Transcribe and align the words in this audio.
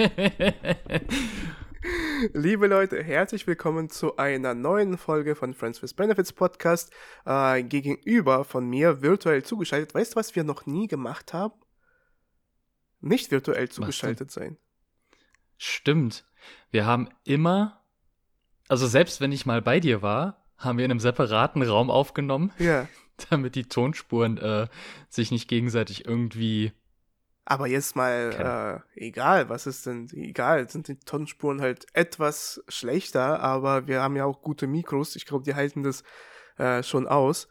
Liebe 2.32 2.66
Leute, 2.66 3.02
herzlich 3.02 3.46
willkommen 3.46 3.90
zu 3.90 4.16
einer 4.16 4.54
neuen 4.54 4.96
Folge 4.96 5.34
von 5.34 5.52
Friends 5.52 5.82
with 5.82 5.92
Benefits 5.92 6.32
Podcast. 6.32 6.90
Äh, 7.26 7.64
gegenüber 7.64 8.44
von 8.44 8.66
mir 8.66 9.02
virtuell 9.02 9.42
zugeschaltet. 9.42 9.94
Weißt 9.94 10.12
du, 10.12 10.16
was 10.16 10.34
wir 10.34 10.44
noch 10.44 10.64
nie 10.64 10.86
gemacht 10.86 11.34
haben? 11.34 11.52
Nicht 13.00 13.30
virtuell 13.30 13.68
zugeschaltet 13.68 14.30
sein. 14.30 14.56
Stimmt. 15.58 16.24
Wir 16.70 16.86
haben 16.86 17.10
immer, 17.24 17.84
also 18.68 18.86
selbst 18.86 19.20
wenn 19.20 19.32
ich 19.32 19.44
mal 19.44 19.60
bei 19.60 19.80
dir 19.80 20.00
war, 20.00 20.46
haben 20.56 20.78
wir 20.78 20.86
in 20.86 20.92
einem 20.92 21.00
separaten 21.00 21.62
Raum 21.62 21.90
aufgenommen. 21.90 22.52
Ja. 22.58 22.88
Damit 23.28 23.54
die 23.54 23.64
Tonspuren 23.64 24.38
äh, 24.38 24.66
sich 25.10 25.30
nicht 25.30 25.46
gegenseitig 25.46 26.06
irgendwie 26.06 26.72
aber 27.50 27.66
jetzt 27.66 27.96
mal, 27.96 28.84
äh, 28.94 29.06
egal, 29.06 29.48
was 29.48 29.66
ist 29.66 29.84
denn, 29.84 30.08
egal, 30.12 30.70
sind 30.70 30.86
die 30.86 31.00
Tonspuren 31.00 31.60
halt 31.60 31.84
etwas 31.94 32.62
schlechter, 32.68 33.40
aber 33.40 33.88
wir 33.88 34.02
haben 34.02 34.14
ja 34.14 34.24
auch 34.24 34.40
gute 34.40 34.68
Mikros. 34.68 35.16
Ich 35.16 35.26
glaube, 35.26 35.42
die 35.42 35.56
halten 35.56 35.82
das 35.82 36.04
äh, 36.58 36.84
schon 36.84 37.08
aus, 37.08 37.48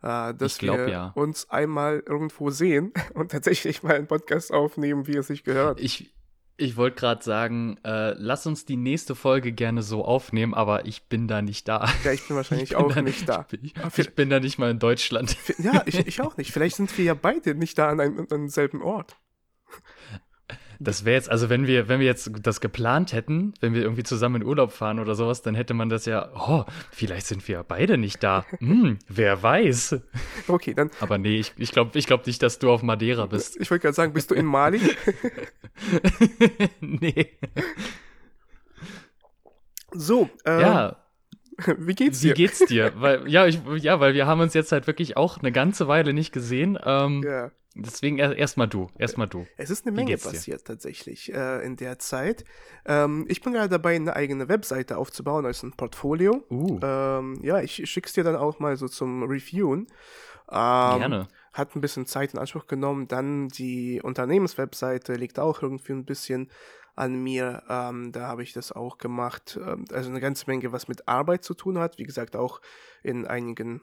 äh, 0.00 0.32
dass 0.32 0.56
glaub, 0.56 0.78
wir 0.78 0.88
ja. 0.88 1.12
uns 1.14 1.50
einmal 1.50 2.02
irgendwo 2.06 2.48
sehen 2.48 2.94
und 3.12 3.32
tatsächlich 3.32 3.82
mal 3.82 3.96
einen 3.96 4.06
Podcast 4.06 4.50
aufnehmen, 4.50 5.06
wie 5.06 5.18
es 5.18 5.26
sich 5.26 5.44
gehört. 5.44 5.78
Ich, 5.78 6.14
ich 6.56 6.78
wollte 6.78 6.96
gerade 7.00 7.22
sagen, 7.22 7.76
äh, 7.84 8.14
lass 8.16 8.46
uns 8.46 8.64
die 8.64 8.76
nächste 8.76 9.14
Folge 9.14 9.52
gerne 9.52 9.82
so 9.82 10.06
aufnehmen, 10.06 10.54
aber 10.54 10.86
ich 10.86 11.10
bin 11.10 11.28
da 11.28 11.42
nicht 11.42 11.68
da. 11.68 11.86
Ja, 12.02 12.12
ich 12.12 12.26
bin 12.26 12.36
wahrscheinlich 12.36 12.70
ich 12.70 12.78
bin 12.78 12.86
auch 12.86 12.94
da, 12.94 13.02
nicht 13.02 13.28
da. 13.28 13.46
Ich, 13.62 13.74
ich, 13.98 14.14
bin 14.14 14.30
da 14.30 14.40
nicht 14.40 14.56
mal 14.56 14.70
in 14.70 14.78
Deutschland. 14.78 15.36
Ja, 15.58 15.82
ich, 15.84 15.98
ich 16.06 16.22
auch 16.22 16.38
nicht. 16.38 16.50
Vielleicht 16.50 16.76
sind 16.76 16.96
wir 16.96 17.04
ja 17.04 17.12
beide 17.14 17.54
nicht 17.54 17.76
da 17.76 17.90
an 17.90 18.00
einem, 18.00 18.20
an 18.20 18.26
einem 18.30 18.48
selben 18.48 18.80
Ort. 18.80 19.18
Das 20.80 21.04
wäre 21.04 21.14
jetzt, 21.14 21.30
also 21.30 21.48
wenn 21.48 21.66
wir, 21.66 21.88
wenn 21.88 22.00
wir 22.00 22.06
jetzt 22.06 22.30
das 22.42 22.60
geplant 22.60 23.12
hätten, 23.12 23.54
wenn 23.60 23.74
wir 23.74 23.82
irgendwie 23.82 24.02
zusammen 24.02 24.42
in 24.42 24.48
Urlaub 24.48 24.72
fahren 24.72 24.98
oder 24.98 25.14
sowas, 25.14 25.42
dann 25.42 25.54
hätte 25.54 25.74
man 25.74 25.88
das 25.88 26.04
ja, 26.04 26.30
oh, 26.34 26.64
vielleicht 26.90 27.26
sind 27.26 27.46
wir 27.48 27.56
ja 27.56 27.62
beide 27.62 27.96
nicht 27.96 28.22
da. 28.22 28.44
Hm, 28.58 28.98
wer 29.08 29.42
weiß. 29.42 30.00
Okay, 30.48 30.74
dann. 30.74 30.90
Aber 31.00 31.18
nee, 31.18 31.38
ich, 31.38 31.52
ich 31.56 31.72
glaube 31.72 31.98
ich 31.98 32.06
glaub 32.06 32.26
nicht, 32.26 32.42
dass 32.42 32.58
du 32.58 32.70
auf 32.70 32.82
Madeira 32.82 33.26
bist. 33.26 33.56
Ich 33.60 33.70
wollte 33.70 33.82
gerade 33.82 33.94
sagen, 33.94 34.12
bist 34.12 34.30
du 34.30 34.34
in 34.34 34.46
Mali? 34.46 34.80
nee. 36.80 37.30
So, 39.92 40.28
ähm, 40.44 40.60
ja. 40.60 40.96
Wie 41.78 41.94
geht's 41.94 42.20
dir? 42.20 42.30
Wie 42.30 42.34
geht's 42.34 42.58
dir? 42.66 42.92
weil, 42.96 43.28
ja, 43.28 43.46
ich, 43.46 43.60
ja, 43.78 44.00
weil 44.00 44.14
wir 44.14 44.26
haben 44.26 44.40
uns 44.40 44.54
jetzt 44.54 44.72
halt 44.72 44.86
wirklich 44.86 45.16
auch 45.16 45.38
eine 45.38 45.52
ganze 45.52 45.86
Weile 45.86 46.12
nicht 46.12 46.32
gesehen. 46.32 46.78
Ähm, 46.84 47.22
ja. 47.24 47.52
Deswegen 47.76 48.18
erstmal 48.18 48.68
du, 48.68 48.88
erstmal 48.98 49.26
du. 49.26 49.46
Es 49.56 49.68
ist 49.68 49.84
eine 49.84 49.96
Menge 49.96 50.16
passiert 50.16 50.64
tatsächlich 50.64 51.32
äh, 51.34 51.64
in 51.66 51.76
der 51.76 51.98
Zeit. 51.98 52.44
Ähm, 52.86 53.26
ich 53.28 53.42
bin 53.42 53.52
gerade 53.52 53.68
dabei, 53.68 53.96
eine 53.96 54.14
eigene 54.14 54.48
Webseite 54.48 54.96
aufzubauen 54.96 55.44
als 55.44 55.64
ein 55.64 55.72
Portfolio. 55.72 56.44
Uh. 56.50 56.78
Ähm, 56.82 57.40
ja, 57.42 57.60
ich 57.60 57.90
schick's 57.90 58.12
dir 58.12 58.22
dann 58.22 58.36
auch 58.36 58.60
mal 58.60 58.76
so 58.76 58.86
zum 58.86 59.24
Reviewen. 59.24 59.88
Ähm, 60.50 60.98
Gerne. 60.98 61.28
Hat 61.52 61.74
ein 61.74 61.80
bisschen 61.80 62.06
Zeit 62.06 62.32
in 62.32 62.38
Anspruch 62.38 62.68
genommen. 62.68 63.08
Dann 63.08 63.48
die 63.48 64.00
Unternehmenswebseite 64.00 65.14
liegt 65.14 65.40
auch 65.40 65.62
irgendwie 65.62 65.92
ein 65.92 66.04
bisschen 66.04 66.50
an 66.94 67.16
mir. 67.22 67.64
Ähm, 67.68 68.12
da 68.12 68.28
habe 68.28 68.44
ich 68.44 68.52
das 68.52 68.70
auch 68.70 68.98
gemacht. 68.98 69.58
Ähm, 69.60 69.84
also 69.92 70.10
eine 70.10 70.20
ganze 70.20 70.44
Menge, 70.46 70.70
was 70.70 70.86
mit 70.86 71.08
Arbeit 71.08 71.42
zu 71.42 71.54
tun 71.54 71.78
hat. 71.78 71.98
Wie 71.98 72.04
gesagt, 72.04 72.36
auch 72.36 72.60
in 73.02 73.26
einigen 73.26 73.82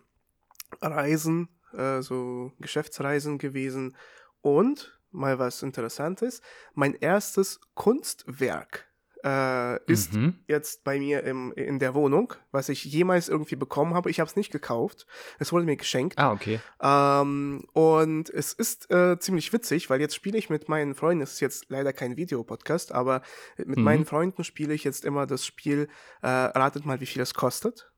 Reisen 0.82 1.50
äh, 1.74 2.02
so 2.02 2.52
Geschäftsreisen 2.60 3.38
gewesen 3.38 3.96
und 4.42 5.00
mal 5.12 5.40
was 5.40 5.64
Interessantes. 5.64 6.42
Mein 6.74 6.94
erstes 6.96 7.60
Kunstwerk 7.74 8.92
äh, 9.24 9.84
ist 9.86 10.14
mhm. 10.14 10.40
jetzt 10.48 10.84
bei 10.84 11.00
mir 11.00 11.24
im, 11.24 11.52
in 11.54 11.80
der 11.80 11.94
Wohnung, 11.94 12.34
was 12.52 12.70
ich 12.70 12.84
jemals 12.86 13.30
irgendwie 13.30 13.56
bekommen 13.56 13.94
habe. 13.94 14.10
Ich 14.10 14.20
habe 14.20 14.30
es 14.30 14.36
nicht 14.36 14.52
gekauft. 14.52 15.06
Es 15.40 15.52
wurde 15.52 15.66
mir 15.66 15.76
geschenkt. 15.76 16.18
Ah, 16.18 16.32
okay. 16.32 16.60
Ähm, 16.82 17.64
und 17.74 18.30
es 18.30 18.54
ist 18.54 18.92
äh, 18.92 19.20
ziemlich 19.20 19.54
witzig, 19.54 19.90
weil 19.90 20.02
jetzt 20.02 20.16
spiele 20.16 20.38
ich 20.38 20.50
mit 20.50 20.70
meinen 20.70 20.96
Freunden, 20.96 21.22
es 21.22 21.34
ist 21.34 21.40
jetzt 21.40 21.66
leider 21.70 21.94
kein 21.94 22.18
Videopodcast, 22.18 22.94
aber 22.94 23.22
mit 23.58 23.78
mhm. 23.78 23.84
meinen 23.84 24.06
Freunden 24.06 24.44
spiele 24.44 24.74
ich 24.74 24.84
jetzt 24.84 25.06
immer 25.06 25.28
das 25.28 25.46
Spiel, 25.46 25.88
äh, 26.22 26.28
ratet 26.28 26.86
mal, 26.86 27.00
wie 27.00 27.06
viel 27.06 27.22
es 27.22 27.34
kostet. 27.34 27.92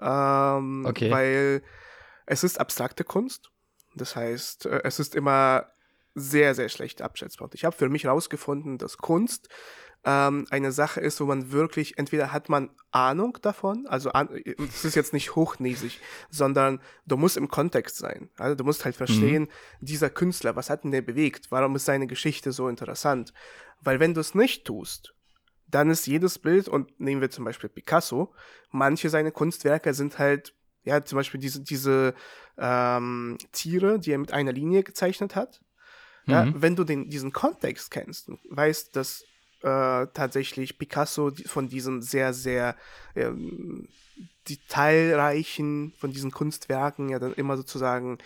Ähm, 0.00 0.84
okay. 0.86 1.10
Weil 1.10 1.62
es 2.28 2.44
ist 2.44 2.60
abstrakte 2.60 3.04
Kunst. 3.04 3.50
Das 3.94 4.14
heißt, 4.14 4.66
äh, 4.66 4.82
es 4.84 5.00
ist 5.00 5.14
immer 5.14 5.66
sehr, 6.14 6.54
sehr 6.54 6.68
schlecht 6.68 7.00
abschätzbar. 7.02 7.48
Ich 7.54 7.64
habe 7.64 7.76
für 7.76 7.88
mich 7.88 8.04
herausgefunden, 8.04 8.76
dass 8.76 8.98
Kunst 8.98 9.48
ähm, 10.04 10.46
eine 10.50 10.72
Sache 10.72 11.00
ist, 11.00 11.20
wo 11.20 11.24
man 11.24 11.52
wirklich, 11.52 11.96
entweder 11.96 12.32
hat 12.32 12.48
man 12.48 12.70
Ahnung 12.90 13.38
davon, 13.40 13.86
also 13.86 14.10
es 14.12 14.84
ist 14.84 14.94
jetzt 14.94 15.12
nicht 15.12 15.36
hochnäsig, 15.36 16.00
sondern 16.28 16.80
du 17.06 17.16
musst 17.16 17.36
im 17.36 17.48
Kontext 17.48 17.96
sein. 17.96 18.30
Also 18.36 18.54
du 18.56 18.64
musst 18.64 18.84
halt 18.84 18.96
verstehen, 18.96 19.44
mhm. 19.44 19.86
dieser 19.86 20.10
Künstler, 20.10 20.56
was 20.56 20.70
hat 20.70 20.84
denn 20.84 20.90
der 20.92 21.02
bewegt? 21.02 21.50
Warum 21.50 21.76
ist 21.76 21.86
seine 21.86 22.06
Geschichte 22.06 22.52
so 22.52 22.68
interessant? 22.68 23.32
Weil 23.80 24.00
wenn 24.00 24.14
du 24.14 24.20
es 24.20 24.34
nicht 24.34 24.64
tust, 24.64 25.14
dann 25.66 25.90
ist 25.90 26.06
jedes 26.06 26.38
Bild, 26.38 26.68
und 26.68 26.98
nehmen 26.98 27.20
wir 27.20 27.30
zum 27.30 27.44
Beispiel 27.44 27.68
Picasso, 27.68 28.34
manche 28.70 29.10
seine 29.10 29.32
Kunstwerke 29.32 29.94
sind 29.94 30.18
halt 30.18 30.54
ja, 30.88 31.04
zum 31.04 31.16
Beispiel 31.16 31.38
diese, 31.38 31.60
diese 31.60 32.14
ähm, 32.56 33.36
Tiere, 33.52 33.98
die 33.98 34.12
er 34.12 34.18
mit 34.18 34.32
einer 34.32 34.52
Linie 34.52 34.82
gezeichnet 34.82 35.36
hat. 35.36 35.60
Mhm. 36.26 36.32
Ja, 36.32 36.48
wenn 36.54 36.76
du 36.76 36.84
den, 36.84 37.10
diesen 37.10 37.32
Kontext 37.32 37.90
kennst 37.90 38.28
und 38.28 38.40
weißt, 38.48 38.96
dass 38.96 39.22
äh, 39.62 40.06
tatsächlich 40.14 40.78
Picasso 40.78 41.32
von 41.46 41.68
diesem 41.68 42.00
sehr, 42.00 42.32
sehr 42.32 42.76
ähm, 43.14 43.88
detailreichen, 44.48 45.92
von 45.98 46.10
diesen 46.10 46.30
Kunstwerken 46.30 47.10
ja 47.10 47.18
dann 47.18 47.34
immer 47.34 47.56
sozusagen 47.56 48.18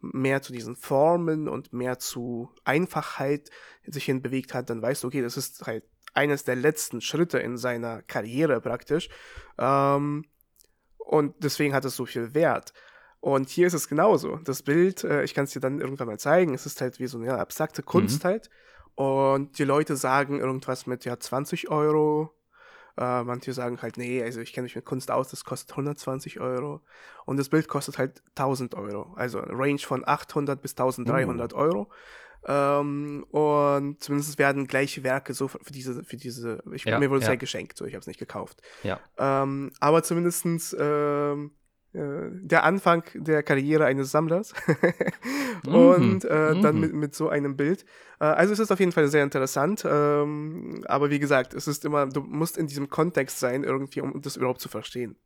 mehr 0.00 0.42
zu 0.42 0.52
diesen 0.52 0.76
Formen 0.76 1.48
und 1.48 1.72
mehr 1.72 1.98
zu 1.98 2.50
Einfachheit 2.64 3.50
sich 3.86 4.04
hin 4.04 4.22
bewegt 4.22 4.54
hat, 4.54 4.70
dann 4.70 4.82
weißt 4.82 5.02
du, 5.02 5.08
okay, 5.08 5.22
das 5.22 5.36
ist 5.36 5.66
halt 5.66 5.84
eines 6.14 6.44
der 6.44 6.56
letzten 6.56 7.00
Schritte 7.00 7.38
in 7.38 7.56
seiner 7.56 8.02
Karriere 8.02 8.60
praktisch. 8.60 9.08
Ähm, 9.58 10.24
und 11.04 11.34
deswegen 11.42 11.74
hat 11.74 11.84
es 11.84 11.96
so 11.96 12.06
viel 12.06 12.34
Wert. 12.34 12.72
Und 13.20 13.50
hier 13.50 13.66
ist 13.66 13.74
es 13.74 13.88
genauso. 13.88 14.36
Das 14.44 14.62
Bild, 14.62 15.04
äh, 15.04 15.22
ich 15.24 15.34
kann 15.34 15.44
es 15.44 15.50
dir 15.50 15.60
dann 15.60 15.80
irgendwann 15.80 16.06
mal 16.06 16.18
zeigen, 16.18 16.54
es 16.54 16.64
ist 16.64 16.80
halt 16.80 16.98
wie 16.98 17.06
so 17.06 17.18
eine 17.18 17.38
abstrakte 17.38 17.82
Kunst 17.82 18.24
mhm. 18.24 18.28
halt. 18.28 18.50
Und 18.94 19.58
die 19.58 19.64
Leute 19.64 19.96
sagen 19.96 20.40
irgendwas 20.40 20.86
mit 20.86 21.04
ja 21.04 21.18
20 21.18 21.70
Euro. 21.70 22.34
Äh, 22.96 23.22
manche 23.24 23.52
sagen 23.52 23.80
halt, 23.82 23.98
nee, 23.98 24.22
also 24.22 24.40
ich 24.40 24.52
kenne 24.52 24.64
mich 24.64 24.74
mit 24.74 24.84
Kunst 24.84 25.10
aus, 25.10 25.28
das 25.28 25.44
kostet 25.44 25.70
120 25.72 26.40
Euro. 26.40 26.80
Und 27.26 27.38
das 27.38 27.50
Bild 27.50 27.68
kostet 27.68 27.98
halt 27.98 28.22
1000 28.36 28.74
Euro. 28.74 29.12
Also 29.16 29.40
Range 29.40 29.78
von 29.78 30.06
800 30.06 30.60
bis 30.60 30.72
1300 30.72 31.52
uh. 31.52 31.56
Euro. 31.56 31.90
Ähm, 32.46 33.24
und 33.30 34.02
zumindest 34.02 34.38
werden 34.38 34.66
gleiche 34.66 35.02
Werke 35.04 35.34
so 35.34 35.48
für 35.48 35.58
diese, 35.72 36.04
für 36.04 36.16
diese, 36.16 36.62
ich, 36.72 36.84
ja, 36.84 36.98
mir 36.98 37.10
wurde 37.10 37.20
es 37.20 37.26
ja. 37.26 37.32
ja 37.32 37.38
geschenkt, 37.38 37.76
so 37.76 37.84
ich 37.84 37.94
habe 37.94 38.00
es 38.00 38.06
nicht 38.06 38.18
gekauft. 38.18 38.62
Ja. 38.82 38.98
Ähm, 39.18 39.72
aber 39.78 40.02
zumindestens 40.02 40.74
ähm, 40.78 41.52
äh, 41.92 42.30
der 42.30 42.64
Anfang 42.64 43.02
der 43.14 43.42
Karriere 43.42 43.84
eines 43.84 44.12
Sammlers 44.12 44.54
und 45.66 46.24
mhm. 46.24 46.30
äh, 46.30 46.60
dann 46.60 46.76
mhm. 46.76 46.80
mit, 46.80 46.94
mit 46.94 47.14
so 47.14 47.28
einem 47.28 47.56
Bild. 47.56 47.84
Äh, 48.20 48.24
also 48.24 48.52
es 48.52 48.58
ist 48.58 48.70
auf 48.70 48.80
jeden 48.80 48.92
Fall 48.92 49.08
sehr 49.08 49.24
interessant, 49.24 49.84
ähm, 49.84 50.84
aber 50.86 51.10
wie 51.10 51.18
gesagt, 51.18 51.52
es 51.52 51.66
ist 51.66 51.84
immer, 51.84 52.06
du 52.06 52.20
musst 52.20 52.56
in 52.56 52.68
diesem 52.68 52.88
Kontext 52.88 53.40
sein 53.40 53.64
irgendwie, 53.64 54.00
um 54.00 54.22
das 54.22 54.36
überhaupt 54.36 54.60
zu 54.60 54.68
verstehen. 54.68 55.16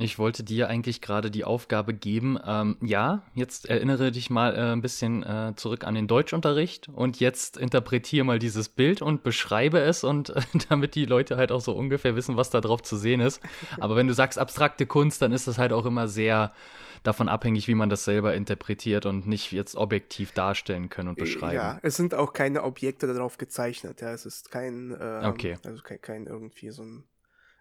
Ich 0.00 0.18
wollte 0.18 0.42
dir 0.42 0.68
eigentlich 0.68 1.00
gerade 1.00 1.30
die 1.30 1.44
Aufgabe 1.44 1.92
geben, 1.92 2.38
ähm, 2.46 2.76
ja, 2.80 3.22
jetzt 3.34 3.68
erinnere 3.68 4.10
dich 4.12 4.30
mal 4.30 4.54
äh, 4.54 4.72
ein 4.72 4.80
bisschen 4.80 5.22
äh, 5.22 5.52
zurück 5.56 5.84
an 5.84 5.94
den 5.94 6.06
Deutschunterricht 6.06 6.88
und 6.88 7.20
jetzt 7.20 7.56
interpretiere 7.56 8.24
mal 8.24 8.38
dieses 8.38 8.68
Bild 8.70 9.02
und 9.02 9.22
beschreibe 9.22 9.78
es 9.78 10.02
und 10.02 10.30
äh, 10.30 10.40
damit 10.68 10.94
die 10.94 11.04
Leute 11.04 11.36
halt 11.36 11.52
auch 11.52 11.60
so 11.60 11.72
ungefähr 11.72 12.16
wissen, 12.16 12.36
was 12.36 12.50
da 12.50 12.60
drauf 12.60 12.82
zu 12.82 12.96
sehen 12.96 13.20
ist. 13.20 13.42
Aber 13.78 13.94
wenn 13.96 14.06
du 14.06 14.14
sagst 14.14 14.38
abstrakte 14.38 14.86
Kunst, 14.86 15.20
dann 15.20 15.32
ist 15.32 15.46
das 15.46 15.58
halt 15.58 15.72
auch 15.72 15.84
immer 15.84 16.08
sehr 16.08 16.52
davon 17.02 17.28
abhängig, 17.28 17.68
wie 17.68 17.74
man 17.74 17.88
das 17.88 18.04
selber 18.04 18.34
interpretiert 18.34 19.06
und 19.06 19.26
nicht 19.26 19.52
jetzt 19.52 19.74
objektiv 19.74 20.32
darstellen 20.32 20.88
können 20.88 21.10
und 21.10 21.18
beschreiben. 21.18 21.54
Ja, 21.54 21.78
es 21.82 21.96
sind 21.96 22.14
auch 22.14 22.32
keine 22.32 22.62
Objekte 22.64 23.06
darauf 23.06 23.38
gezeichnet, 23.38 24.00
ja, 24.00 24.12
es 24.12 24.26
ist 24.26 24.50
kein, 24.50 24.96
ähm, 25.00 25.24
okay. 25.24 25.56
also 25.64 25.82
kein, 25.82 26.00
kein 26.00 26.26
irgendwie 26.26 26.70
so 26.70 26.82
ein 26.82 27.04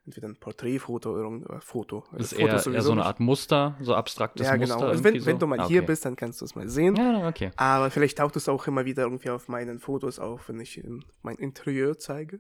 entweder 0.10 0.28
ein 0.28 0.36
Porträtfoto 0.36 1.12
oder 1.12 1.28
ein 1.28 1.46
äh, 1.46 1.62
Foto. 1.62 2.04
Also 2.12 2.24
ist 2.24 2.34
eher, 2.34 2.48
eher, 2.48 2.82
so 2.82 2.92
eine 2.92 3.06
Art 3.06 3.20
Muster, 3.20 3.78
so 3.80 3.94
abstraktes 3.94 4.48
ja, 4.48 4.56
genau. 4.56 4.76
Muster. 4.76 4.88
Also 4.90 5.04
wenn, 5.04 5.20
so? 5.20 5.26
wenn, 5.28 5.40
du 5.40 5.48
mal 5.48 5.60
ah, 5.60 5.64
okay. 5.64 5.74
hier 5.74 5.86
bist, 5.86 6.06
dann 6.06 6.16
kannst 6.16 6.42
du 6.42 6.46
es 6.46 6.56
mal 6.56 6.68
sehen. 6.68 6.96
Ja, 6.96 7.28
okay. 7.28 7.52
Aber 7.56 7.92
vielleicht 7.92 8.18
taucht 8.18 8.36
es 8.36 8.50
auch 8.50 8.66
immer 8.68 8.86
wieder 8.86 9.04
irgendwie 9.04 9.30
auf 9.30 9.48
meinen 9.48 9.80
Fotos 9.80 10.20
auf, 10.20 10.50
wenn 10.50 10.60
ich 10.60 10.82
mein 11.22 11.36
Interieur 11.36 11.98
zeige. 12.00 12.40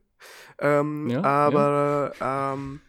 Ähm, 0.57 1.09
ja, 1.09 1.23
aber 1.23 2.13
ja. 2.19 2.53
Ähm, 2.53 2.81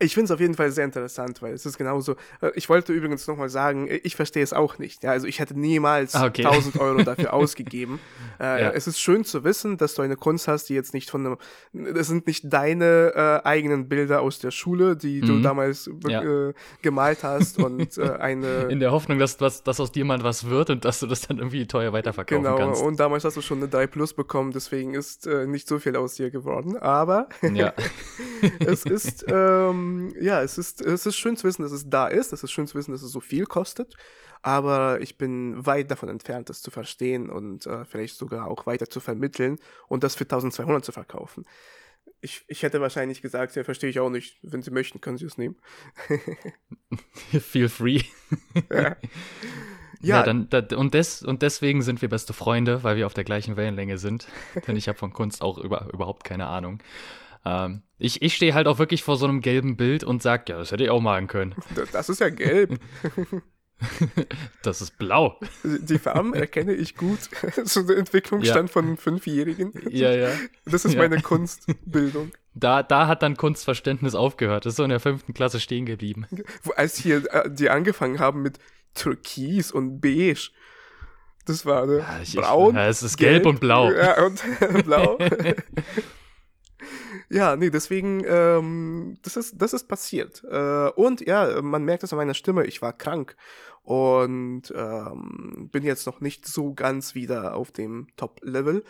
Ich 0.00 0.14
finde 0.14 0.26
es 0.26 0.30
auf 0.30 0.40
jeden 0.40 0.54
Fall 0.54 0.70
sehr 0.70 0.84
interessant, 0.84 1.40
weil 1.42 1.54
es 1.54 1.64
ist 1.64 1.78
genauso. 1.78 2.16
Äh, 2.40 2.50
ich 2.54 2.68
wollte 2.68 2.92
übrigens 2.92 3.26
nochmal 3.26 3.48
sagen, 3.48 3.88
ich 4.02 4.16
verstehe 4.16 4.42
es 4.42 4.52
auch 4.52 4.78
nicht. 4.78 5.02
Ja, 5.02 5.10
also 5.10 5.26
ich 5.26 5.38
hätte 5.38 5.58
niemals 5.58 6.14
ah, 6.14 6.26
okay. 6.26 6.44
1000 6.44 6.76
Euro 6.80 7.02
dafür 7.02 7.32
ausgegeben. 7.32 7.98
Äh, 8.40 8.62
ja. 8.62 8.70
Es 8.70 8.86
ist 8.86 9.00
schön 9.00 9.24
zu 9.24 9.44
wissen, 9.44 9.76
dass 9.76 9.94
du 9.94 10.02
eine 10.02 10.16
Kunst 10.16 10.48
hast, 10.48 10.68
die 10.68 10.74
jetzt 10.74 10.94
nicht 10.94 11.10
von 11.10 11.26
einem. 11.26 11.94
Das 11.94 12.08
sind 12.08 12.26
nicht 12.26 12.44
deine 12.52 13.12
äh, 13.14 13.46
eigenen 13.46 13.88
Bilder 13.88 14.20
aus 14.20 14.38
der 14.38 14.50
Schule, 14.50 14.96
die 14.96 15.22
mhm. 15.22 15.26
du 15.26 15.40
damals 15.40 15.90
ja. 16.08 16.22
äh, 16.22 16.54
gemalt 16.82 17.22
hast 17.22 17.58
und 17.58 17.96
äh, 17.98 18.10
eine. 18.18 18.64
In 18.64 18.80
der 18.80 18.92
Hoffnung, 18.92 19.18
dass, 19.18 19.36
dass, 19.36 19.62
dass 19.62 19.80
aus 19.80 19.92
dir 19.92 20.04
mal 20.04 20.22
was 20.22 20.48
wird 20.48 20.70
und 20.70 20.84
dass 20.84 21.00
du 21.00 21.06
das 21.06 21.22
dann 21.22 21.38
irgendwie 21.38 21.66
teuer 21.66 21.92
weiterverkaufen 21.92 22.44
genau, 22.44 22.56
kannst. 22.56 22.80
Genau, 22.80 22.88
und 22.88 23.00
damals 23.00 23.24
hast 23.24 23.36
du 23.36 23.40
schon 23.40 23.58
eine 23.58 23.68
3 23.68 23.86
Plus 23.86 24.12
bekommen, 24.12 24.52
deswegen 24.52 24.94
ist 24.94 25.26
äh, 25.26 25.46
nicht 25.46 25.68
so 25.68 25.78
viel 25.78 25.96
aus 25.96 26.14
dir 26.14 26.30
geworden. 26.30 26.76
Aber 26.76 27.28
ja. 27.42 27.72
es 28.60 28.84
ist. 28.84 29.24
Ähm, 29.28 29.85
ja, 30.20 30.42
es 30.42 30.58
ist, 30.58 30.80
es 30.80 31.06
ist 31.06 31.16
schön 31.16 31.36
zu 31.36 31.46
wissen, 31.46 31.62
dass 31.62 31.72
es 31.72 31.88
da 31.88 32.08
ist. 32.08 32.32
Es 32.32 32.42
ist 32.42 32.50
schön 32.50 32.66
zu 32.66 32.76
wissen, 32.76 32.92
dass 32.92 33.02
es 33.02 33.12
so 33.12 33.20
viel 33.20 33.46
kostet. 33.46 33.94
Aber 34.42 35.00
ich 35.00 35.18
bin 35.18 35.66
weit 35.66 35.90
davon 35.90 36.08
entfernt, 36.08 36.48
das 36.48 36.62
zu 36.62 36.70
verstehen 36.70 37.30
und 37.30 37.66
äh, 37.66 37.84
vielleicht 37.84 38.16
sogar 38.16 38.48
auch 38.48 38.66
weiter 38.66 38.88
zu 38.88 39.00
vermitteln 39.00 39.58
und 39.88 40.04
das 40.04 40.14
für 40.14 40.24
1200 40.24 40.84
zu 40.84 40.92
verkaufen. 40.92 41.44
Ich, 42.20 42.44
ich 42.46 42.62
hätte 42.62 42.80
wahrscheinlich 42.80 43.22
gesagt, 43.22 43.56
ja, 43.56 43.64
verstehe 43.64 43.90
ich 43.90 43.98
auch 43.98 44.10
nicht. 44.10 44.38
Wenn 44.42 44.62
Sie 44.62 44.70
möchten, 44.70 45.00
können 45.00 45.18
Sie 45.18 45.26
es 45.26 45.38
nehmen. 45.38 45.56
Feel 47.40 47.68
free. 47.68 48.02
ja. 48.70 48.96
Ja, 50.00 50.18
ja 50.18 50.22
dann, 50.22 50.48
da, 50.50 50.62
und, 50.76 50.94
des, 50.94 51.22
und 51.22 51.42
deswegen 51.42 51.82
sind 51.82 52.02
wir 52.02 52.08
beste 52.08 52.32
Freunde, 52.32 52.84
weil 52.84 52.96
wir 52.96 53.06
auf 53.06 53.14
der 53.14 53.24
gleichen 53.24 53.56
Wellenlänge 53.56 53.98
sind. 53.98 54.28
Denn 54.66 54.76
ich 54.76 54.88
habe 54.88 54.98
von 54.98 55.12
Kunst 55.12 55.42
auch 55.42 55.58
über, 55.58 55.88
überhaupt 55.92 56.24
keine 56.24 56.46
Ahnung. 56.46 56.80
Ähm, 57.46 57.82
ich 57.98 58.20
ich 58.22 58.34
stehe 58.34 58.54
halt 58.54 58.66
auch 58.66 58.78
wirklich 58.78 59.02
vor 59.02 59.16
so 59.16 59.26
einem 59.26 59.40
gelben 59.40 59.76
Bild 59.76 60.04
und 60.04 60.20
sag, 60.20 60.48
ja, 60.48 60.58
das 60.58 60.72
hätte 60.72 60.84
ich 60.84 60.90
auch 60.90 61.00
malen 61.00 61.28
können. 61.28 61.54
Das 61.92 62.08
ist 62.08 62.20
ja 62.20 62.28
gelb. 62.28 62.78
das 64.62 64.80
ist 64.80 64.98
blau. 64.98 65.38
Die 65.62 65.98
Farben 65.98 66.34
erkenne 66.34 66.72
ich 66.74 66.96
gut. 66.96 67.20
so 67.64 67.82
der 67.82 67.98
Entwicklungsstand 67.98 68.68
ja. 68.68 68.72
von 68.72 68.86
einem 68.86 68.96
Fünfjährigen. 68.96 69.72
Ja, 69.90 70.12
ja. 70.12 70.30
Das 70.64 70.84
ist 70.84 70.94
ja. 70.94 70.98
meine 70.98 71.20
Kunstbildung. 71.20 72.32
Da, 72.54 72.82
da 72.82 73.06
hat 73.06 73.22
dann 73.22 73.36
Kunstverständnis 73.36 74.14
aufgehört. 74.14 74.64
Das 74.64 74.72
ist 74.72 74.76
so 74.78 74.82
in 74.84 74.90
der 74.90 75.00
fünften 75.00 75.34
Klasse 75.34 75.60
stehen 75.60 75.84
geblieben. 75.84 76.26
Als 76.74 76.96
hier 76.96 77.22
äh, 77.32 77.50
die 77.50 77.68
angefangen 77.68 78.18
haben 78.18 78.42
mit 78.42 78.58
Türkis 78.94 79.72
und 79.72 80.00
Beige. 80.00 80.50
Das 81.44 81.64
war 81.66 81.86
ne, 81.86 81.98
ja, 81.98 82.20
ich, 82.22 82.34
braun. 82.34 82.74
Ja, 82.74 82.88
es 82.88 83.02
ist 83.02 83.18
gelb, 83.18 83.44
gelb 83.44 83.46
und 83.46 83.60
blau. 83.60 83.92
Ja, 83.92 84.24
und 84.24 84.42
blau. 84.84 85.18
Ja, 87.28 87.56
nee, 87.56 87.70
deswegen, 87.70 88.22
ähm, 88.26 89.18
das, 89.22 89.36
ist, 89.36 89.60
das 89.60 89.72
ist 89.72 89.88
passiert. 89.88 90.44
Äh, 90.44 90.90
und 90.90 91.26
ja, 91.26 91.60
man 91.62 91.84
merkt 91.84 92.04
es 92.04 92.12
an 92.12 92.18
meiner 92.18 92.34
Stimme, 92.34 92.64
ich 92.66 92.82
war 92.82 92.92
krank 92.92 93.36
und 93.82 94.72
ähm, 94.74 95.68
bin 95.72 95.82
jetzt 95.84 96.06
noch 96.06 96.20
nicht 96.20 96.46
so 96.46 96.74
ganz 96.74 97.14
wieder 97.14 97.54
auf 97.54 97.72
dem 97.72 98.08
Top-Level. 98.16 98.84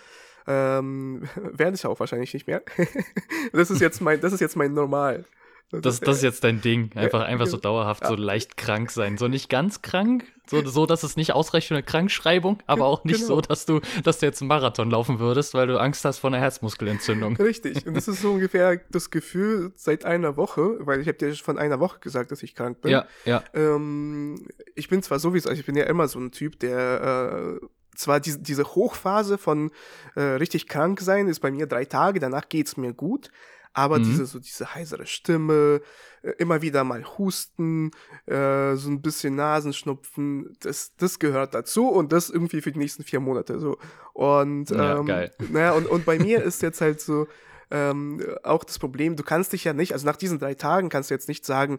Ähm, 0.46 1.22
werde 1.36 1.76
ich 1.76 1.86
auch 1.86 2.00
wahrscheinlich 2.00 2.34
nicht 2.34 2.46
mehr. 2.46 2.62
das 3.52 3.70
ist 3.70 3.80
jetzt 3.80 4.00
mein, 4.00 4.20
das 4.20 4.32
ist 4.32 4.40
jetzt 4.40 4.56
mein 4.56 4.74
Normal. 4.74 5.24
Das, 5.70 5.98
das 6.00 6.18
ist 6.18 6.22
jetzt 6.22 6.44
dein 6.44 6.60
Ding. 6.60 6.90
Einfach, 6.94 7.22
einfach 7.22 7.46
so 7.46 7.56
dauerhaft, 7.56 8.02
ja. 8.02 8.08
so 8.08 8.14
leicht 8.14 8.56
krank 8.56 8.90
sein. 8.90 9.18
So 9.18 9.26
nicht 9.26 9.50
ganz 9.50 9.82
krank, 9.82 10.24
so, 10.46 10.64
so 10.64 10.86
dass 10.86 11.02
es 11.02 11.16
nicht 11.16 11.32
ausreicht 11.32 11.68
für 11.68 11.74
eine 11.74 11.82
Krankschreibung, 11.82 12.62
aber 12.66 12.86
auch 12.86 13.02
nicht 13.02 13.22
genau. 13.22 13.36
so, 13.36 13.40
dass 13.40 13.66
du, 13.66 13.80
dass 14.04 14.20
du 14.20 14.26
jetzt 14.26 14.40
einen 14.40 14.48
Marathon 14.48 14.90
laufen 14.90 15.18
würdest, 15.18 15.54
weil 15.54 15.66
du 15.66 15.78
Angst 15.78 16.04
hast 16.04 16.18
vor 16.18 16.30
einer 16.30 16.38
Herzmuskelentzündung. 16.38 17.36
Richtig. 17.36 17.84
Und 17.86 17.94
das 17.94 18.06
ist 18.06 18.22
so 18.22 18.32
ungefähr 18.32 18.80
das 18.90 19.10
Gefühl 19.10 19.72
seit 19.74 20.04
einer 20.04 20.36
Woche, 20.36 20.76
weil 20.80 21.00
ich 21.00 21.08
habe 21.08 21.18
dir 21.18 21.34
von 21.34 21.58
einer 21.58 21.80
Woche 21.80 21.98
gesagt, 21.98 22.30
dass 22.30 22.44
ich 22.44 22.54
krank 22.54 22.80
bin. 22.80 22.92
Ja, 22.92 23.06
ja. 23.24 23.42
Ähm, 23.52 24.46
ich 24.76 24.88
bin 24.88 25.02
zwar 25.02 25.18
sowieso, 25.18 25.48
also 25.48 25.58
ich 25.58 25.66
bin 25.66 25.76
ja 25.76 25.84
immer 25.84 26.06
so 26.06 26.20
ein 26.20 26.30
Typ, 26.30 26.60
der 26.60 27.58
äh, 27.60 27.66
zwar 27.96 28.20
die, 28.20 28.40
diese 28.40 28.64
Hochphase 28.64 29.38
von 29.38 29.72
äh, 30.14 30.20
richtig 30.20 30.68
krank 30.68 31.00
sein 31.00 31.28
ist 31.28 31.40
bei 31.40 31.50
mir 31.50 31.66
drei 31.66 31.84
Tage, 31.84 32.20
danach 32.20 32.48
geht's 32.48 32.76
mir 32.76 32.92
gut, 32.92 33.30
aber 33.76 33.98
mhm. 33.98 34.04
diese, 34.04 34.24
so 34.24 34.38
diese 34.38 34.74
heisere 34.74 35.04
Stimme, 35.06 35.82
äh, 36.22 36.30
immer 36.38 36.62
wieder 36.62 36.82
mal 36.82 37.04
Husten, 37.18 37.90
äh, 38.24 38.74
so 38.74 38.88
ein 38.88 39.02
bisschen 39.02 39.36
Nasenschnupfen, 39.36 40.56
das, 40.60 40.96
das 40.96 41.18
gehört 41.18 41.52
dazu 41.52 41.88
und 41.88 42.10
das 42.10 42.30
irgendwie 42.30 42.62
für 42.62 42.72
die 42.72 42.78
nächsten 42.78 43.04
vier 43.04 43.20
Monate 43.20 43.60
so. 43.60 43.76
Und, 44.14 44.70
ja, 44.70 44.98
ähm, 44.98 45.04
geil. 45.04 45.30
Naja, 45.50 45.72
und, 45.72 45.86
und 45.86 46.06
bei 46.06 46.18
mir 46.18 46.42
ist 46.42 46.62
jetzt 46.62 46.80
halt 46.80 47.02
so 47.02 47.28
ähm, 47.70 48.24
auch 48.44 48.64
das 48.64 48.78
Problem, 48.78 49.14
du 49.14 49.22
kannst 49.22 49.52
dich 49.52 49.64
ja 49.64 49.74
nicht, 49.74 49.92
also 49.92 50.06
nach 50.06 50.16
diesen 50.16 50.38
drei 50.38 50.54
Tagen 50.54 50.88
kannst 50.88 51.10
du 51.10 51.14
jetzt 51.14 51.28
nicht 51.28 51.44
sagen, 51.44 51.78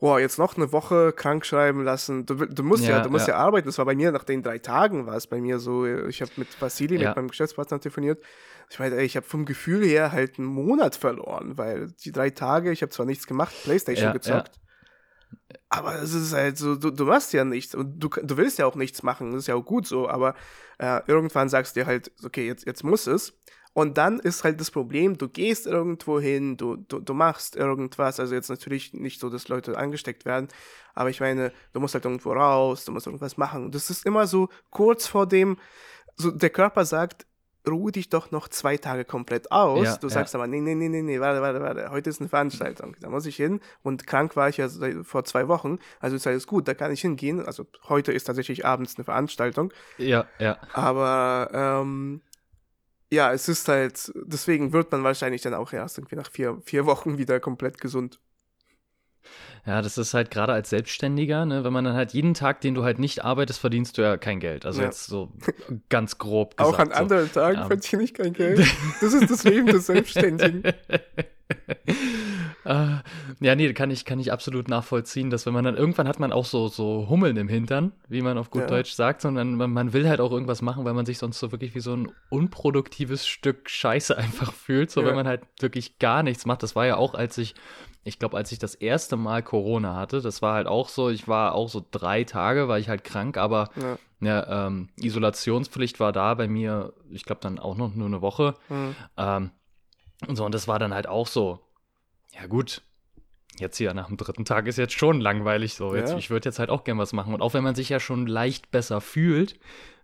boah, 0.00 0.18
jetzt 0.18 0.38
noch 0.38 0.56
eine 0.56 0.72
Woche 0.72 1.12
krank 1.12 1.46
schreiben 1.46 1.84
lassen. 1.84 2.26
Du, 2.26 2.34
du 2.34 2.62
musst 2.62 2.84
ja, 2.84 2.96
ja 2.98 3.00
du 3.02 3.10
musst 3.10 3.28
ja. 3.28 3.34
ja. 3.34 3.40
arbeiten. 3.40 3.68
Das 3.68 3.78
war 3.78 3.84
bei 3.84 3.94
mir 3.94 4.10
nach 4.10 4.24
den 4.24 4.42
drei 4.42 4.58
Tagen 4.58 5.06
war 5.06 5.16
es 5.16 5.26
bei 5.26 5.40
mir 5.40 5.58
so. 5.58 5.86
Ich 5.86 6.22
habe 6.22 6.32
mit 6.36 6.60
Vasili, 6.60 6.96
ja. 6.96 7.10
mit 7.10 7.16
meinem 7.16 7.28
Geschäftspartner 7.28 7.80
telefoniert. 7.80 8.22
Ich 8.70 8.78
meine, 8.78 8.96
ey, 8.96 9.04
ich 9.04 9.16
habe 9.16 9.26
vom 9.26 9.44
Gefühl 9.44 9.84
her 9.84 10.12
halt 10.12 10.38
einen 10.38 10.48
Monat 10.48 10.96
verloren, 10.96 11.58
weil 11.58 11.88
die 12.04 12.12
drei 12.12 12.30
Tage, 12.30 12.72
ich 12.72 12.82
habe 12.82 12.90
zwar 12.90 13.06
nichts 13.06 13.26
gemacht, 13.26 13.54
Playstation 13.64 14.12
gezockt. 14.12 14.52
Aber 15.68 16.00
es 16.02 16.14
ist 16.14 16.32
halt 16.32 16.56
so, 16.58 16.76
du, 16.76 16.90
du 16.90 17.04
machst 17.04 17.32
ja 17.32 17.44
nichts 17.44 17.74
und 17.74 18.00
du, 18.00 18.08
du 18.08 18.36
willst 18.36 18.58
ja 18.58 18.66
auch 18.66 18.74
nichts 18.74 19.02
machen, 19.02 19.32
das 19.32 19.42
ist 19.42 19.46
ja 19.46 19.54
auch 19.54 19.64
gut 19.64 19.86
so, 19.86 20.08
aber 20.08 20.34
äh, 20.78 21.00
irgendwann 21.06 21.48
sagst 21.48 21.76
du 21.76 21.80
dir 21.80 21.86
halt, 21.86 22.10
okay, 22.24 22.46
jetzt, 22.46 22.66
jetzt 22.66 22.82
muss 22.82 23.06
es. 23.06 23.38
Und 23.72 23.98
dann 23.98 24.18
ist 24.18 24.42
halt 24.42 24.60
das 24.60 24.70
Problem, 24.70 25.16
du 25.16 25.28
gehst 25.28 25.66
irgendwo 25.66 26.18
hin, 26.18 26.56
du, 26.56 26.76
du, 26.76 26.98
du 26.98 27.14
machst 27.14 27.54
irgendwas, 27.54 28.18
also 28.18 28.34
jetzt 28.34 28.50
natürlich 28.50 28.92
nicht 28.92 29.20
so, 29.20 29.30
dass 29.30 29.48
Leute 29.48 29.78
angesteckt 29.78 30.24
werden, 30.24 30.48
aber 30.94 31.10
ich 31.10 31.20
meine, 31.20 31.52
du 31.72 31.80
musst 31.80 31.94
halt 31.94 32.04
irgendwo 32.04 32.32
raus, 32.32 32.84
du 32.84 32.92
musst 32.92 33.06
irgendwas 33.06 33.36
machen. 33.36 33.70
Das 33.70 33.88
ist 33.88 34.04
immer 34.04 34.26
so 34.26 34.48
kurz 34.70 35.06
vor 35.06 35.26
dem, 35.26 35.56
so 36.16 36.32
der 36.32 36.50
Körper 36.50 36.84
sagt, 36.84 37.26
ruhe 37.68 37.92
dich 37.92 38.08
doch 38.08 38.30
noch 38.30 38.48
zwei 38.48 38.76
Tage 38.76 39.04
komplett 39.04 39.52
aus. 39.52 39.84
Ja, 39.84 39.96
du 39.96 40.08
sagst 40.08 40.34
ja. 40.34 40.40
aber, 40.40 40.46
nee, 40.46 40.60
nee, 40.60 40.74
nee, 40.74 40.88
nee, 40.88 41.02
nee, 41.02 41.20
warte, 41.20 41.42
warte, 41.42 41.60
warte, 41.60 41.90
heute 41.90 42.10
ist 42.10 42.20
eine 42.20 42.28
Veranstaltung. 42.28 42.96
Da 43.00 43.10
muss 43.10 43.26
ich 43.26 43.36
hin 43.36 43.60
und 43.82 44.06
krank 44.06 44.34
war 44.34 44.48
ich 44.48 44.56
ja 44.56 44.68
vor 45.02 45.24
zwei 45.24 45.46
Wochen, 45.48 45.78
also 46.00 46.16
ist 46.16 46.26
alles 46.26 46.46
gut, 46.46 46.66
da 46.68 46.74
kann 46.74 46.90
ich 46.90 47.02
hingehen. 47.02 47.44
Also 47.44 47.66
heute 47.88 48.12
ist 48.12 48.24
tatsächlich 48.24 48.64
abends 48.64 48.96
eine 48.96 49.04
Veranstaltung. 49.04 49.72
Ja, 49.98 50.26
ja. 50.38 50.58
Aber 50.72 51.50
ähm, 51.52 52.22
ja, 53.10 53.32
es 53.32 53.48
ist 53.48 53.68
halt, 53.68 54.12
deswegen 54.14 54.72
wird 54.72 54.92
man 54.92 55.02
wahrscheinlich 55.02 55.42
dann 55.42 55.54
auch 55.54 55.72
erst 55.72 55.98
irgendwie 55.98 56.16
nach 56.16 56.30
vier, 56.30 56.58
vier 56.64 56.86
Wochen 56.86 57.18
wieder 57.18 57.40
komplett 57.40 57.80
gesund. 57.80 58.20
Ja, 59.66 59.82
das 59.82 59.98
ist 59.98 60.14
halt 60.14 60.30
gerade 60.30 60.52
als 60.52 60.70
Selbstständiger, 60.70 61.44
ne, 61.44 61.64
wenn 61.64 61.72
man 61.72 61.84
dann 61.84 61.94
halt 61.94 62.12
jeden 62.14 62.32
Tag, 62.32 62.62
den 62.62 62.74
du 62.74 62.82
halt 62.82 62.98
nicht 62.98 63.24
arbeitest, 63.24 63.60
verdienst 63.60 63.98
du 63.98 64.02
ja 64.02 64.16
kein 64.16 64.40
Geld. 64.40 64.64
Also 64.64 64.80
ja. 64.80 64.86
jetzt 64.86 65.06
so 65.06 65.32
ganz 65.88 66.18
grob 66.18 66.56
gesagt. 66.56 66.74
Auch 66.74 66.78
an 66.78 66.92
anderen 66.92 67.26
so. 67.26 67.34
Tagen 67.34 67.58
ja. 67.58 67.66
verdiene 67.66 68.02
ich 68.02 68.14
kein 68.14 68.32
Geld. 68.32 68.66
Das 69.00 69.12
ist 69.12 69.30
das 69.30 69.44
Leben 69.44 69.66
des 69.66 69.86
Selbstständigen. 69.86 70.62
Uh, 72.64 72.98
ja, 73.40 73.54
nee, 73.54 73.72
kann 73.72 73.90
ich, 73.90 74.04
kann 74.04 74.18
ich 74.18 74.32
absolut 74.32 74.68
nachvollziehen, 74.68 75.30
dass 75.30 75.46
wenn 75.46 75.52
man 75.52 75.64
dann 75.64 75.76
irgendwann 75.76 76.08
hat 76.08 76.20
man 76.20 76.32
auch 76.32 76.44
so, 76.44 76.68
so 76.68 77.06
Hummeln 77.08 77.36
im 77.36 77.48
Hintern, 77.48 77.92
wie 78.08 78.22
man 78.22 78.38
auf 78.38 78.50
gut 78.50 78.62
ja. 78.62 78.68
Deutsch 78.68 78.92
sagt, 78.92 79.20
sondern 79.20 79.54
man, 79.54 79.72
man, 79.72 79.92
will 79.92 80.08
halt 80.08 80.20
auch 80.20 80.32
irgendwas 80.32 80.62
machen, 80.62 80.84
weil 80.84 80.94
man 80.94 81.06
sich 81.06 81.18
sonst 81.18 81.38
so 81.38 81.52
wirklich 81.52 81.74
wie 81.74 81.80
so 81.80 81.94
ein 81.94 82.12
unproduktives 82.28 83.26
Stück 83.26 83.68
Scheiße 83.68 84.16
einfach 84.18 84.52
fühlt, 84.52 84.90
so 84.90 85.02
ja. 85.02 85.06
wenn 85.06 85.14
man 85.14 85.26
halt 85.26 85.42
wirklich 85.60 85.98
gar 85.98 86.22
nichts 86.22 86.46
macht. 86.46 86.62
Das 86.62 86.76
war 86.76 86.86
ja 86.86 86.96
auch, 86.96 87.14
als 87.14 87.38
ich 87.38 87.54
ich 88.02 88.18
glaube, 88.18 88.38
als 88.38 88.50
ich 88.50 88.58
das 88.58 88.74
erste 88.74 89.18
Mal 89.18 89.42
Corona 89.42 89.94
hatte, 89.94 90.22
das 90.22 90.40
war 90.40 90.54
halt 90.54 90.66
auch 90.66 90.88
so, 90.88 91.10
ich 91.10 91.28
war 91.28 91.54
auch 91.54 91.68
so 91.68 91.84
drei 91.90 92.24
Tage, 92.24 92.66
war 92.66 92.78
ich 92.78 92.88
halt 92.88 93.04
krank, 93.04 93.36
aber 93.36 93.68
ja. 93.76 93.98
Ja, 94.20 94.66
ähm, 94.66 94.90
Isolationspflicht 94.96 95.98
war 95.98 96.12
da 96.12 96.34
bei 96.34 96.46
mir, 96.46 96.92
ich 97.10 97.24
glaube 97.24 97.40
dann 97.40 97.58
auch 97.58 97.76
noch 97.76 97.94
nur 97.94 98.06
eine 98.06 98.20
Woche. 98.20 98.54
Mhm. 98.68 98.94
Ähm, 99.16 99.50
und 100.26 100.36
so, 100.36 100.44
und 100.44 100.54
das 100.54 100.68
war 100.68 100.78
dann 100.78 100.92
halt 100.92 101.08
auch 101.08 101.26
so, 101.26 101.60
ja 102.32 102.46
gut, 102.46 102.82
jetzt 103.58 103.76
hier 103.76 103.94
nach 103.94 104.08
dem 104.08 104.16
dritten 104.16 104.44
Tag 104.44 104.66
ist 104.66 104.78
jetzt 104.78 104.94
schon 104.94 105.20
langweilig 105.20 105.74
so. 105.74 105.94
Jetzt, 105.94 106.12
ja. 106.12 106.18
Ich 106.18 106.30
würde 106.30 106.48
jetzt 106.48 106.58
halt 106.58 106.70
auch 106.70 106.84
gern 106.84 106.98
was 106.98 107.12
machen. 107.12 107.34
Und 107.34 107.42
auch 107.42 107.54
wenn 107.54 107.64
man 107.64 107.74
sich 107.74 107.88
ja 107.88 108.00
schon 108.00 108.26
leicht 108.26 108.70
besser 108.70 109.00
fühlt, 109.00 109.58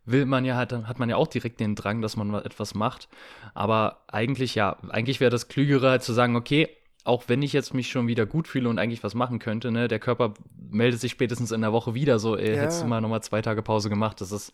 will 0.04 0.26
man 0.26 0.44
ja 0.44 0.56
halt, 0.56 0.72
dann 0.72 0.88
hat 0.88 0.98
man 0.98 1.08
ja 1.10 1.16
auch 1.16 1.26
direkt 1.26 1.60
den 1.60 1.74
Drang, 1.74 2.00
dass 2.00 2.16
man 2.16 2.32
etwas 2.34 2.74
macht. 2.74 3.08
Aber 3.54 4.04
eigentlich 4.08 4.54
ja, 4.54 4.76
eigentlich 4.88 5.20
wäre 5.20 5.30
das 5.30 5.48
Klügere 5.48 5.90
halt 5.90 6.02
zu 6.02 6.12
sagen, 6.12 6.36
okay, 6.36 6.68
auch 7.04 7.24
wenn 7.28 7.42
ich 7.42 7.52
jetzt 7.52 7.72
mich 7.72 7.88
schon 7.88 8.08
wieder 8.08 8.26
gut 8.26 8.48
fühle 8.48 8.68
und 8.68 8.78
eigentlich 8.78 9.04
was 9.04 9.14
machen 9.14 9.38
könnte, 9.38 9.70
ne, 9.70 9.86
der 9.86 10.00
Körper 10.00 10.34
meldet 10.70 11.00
sich 11.00 11.12
spätestens 11.12 11.52
in 11.52 11.60
der 11.60 11.72
Woche 11.72 11.94
wieder 11.94 12.18
so, 12.18 12.36
ey, 12.36 12.54
ja. 12.54 12.62
hättest 12.62 12.82
du 12.82 12.86
mal 12.86 13.00
nochmal 13.00 13.22
zwei 13.22 13.42
Tage 13.42 13.62
Pause 13.62 13.88
gemacht. 13.88 14.20
Das 14.20 14.32
ist. 14.32 14.52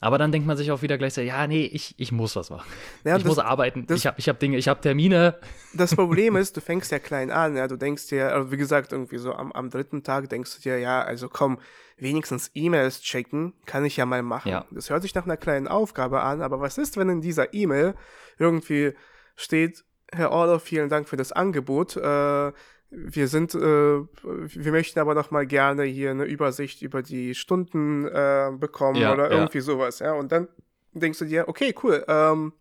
Aber 0.00 0.18
dann 0.18 0.30
denkt 0.30 0.46
man 0.46 0.56
sich 0.56 0.70
auch 0.70 0.82
wieder 0.82 0.96
gleich 0.96 1.14
so, 1.14 1.20
ja, 1.20 1.46
nee, 1.46 1.64
ich, 1.64 1.94
ich 1.98 2.12
muss 2.12 2.36
was 2.36 2.50
machen. 2.50 2.68
Ja, 3.04 3.16
ich 3.16 3.24
das, 3.24 3.28
muss 3.28 3.38
arbeiten. 3.38 3.86
Das, 3.86 3.98
ich 3.98 4.06
habe 4.06 4.18
ich 4.18 4.28
hab 4.28 4.38
Dinge, 4.38 4.56
ich 4.56 4.68
habe 4.68 4.80
Termine. 4.80 5.38
Das 5.74 5.94
Problem 5.94 6.36
ist, 6.36 6.56
du 6.56 6.60
fängst 6.60 6.92
ja 6.92 7.00
klein 7.00 7.30
an, 7.30 7.56
ja, 7.56 7.66
du 7.66 7.76
denkst 7.76 8.06
dir, 8.08 8.32
also 8.32 8.52
wie 8.52 8.56
gesagt, 8.56 8.92
irgendwie 8.92 9.18
so 9.18 9.32
am, 9.32 9.50
am 9.52 9.70
dritten 9.70 10.04
Tag 10.04 10.28
denkst 10.28 10.56
du 10.56 10.62
dir, 10.62 10.78
ja, 10.78 11.02
also 11.02 11.28
komm, 11.28 11.58
wenigstens 11.96 12.50
E-Mails 12.54 13.00
checken, 13.00 13.54
kann 13.66 13.84
ich 13.84 13.96
ja 13.96 14.06
mal 14.06 14.22
machen. 14.22 14.50
Ja. 14.50 14.66
Das 14.70 14.88
hört 14.88 15.02
sich 15.02 15.14
nach 15.16 15.24
einer 15.24 15.36
kleinen 15.36 15.66
Aufgabe 15.66 16.22
an, 16.22 16.42
aber 16.42 16.60
was 16.60 16.78
ist, 16.78 16.96
wenn 16.96 17.08
in 17.08 17.20
dieser 17.20 17.52
E-Mail 17.52 17.94
irgendwie 18.38 18.92
steht, 19.34 19.84
Herr 20.12 20.30
Orloff, 20.30 20.62
vielen 20.62 20.88
Dank 20.88 21.08
für 21.08 21.16
das 21.16 21.32
Angebot. 21.32 21.96
Äh, 21.96 22.52
wir 22.90 23.28
sind, 23.28 23.54
äh, 23.54 23.58
wir 23.60 24.72
möchten 24.72 24.98
aber 24.98 25.14
noch 25.14 25.30
mal 25.30 25.46
gerne 25.46 25.84
hier 25.84 26.10
eine 26.10 26.24
Übersicht 26.24 26.80
über 26.82 27.02
die 27.02 27.34
Stunden 27.34 28.06
äh, 28.06 28.50
bekommen 28.58 29.00
Ja, 29.00 29.12
oder 29.12 29.30
ja. 29.30 29.38
irgendwie 29.38 29.60
sowas, 29.60 29.98
ja. 29.98 30.12
Und 30.14 30.32
dann 30.32 30.48
denkst 30.92 31.18
du 31.18 31.26
dir, 31.26 31.48
okay, 31.48 31.74
cool, 31.82 32.04
ähm, 32.08 32.52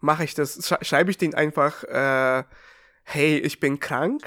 mache 0.00 0.24
ich 0.24 0.34
das, 0.34 0.64
sch 0.66 0.74
schreibe 0.86 1.10
ich 1.10 1.18
den 1.18 1.34
einfach, 1.34 1.82
äh, 1.84 2.44
hey, 3.04 3.38
ich 3.38 3.58
bin 3.60 3.80
krank, 3.80 4.22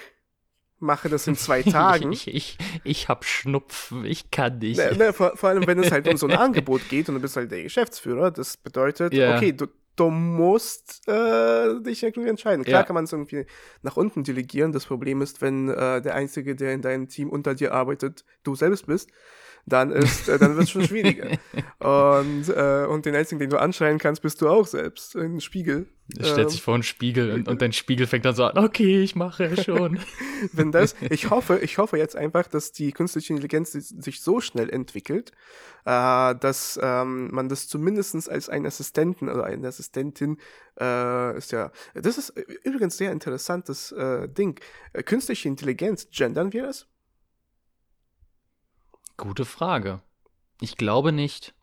mache 0.79 1.07
das 1.09 1.27
in 1.27 1.35
zwei 1.35 1.61
Tagen. 1.63 2.11
Ich, 2.11 2.27
ich, 2.27 2.57
ich 2.83 3.07
hab 3.07 3.23
Schnupfen, 3.25 4.03
ich 4.05 4.31
kann 4.31 4.57
nicht. 4.59 4.77
Ne, 4.77 4.95
ne, 4.97 5.13
vor, 5.13 5.35
vor 5.37 5.49
allem, 5.49 5.65
wenn 5.67 5.79
es 5.79 5.91
halt 5.91 6.07
um 6.07 6.17
so 6.17 6.27
ein 6.27 6.35
Angebot 6.35 6.87
geht 6.89 7.07
und 7.09 7.15
du 7.15 7.21
bist 7.21 7.35
halt 7.37 7.51
der 7.51 7.63
Geschäftsführer, 7.63 8.31
das 8.31 8.57
bedeutet, 8.57 9.13
Ja. 9.13 9.37
okay, 9.37 9.53
du, 9.53 9.67
du 9.99 10.09
musst 10.09 11.07
äh, 11.07 11.81
dich 11.81 12.03
irgendwie 12.03 12.29
entscheiden. 12.29 12.63
Klar 12.63 12.81
Ja. 12.81 12.83
kann 12.83 12.93
man 12.93 13.03
es 13.03 13.11
irgendwie 13.11 13.45
nach 13.81 13.97
unten 13.97 14.23
delegieren. 14.23 14.71
Das 14.71 14.85
Problem 14.85 15.21
ist, 15.21 15.41
wenn 15.41 15.69
äh, 15.69 16.01
der 16.01 16.15
Einzige, 16.15 16.55
der 16.55 16.73
in 16.73 16.81
deinem 16.81 17.09
Team 17.09 17.29
unter 17.29 17.55
dir 17.55 17.73
arbeitet, 17.73 18.23
du 18.43 18.55
selbst 18.55 18.87
bist, 18.87 19.09
dann 19.65 19.91
ist, 19.91 20.27
äh, 20.29 20.37
dann 20.39 20.55
wird 20.55 20.63
es 20.63 20.69
schon 20.71 20.83
schwieriger. 20.85 21.27
und, 21.79 22.49
äh, 22.49 22.85
und 22.87 23.05
den 23.05 23.15
Einzigen, 23.15 23.39
den 23.39 23.49
du 23.49 23.59
anschreien 23.59 23.97
kannst, 23.99 24.21
bist 24.21 24.41
du 24.41 24.49
auch 24.49 24.65
selbst. 24.67 25.15
Ein 25.15 25.41
Spiegel. 25.41 25.87
Stellt 26.19 26.39
Ähm, 26.39 26.49
sich 26.49 26.61
vor 26.63 26.73
einen 26.73 26.81
Spiegel 26.81 27.31
und, 27.31 27.47
und 27.47 27.61
dein 27.61 27.71
Spiegel 27.71 28.07
fängt 28.07 28.25
dann 28.25 28.33
so 28.33 28.43
an, 28.45 28.57
okay, 28.57 28.99
ich 29.03 29.15
mache 29.15 29.55
schon. 29.63 29.99
wenn 30.53 30.71
das, 30.71 30.95
ich 31.11 31.29
hoffe, 31.29 31.59
ich 31.59 31.77
hoffe 31.77 31.97
jetzt 31.99 32.15
einfach, 32.15 32.47
dass 32.47 32.71
die 32.71 32.91
künstliche 32.91 33.31
Intelligenz 33.33 33.73
si- 33.73 33.81
sich 33.81 34.21
so 34.21 34.41
schnell 34.41 34.71
entwickelt, 34.71 35.31
äh, 35.85 36.33
dass 36.35 36.79
ähm, 36.81 37.29
man 37.31 37.47
das 37.47 37.67
zumindest 37.67 38.27
als 38.27 38.49
einen 38.49 38.65
Assistenten 38.65 39.29
oder 39.29 39.43
eine 39.43 39.67
Assistentin 39.67 40.37
äh, 40.79 41.37
ist 41.37 41.51
ja, 41.51 41.71
das 41.93 42.17
ist 42.17 42.33
übrigens 42.63 42.97
sehr 42.97 43.11
interessantes 43.11 43.91
äh, 43.91 44.27
Ding. 44.27 44.59
Äh, 44.93 45.03
Künstliche 45.03 45.47
Intelligenz, 45.47 46.07
gendern 46.11 46.53
wir 46.53 46.63
das? 46.63 46.87
Gute 49.19 49.45
Frage. 49.45 50.01
Ich 50.61 50.77
glaube 50.77 51.11
nicht. 51.11 51.53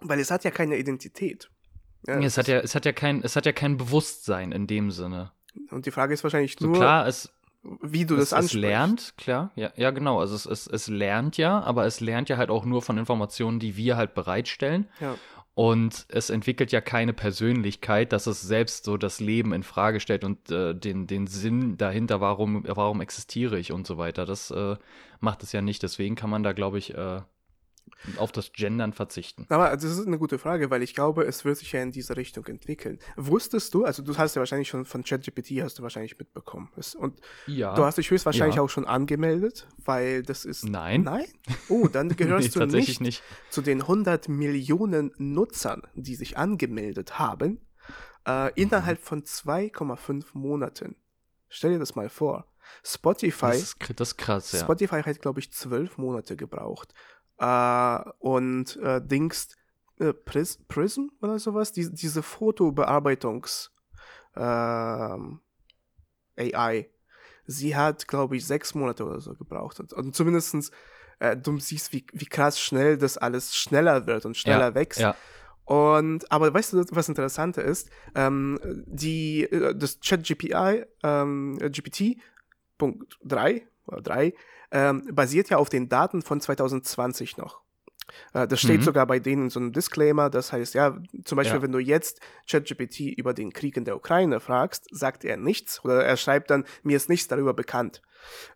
Weil 0.00 0.20
es 0.20 0.30
hat 0.30 0.44
ja 0.44 0.50
keine 0.50 0.76
Identität. 0.76 1.50
Ja, 2.06 2.18
es, 2.20 2.38
hat 2.38 2.48
ja, 2.48 2.58
es, 2.58 2.74
hat 2.74 2.84
ja 2.84 2.92
kein, 2.92 3.22
es 3.22 3.34
hat 3.36 3.46
ja 3.46 3.52
kein 3.52 3.76
Bewusstsein 3.76 4.52
in 4.52 4.66
dem 4.66 4.90
Sinne. 4.90 5.32
und 5.70 5.86
die 5.86 5.90
Frage 5.90 6.14
ist 6.14 6.22
wahrscheinlich 6.22 6.56
So 6.58 6.66
nur, 6.66 6.76
klar, 6.76 7.06
es, 7.06 7.32
wie 7.82 8.04
du 8.06 8.14
es, 8.14 8.20
das 8.20 8.28
es 8.28 8.32
ansprichst. 8.34 8.60
lernt, 8.60 9.14
klar, 9.16 9.50
ja, 9.56 9.72
ja 9.76 9.90
genau. 9.90 10.20
Also 10.20 10.36
es, 10.36 10.46
es, 10.46 10.66
es 10.66 10.86
lernt 10.88 11.36
ja, 11.36 11.60
aber 11.62 11.84
es 11.86 12.00
lernt 12.00 12.28
ja 12.28 12.36
halt 12.36 12.50
auch 12.50 12.64
nur 12.64 12.82
von 12.82 12.96
Informationen, 12.98 13.58
die 13.58 13.76
wir 13.76 13.96
halt 13.96 14.14
bereitstellen. 14.14 14.88
Ja. 15.00 15.16
Und 15.58 16.04
es 16.10 16.28
entwickelt 16.28 16.70
ja 16.70 16.82
keine 16.82 17.14
Persönlichkeit, 17.14 18.12
dass 18.12 18.26
es 18.26 18.42
selbst 18.42 18.84
so 18.84 18.98
das 18.98 19.20
Leben 19.20 19.54
in 19.54 19.62
Frage 19.62 20.00
stellt 20.00 20.22
und 20.22 20.50
äh, 20.50 20.74
den, 20.74 21.06
den 21.06 21.26
Sinn 21.26 21.78
dahinter, 21.78 22.20
warum, 22.20 22.62
warum 22.66 23.00
existiere 23.00 23.58
ich 23.58 23.72
und 23.72 23.86
so 23.86 23.96
weiter. 23.96 24.26
Das 24.26 24.50
äh, 24.50 24.76
macht 25.18 25.42
es 25.42 25.52
ja 25.52 25.62
nicht. 25.62 25.82
Deswegen 25.82 26.14
kann 26.14 26.28
man 26.28 26.42
da, 26.42 26.52
glaube 26.52 26.76
ich, 26.76 26.92
äh, 26.92 27.22
auf 28.18 28.30
das 28.32 28.52
Gendern 28.52 28.92
verzichten. 28.92 29.46
Aber 29.48 29.70
das 29.70 29.84
ist 29.84 30.06
eine 30.06 30.18
gute 30.18 30.38
Frage, 30.38 30.70
weil 30.70 30.82
ich 30.82 30.94
glaube, 30.94 31.24
es 31.24 31.44
wird 31.44 31.56
sich 31.58 31.72
ja 31.72 31.82
in 31.82 31.92
diese 31.92 32.16
Richtung 32.16 32.44
entwickeln. 32.46 32.98
Wusstest 33.16 33.74
du, 33.74 33.84
also 33.84 34.02
du 34.02 34.16
hast 34.16 34.34
ja 34.36 34.40
wahrscheinlich 34.40 34.68
schon 34.68 34.84
von 34.84 35.02
ChatGPT 35.02 35.62
hast 35.62 35.78
du 35.78 35.82
wahrscheinlich 35.82 36.18
mitbekommen. 36.18 36.70
Und 36.98 37.20
Ja. 37.46 37.74
du 37.74 37.84
hast 37.84 37.98
dich 37.98 38.10
höchstwahrscheinlich 38.10 38.56
Ja. 38.56 38.62
auch 38.62 38.70
schon 38.70 38.84
angemeldet, 38.86 39.66
weil 39.84 40.22
das 40.22 40.44
ist. 40.44 40.64
Nein. 40.64 41.02
Nein? 41.02 41.26
Oh, 41.68 41.88
dann 41.88 42.08
gehörst 42.16 42.48
Nee, 42.48 42.52
du 42.54 42.60
tatsächlich 42.60 43.00
nicht, 43.00 43.22
nicht. 43.22 43.52
zu 43.52 43.62
den 43.62 43.82
100 43.82 44.28
Millionen 44.28 45.12
Nutzern, 45.18 45.82
die 45.94 46.14
sich 46.14 46.36
angemeldet 46.36 47.18
haben, 47.18 47.60
äh, 48.26 48.52
innerhalb 48.60 49.00
von 49.00 49.24
2,5 49.24 50.26
Monaten. 50.34 50.96
Stell 51.48 51.72
dir 51.72 51.78
das 51.78 51.94
mal 51.94 52.08
vor. 52.08 52.46
Spotify. 52.82 53.46
Das 53.46 53.62
ist, 53.62 53.76
das 54.00 54.08
ist 54.08 54.16
krass, 54.16 54.52
ja. 54.52 54.60
Spotify 54.60 55.02
hat, 55.02 55.20
glaube 55.20 55.38
ich, 55.40 55.52
zwölf 55.52 55.98
Monate 55.98 56.36
gebraucht. 56.36 56.92
Äh, 57.38 57.98
und 58.18 58.76
äh, 58.76 59.00
Dings, 59.04 59.48
äh, 59.98 60.12
Pris 60.12 60.58
Prism 60.68 61.08
oder 61.20 61.38
sowas, 61.38 61.72
die, 61.72 61.92
diese 61.92 62.22
Fotobearbeitungs 62.22 63.72
ähm, 64.36 65.40
AI, 66.36 66.90
sie 67.46 67.76
hat, 67.76 68.08
glaube 68.08 68.36
ich, 68.36 68.46
sechs 68.46 68.74
Monate 68.74 69.04
oder 69.04 69.20
so 69.20 69.34
gebraucht. 69.34 69.80
Und, 69.80 69.92
und 69.92 70.14
zumindestens, 70.14 70.70
äh, 71.18 71.36
du 71.36 71.58
siehst, 71.58 71.92
wie, 71.92 72.06
wie 72.12 72.26
krass 72.26 72.60
schnell 72.60 72.98
das 72.98 73.16
alles 73.18 73.56
schneller 73.56 74.06
wird 74.06 74.26
und 74.26 74.36
schneller 74.36 74.68
ja, 74.68 74.74
wächst. 74.74 75.00
Ja. 75.00 75.16
Und, 75.64 76.30
aber 76.30 76.54
weißt 76.54 76.74
du, 76.74 76.84
was 76.90 77.08
interessanter 77.08 77.64
ist? 77.64 77.90
Ähm, 78.14 78.60
die, 78.86 79.42
äh, 79.44 79.74
das 79.74 79.98
ChatGPI, 80.00 80.84
ähm, 81.02 81.58
GPT 81.58 82.18
Punkt 82.78 83.18
3 83.24 83.66
oder 83.86 84.02
3, 84.02 84.34
ähm, 84.70 85.08
basiert 85.12 85.50
ja 85.50 85.56
auf 85.58 85.68
den 85.68 85.88
Daten 85.88 86.22
von 86.22 86.40
2020 86.40 87.36
noch. 87.36 87.62
Äh, 88.34 88.46
das 88.46 88.60
steht 88.60 88.80
Mhm. 88.80 88.84
sogar 88.84 89.06
bei 89.06 89.18
denen 89.18 89.44
in 89.44 89.50
so 89.50 89.58
einem 89.60 89.72
Disclaimer. 89.72 90.30
Das 90.30 90.52
heißt, 90.52 90.74
ja, 90.74 90.96
zum 91.24 91.36
Beispiel, 91.36 91.56
Ja. 91.56 91.62
wenn 91.62 91.72
du 91.72 91.78
jetzt 91.80 92.20
ChatGPT 92.48 93.00
über 93.16 93.34
den 93.34 93.52
Krieg 93.52 93.76
in 93.76 93.84
der 93.84 93.96
Ukraine 93.96 94.38
fragst, 94.40 94.86
sagt 94.90 95.24
er 95.24 95.36
nichts 95.36 95.84
oder 95.84 96.04
er 96.04 96.16
schreibt 96.16 96.50
dann, 96.50 96.64
mir 96.84 96.96
ist 96.96 97.08
nichts 97.08 97.26
darüber 97.28 97.52
bekannt. 97.52 98.02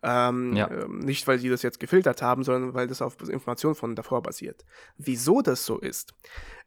Ähm, 0.03 0.55
Ja. 0.55 0.71
ähm, 0.71 1.01
nicht, 1.01 1.27
weil 1.27 1.39
die 1.39 1.49
das 1.49 1.63
jetzt 1.63 1.81
gefiltert 1.81 2.23
haben, 2.23 2.45
sondern 2.45 2.75
weil 2.75 2.87
das 2.87 3.03
auf 3.03 3.17
Informationen 3.29 3.75
von 3.75 3.95
davor 3.97 4.23
basiert. 4.23 4.65
Wieso 4.97 5.43
das 5.43 5.65
so 5.67 5.79
ist, 5.79 6.15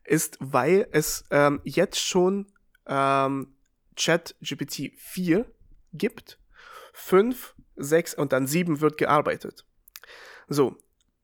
ist, 0.04 0.38
weil 0.42 0.88
es 0.92 1.24
ähm, 1.32 1.62
jetzt 1.64 2.00
schon 2.00 2.52
ähm, 2.86 3.56
ChatGPT 3.96 4.92
4 4.98 5.46
gibt, 5.94 6.40
5, 6.94 7.56
6 7.76 8.16
und 8.16 8.34
dann 8.34 8.48
7 8.48 8.82
wird 8.82 8.98
gearbeitet. 8.98 9.66
So, 10.48 10.78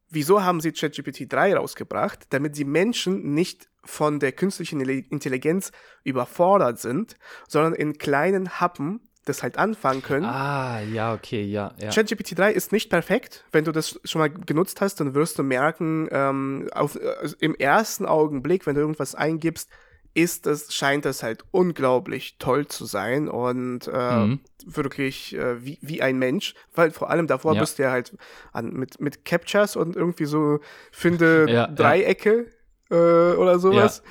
wieso 0.10 0.44
haben 0.44 0.62
sie 0.62 0.72
ChatGPT 0.72 1.32
3 1.32 1.56
rausgebracht? 1.56 2.27
Damit 2.29 2.58
die 2.58 2.65
Menschen 2.65 3.34
nicht 3.34 3.70
von 3.84 4.20
der 4.20 4.32
künstlichen 4.32 4.82
Intelligenz 4.82 5.72
überfordert 6.03 6.79
sind, 6.79 7.15
sondern 7.48 7.74
in 7.74 7.98
kleinen 7.98 8.60
Happen 8.60 9.01
das 9.25 9.44
halt 9.44 9.58
anfangen 9.58 10.01
können. 10.01 10.25
Ah, 10.25 10.82
ja, 10.82 11.13
okay, 11.13 11.44
ja, 11.44 11.74
ja. 11.77 11.91
ChatGPT 11.91 12.38
3 12.38 12.51
ist 12.51 12.72
nicht 12.72 12.89
perfekt. 12.89 13.46
Wenn 13.51 13.63
du 13.63 13.72
das 13.72 14.00
schon 14.03 14.20
mal 14.20 14.29
genutzt 14.29 14.82
hast, 14.82 15.00
dann 15.00 15.13
wirst 15.13 15.38
du 15.38 15.44
merken, 15.44 16.08
ähm, 16.12 16.68
auf, 16.74 16.96
äh, 16.96 17.29
im 17.39 17.53
ersten 17.56 18.06
Augenblick, 18.06 18.65
wenn 18.65 18.75
du 18.75 18.82
irgendwas 18.82 19.15
eingibst, 19.15 19.70
ist 20.13 20.46
das, 20.46 20.74
scheint 20.74 21.06
das 21.06 21.24
halt 21.24 21.44
unglaublich 21.51 22.38
toll 22.39 22.68
zu 22.68 22.86
sein 22.86 23.28
und 23.28 23.88
äh, 23.88 23.92
Mhm. 24.25 24.39
wirklich 24.66 25.36
äh, 25.36 25.63
wie, 25.63 25.78
wie 25.82 26.01
ein 26.01 26.18
Mensch, 26.18 26.56
weil 26.74 26.92
vor 26.92 27.10
allem 27.10 27.28
davor 27.28 27.54
Ja. 27.56 27.62
bist 27.62 27.80
du 27.80 27.84
ja 27.84 27.92
halt 27.92 28.18
an, 28.51 28.72
mit, 28.74 29.00
mit 29.00 29.24
Captchas 29.25 29.75
und 29.75 29.96
irgendwie 29.96 30.25
so 30.25 30.60
finde 30.92 31.46
Ja, 31.50 31.68
ja. 31.68 31.75
Dreiecke 31.75 32.48
äh, 32.89 32.96
oder 32.96 33.60
sowas. 33.60 34.01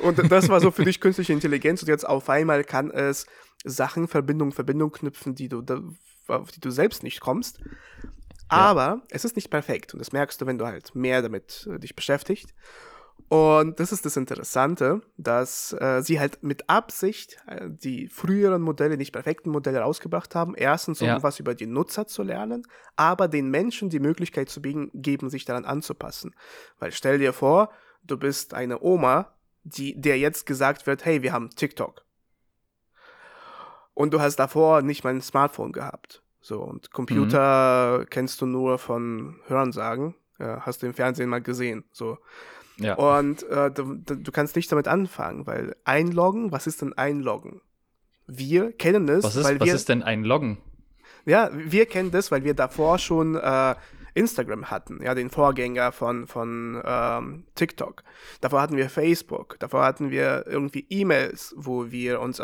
Und 0.00 0.18
das 0.32 0.48
war 0.48 0.60
so 0.60 0.70
für 0.70 0.82
dich 0.84 1.00
künstliche 1.00 1.32
Intelligenz 1.32 1.82
und 1.82 1.88
jetzt 1.88 2.06
auf 2.08 2.28
einmal 2.30 2.64
kann 2.64 2.90
es 2.90 3.26
Sachen, 3.64 4.08
Verbindungen, 4.08 4.52
Verbindungen 4.52 4.92
knüpfen, 4.92 5.34
die 5.34 5.48
du, 5.48 5.62
da, 5.62 5.80
auf 6.28 6.50
die 6.50 6.60
du 6.60 6.70
selbst 6.70 7.02
nicht 7.02 7.20
kommst. 7.20 7.60
Aber 8.48 9.02
es 9.10 9.24
ist 9.24 9.36
nicht 9.36 9.50
perfekt 9.50 9.94
und 9.94 10.00
das 10.00 10.12
merkst 10.12 10.40
du, 10.40 10.46
wenn 10.46 10.58
du 10.58 10.66
halt 10.66 10.94
mehr 10.94 11.22
damit 11.22 11.68
äh, 11.70 11.78
dich 11.78 11.94
beschäftigt. 11.96 12.54
Und 13.28 13.80
das 13.80 13.90
ist 13.90 14.04
das 14.04 14.16
Interessante, 14.16 15.00
dass 15.16 15.72
äh, 15.72 16.02
sie 16.02 16.20
halt 16.20 16.42
mit 16.42 16.68
Absicht 16.68 17.38
äh, 17.46 17.68
die 17.68 18.08
früheren 18.08 18.62
Modelle, 18.62 18.96
nicht 18.96 19.12
perfekten 19.12 19.50
Modelle 19.50 19.80
rausgebracht 19.80 20.34
haben. 20.34 20.54
Erstens, 20.54 21.00
um 21.00 21.08
Ja. 21.08 21.22
was 21.22 21.40
über 21.40 21.54
die 21.54 21.66
Nutzer 21.66 22.06
zu 22.06 22.22
lernen, 22.22 22.66
aber 22.96 23.26
den 23.26 23.50
Menschen 23.50 23.88
die 23.88 23.98
Möglichkeit 23.98 24.50
zu 24.50 24.60
geben, 24.60 25.30
sich 25.30 25.44
daran 25.44 25.64
anzupassen. 25.64 26.34
Weil 26.78 26.92
stell 26.92 27.18
dir 27.18 27.32
vor, 27.32 27.70
du 28.04 28.16
bist 28.18 28.54
eine 28.54 28.82
Oma, 28.82 29.34
die, 29.64 29.98
der 29.98 30.18
jetzt 30.18 30.44
gesagt 30.46 30.86
wird, 30.86 31.04
hey, 31.04 31.22
wir 31.22 31.32
haben 31.32 31.50
TikTok. 31.50 32.04
Und 33.94 34.12
du 34.12 34.20
hast 34.20 34.36
davor 34.36 34.82
nicht 34.82 35.02
mal 35.02 35.14
ein 35.14 35.22
Smartphone 35.22 35.72
gehabt. 35.72 36.22
So, 36.40 36.60
und 36.62 36.90
Computer 36.92 38.04
kennst 38.10 38.40
du 38.42 38.46
nur 38.46 38.78
von 38.78 39.40
Hörensagen. 39.46 40.14
Ja, 40.38 40.60
hast 40.66 40.82
du 40.82 40.86
im 40.86 40.94
Fernsehen 40.94 41.30
mal 41.30 41.40
gesehen. 41.40 41.84
So. 41.90 42.18
Ja. 42.78 42.94
Und 42.94 43.42
äh, 43.44 43.70
du, 43.70 43.94
du 43.96 44.32
kannst 44.32 44.56
nicht 44.56 44.70
damit 44.72 44.88
anfangen, 44.88 45.46
weil 45.46 45.76
einloggen, 45.84 46.52
was 46.52 46.66
ist 46.66 46.82
denn 46.82 46.92
einloggen? 46.92 47.60
Wir 48.26 48.72
kennen 48.72 49.08
es, 49.08 49.22
was 49.24 49.36
ist, 49.36 49.44
weil 49.44 49.60
was 49.60 49.66
wir 49.66 49.74
ist 49.74 49.88
denn 49.88 50.02
ein 50.02 50.24
Loggen? 50.24 50.58
ja, 51.26 51.50
wir 51.54 51.86
kennen 51.86 52.10
das, 52.10 52.30
weil 52.30 52.44
wir 52.44 52.54
davor 52.54 52.98
schon 52.98 53.34
äh, 53.36 53.74
Instagram 54.14 54.70
hatten, 54.70 55.02
ja, 55.02 55.14
den 55.14 55.28
Vorgänger 55.28 55.90
von, 55.90 56.26
von 56.26 56.80
ähm, 56.84 57.44
TikTok. 57.54 58.04
Davor 58.40 58.60
hatten 58.62 58.76
wir 58.76 58.88
Facebook, 58.88 59.56
davor 59.58 59.84
hatten 59.84 60.10
wir 60.10 60.44
irgendwie 60.46 60.86
E-Mails, 60.88 61.52
wo 61.56 61.90
wir 61.90 62.20
uns 62.20 62.38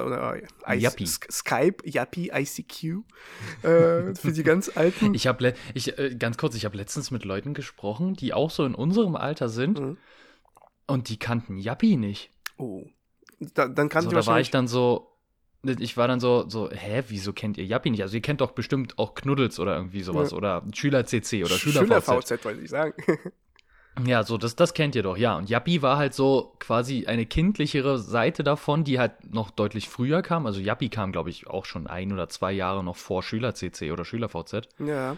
äh. 0.67 1.05
Sk- 1.07 1.31
Skype, 1.31 1.77
Yappi, 1.89 2.31
ICQ, 2.35 3.05
äh, 3.63 4.15
für 4.15 4.33
die 4.33 4.43
ganz 4.43 4.71
alten. 4.75 5.15
Ich 5.15 5.27
habe 5.27 5.55
ich 5.75 5.97
äh, 5.99 6.15
ganz 6.17 6.39
kurz, 6.39 6.55
ich 6.57 6.65
habe 6.65 6.77
letztens 6.77 7.11
mit 7.11 7.25
Leuten 7.25 7.55
gesprochen, 7.55 8.15
die 8.15 8.33
auch 8.35 8.51
so 8.51 8.65
in 8.65 8.75
unserem 8.75 9.15
Alter 9.17 9.49
sind 9.49 9.79
Mhm. 9.81 9.97
Und 10.91 11.09
die 11.09 11.19
kannten 11.19 11.57
Yappi 11.59 11.97
nicht. 11.97 12.31
oh. 12.59 12.85
Da, 13.55 13.69
dann 13.69 13.89
kannst 13.89 14.05
So, 14.05 14.11
du 14.11 14.21
da 14.21 14.27
war 14.27 14.39
ich 14.39 14.51
dann 14.51 14.69
so, 14.69 15.17
ich 15.63 15.97
war 15.97 16.07
dann 16.09 16.21
so, 16.21 16.47
so, 16.49 16.71
hä, 16.71 17.05
wieso 17.09 17.33
kennt 17.33 17.57
ihr 17.57 17.65
Yappi 17.65 17.89
nicht? 17.91 18.03
Also 18.03 18.17
ihr 18.17 18.21
kennt 18.21 18.43
doch 18.43 18.51
bestimmt 18.51 18.99
auch 18.99 19.15
Knuddels 19.15 19.59
oder 19.59 19.77
irgendwie 19.77 20.03
sowas 20.03 20.33
Ja. 20.33 20.37
oder 20.37 20.63
Schüler-CC 20.75 21.43
oder 21.45 21.55
Schüler 21.55 21.81
Schüler-VZ. 21.81 22.27
VZ, 22.39 22.45
wollte 22.45 22.61
ich 22.61 22.69
sagen. 22.71 22.93
Ja, 24.07 24.23
so, 24.23 24.39
das, 24.39 24.55
das 24.57 24.73
kennt 24.73 24.95
ihr 24.95 25.03
doch, 25.03 25.17
ja. 25.17 25.37
Und 25.37 25.51
Yappi 25.51 25.83
war 25.83 25.99
halt 25.99 26.15
so 26.15 26.55
quasi 26.61 27.07
eine 27.07 27.27
kindlichere 27.27 27.99
Seite 27.99 28.45
davon, 28.45 28.85
die 28.85 28.99
halt 28.99 29.33
noch 29.35 29.51
deutlich 29.51 29.89
früher 29.89 30.23
kam. 30.23 30.47
Also 30.47 30.61
Yappi 30.61 30.89
kam, 30.89 31.13
glaube 31.13 31.29
ich, 31.29 31.49
auch 31.49 31.65
schon 31.65 31.87
ein 31.89 32.13
oder 32.13 32.29
zwei 32.29 32.53
Jahre 32.53 32.85
noch 32.85 32.97
vor 32.97 33.23
Schüler-CC 33.23 33.91
oder 33.91 34.05
Schüler-VZ. 34.05 34.69
ja. 34.79 35.17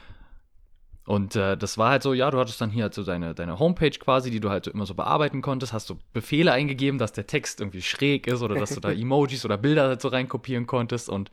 Und 1.05 1.35
äh, 1.35 1.57
das 1.57 1.79
war 1.79 1.91
halt 1.91 2.03
so, 2.03 2.15
ja, 2.15 2.31
du 2.31 2.39
hattest 2.39 2.61
dann 2.61 2.71
hier 2.71 2.85
halt 2.85 2.95
so 2.95 3.03
deine, 3.03 3.35
deine 3.35 3.59
Homepage 3.59 3.91
quasi, 3.91 4.31
die 4.31 4.39
du 4.39 4.51
halt 4.51 4.67
so 4.67 4.71
immer 4.71 4.87
so 4.87 4.95
bearbeiten 4.95 5.43
konntest, 5.43 5.73
hast 5.73 5.91
du 5.91 5.99
Befehle 6.13 6.53
eingegeben, 6.53 6.99
dass 6.99 7.13
der 7.13 7.27
Text 7.27 7.61
irgendwie 7.61 7.83
schräg 7.83 8.29
ist 8.29 8.41
oder 8.43 8.55
dass 8.55 8.75
du 8.75 8.81
da 8.81 8.93
Emojis 8.93 9.45
oder 9.45 9.59
Bilder 9.59 9.89
halt 9.89 10.01
so 10.01 10.09
reinkopieren 10.09 10.67
konntest 10.67 11.09
und 11.09 11.33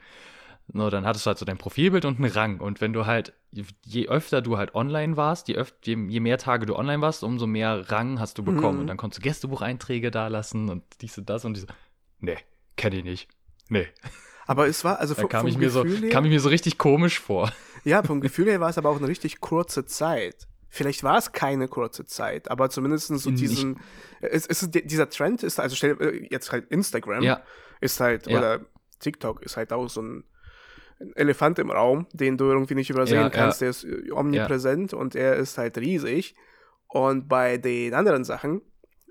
no, 0.74 0.90
dann 0.90 1.06
hattest 1.06 1.26
du 1.26 1.30
halt 1.30 1.38
so 1.38 1.46
dein 1.46 1.58
Profilbild 1.58 2.06
und 2.06 2.18
einen 2.18 2.32
Rang. 2.32 2.60
Und 2.60 2.82
wenn 2.82 2.94
du 2.94 3.06
halt, 3.06 3.34
je 3.86 4.08
öfter 4.08 4.42
du 4.42 4.58
halt 4.58 4.74
online 4.76 5.18
warst, 5.18 5.48
je, 5.48 5.56
öf 5.56 5.74
je, 5.84 5.96
je 6.08 6.20
mehr 6.20 6.38
Tage 6.38 6.66
du 6.66 6.76
online 6.76 7.02
warst, 7.02 7.24
umso 7.24 7.48
mehr 7.48 7.92
Rang 7.92 8.20
hast 8.20 8.38
du 8.38 8.44
bekommen. 8.44 8.76
Mhm. 8.76 8.82
Und 8.82 8.88
dann 8.88 8.98
konntest 8.98 9.20
du 9.20 9.24
Gästebucheinträge 9.24 10.12
da 10.12 10.28
lassen 10.28 10.70
und 10.70 10.84
dies 11.02 11.18
und 11.18 11.30
das 11.30 11.46
und 11.46 11.56
diese. 11.56 11.68
Nee, 12.20 12.38
kenn 12.76 12.94
ich 12.94 13.04
nicht. 13.04 13.30
Nee. 13.70 13.88
Aber 14.48 14.68
es 14.68 14.84
war, 14.84 15.00
also 15.00 15.14
Da 15.14 15.26
kam 15.26 15.46
ich, 15.46 15.58
mir 15.58 15.70
so, 15.70 15.84
Gefühl 15.84 16.02
her, 16.02 16.10
kam 16.10 16.26
ich 16.26 16.32
mir 16.32 16.40
so 16.40 16.50
richtig 16.50 16.80
komisch 16.80 17.20
vor. 17.20 17.52
Ja, 17.83 18.03
vom 18.03 18.21
Gefühl 18.21 18.48
her 18.50 18.59
war 18.59 18.69
es 18.69 18.77
aber 18.77 18.89
auch 18.89 18.98
eine 18.98 19.07
richtig 19.07 19.39
kurze 19.41 19.86
Zeit. 19.86 20.48
Vielleicht 20.71 21.03
war 21.03 21.17
es 21.17 21.31
keine 21.31 21.67
kurze 21.67 22.05
Zeit, 22.05 22.51
aber 22.51 22.69
zumindest 22.69 23.07
so 23.07 23.29
Nicht- 23.29 23.41
diesen, 23.41 23.79
es, 24.21 24.45
es 24.45 24.62
ist, 24.63 24.75
dieser 24.75 25.09
Trend 25.09 25.41
ist, 25.43 25.59
also 25.59 25.75
stell, 25.75 25.98
äh, 26.00 26.27
jetzt 26.29 26.51
halt 26.51 26.69
Instagram 26.69 27.24
Ja. 27.24 27.41
ist 27.81 28.00
halt, 28.00 28.27
Ja. 28.27 28.38
oder 28.38 28.65
TikTok 29.00 29.41
ist 29.43 29.57
halt 29.57 29.74
auch 29.74 29.89
so 29.89 30.01
ein 30.01 30.24
ein 31.01 31.15
Elefant 31.15 31.57
im 31.59 31.71
Raum, 31.71 32.07
den 32.12 32.38
du 32.38 32.43
irgendwie 32.51 32.75
nicht 32.75 32.89
übersehen 32.89 33.21
Ja, 33.21 33.29
kannst, 33.29 33.62
der 33.62 33.69
ist 33.69 33.86
äh, 33.86 34.12
omnipräsent 34.12 34.93
und 34.93 35.15
er 35.15 35.38
ist 35.38 35.57
halt 35.57 35.77
riesig. 35.77 36.36
Und 36.89 37.29
bei 37.29 37.57
den 37.57 37.93
anderen 37.93 38.25
Sachen 38.25 38.62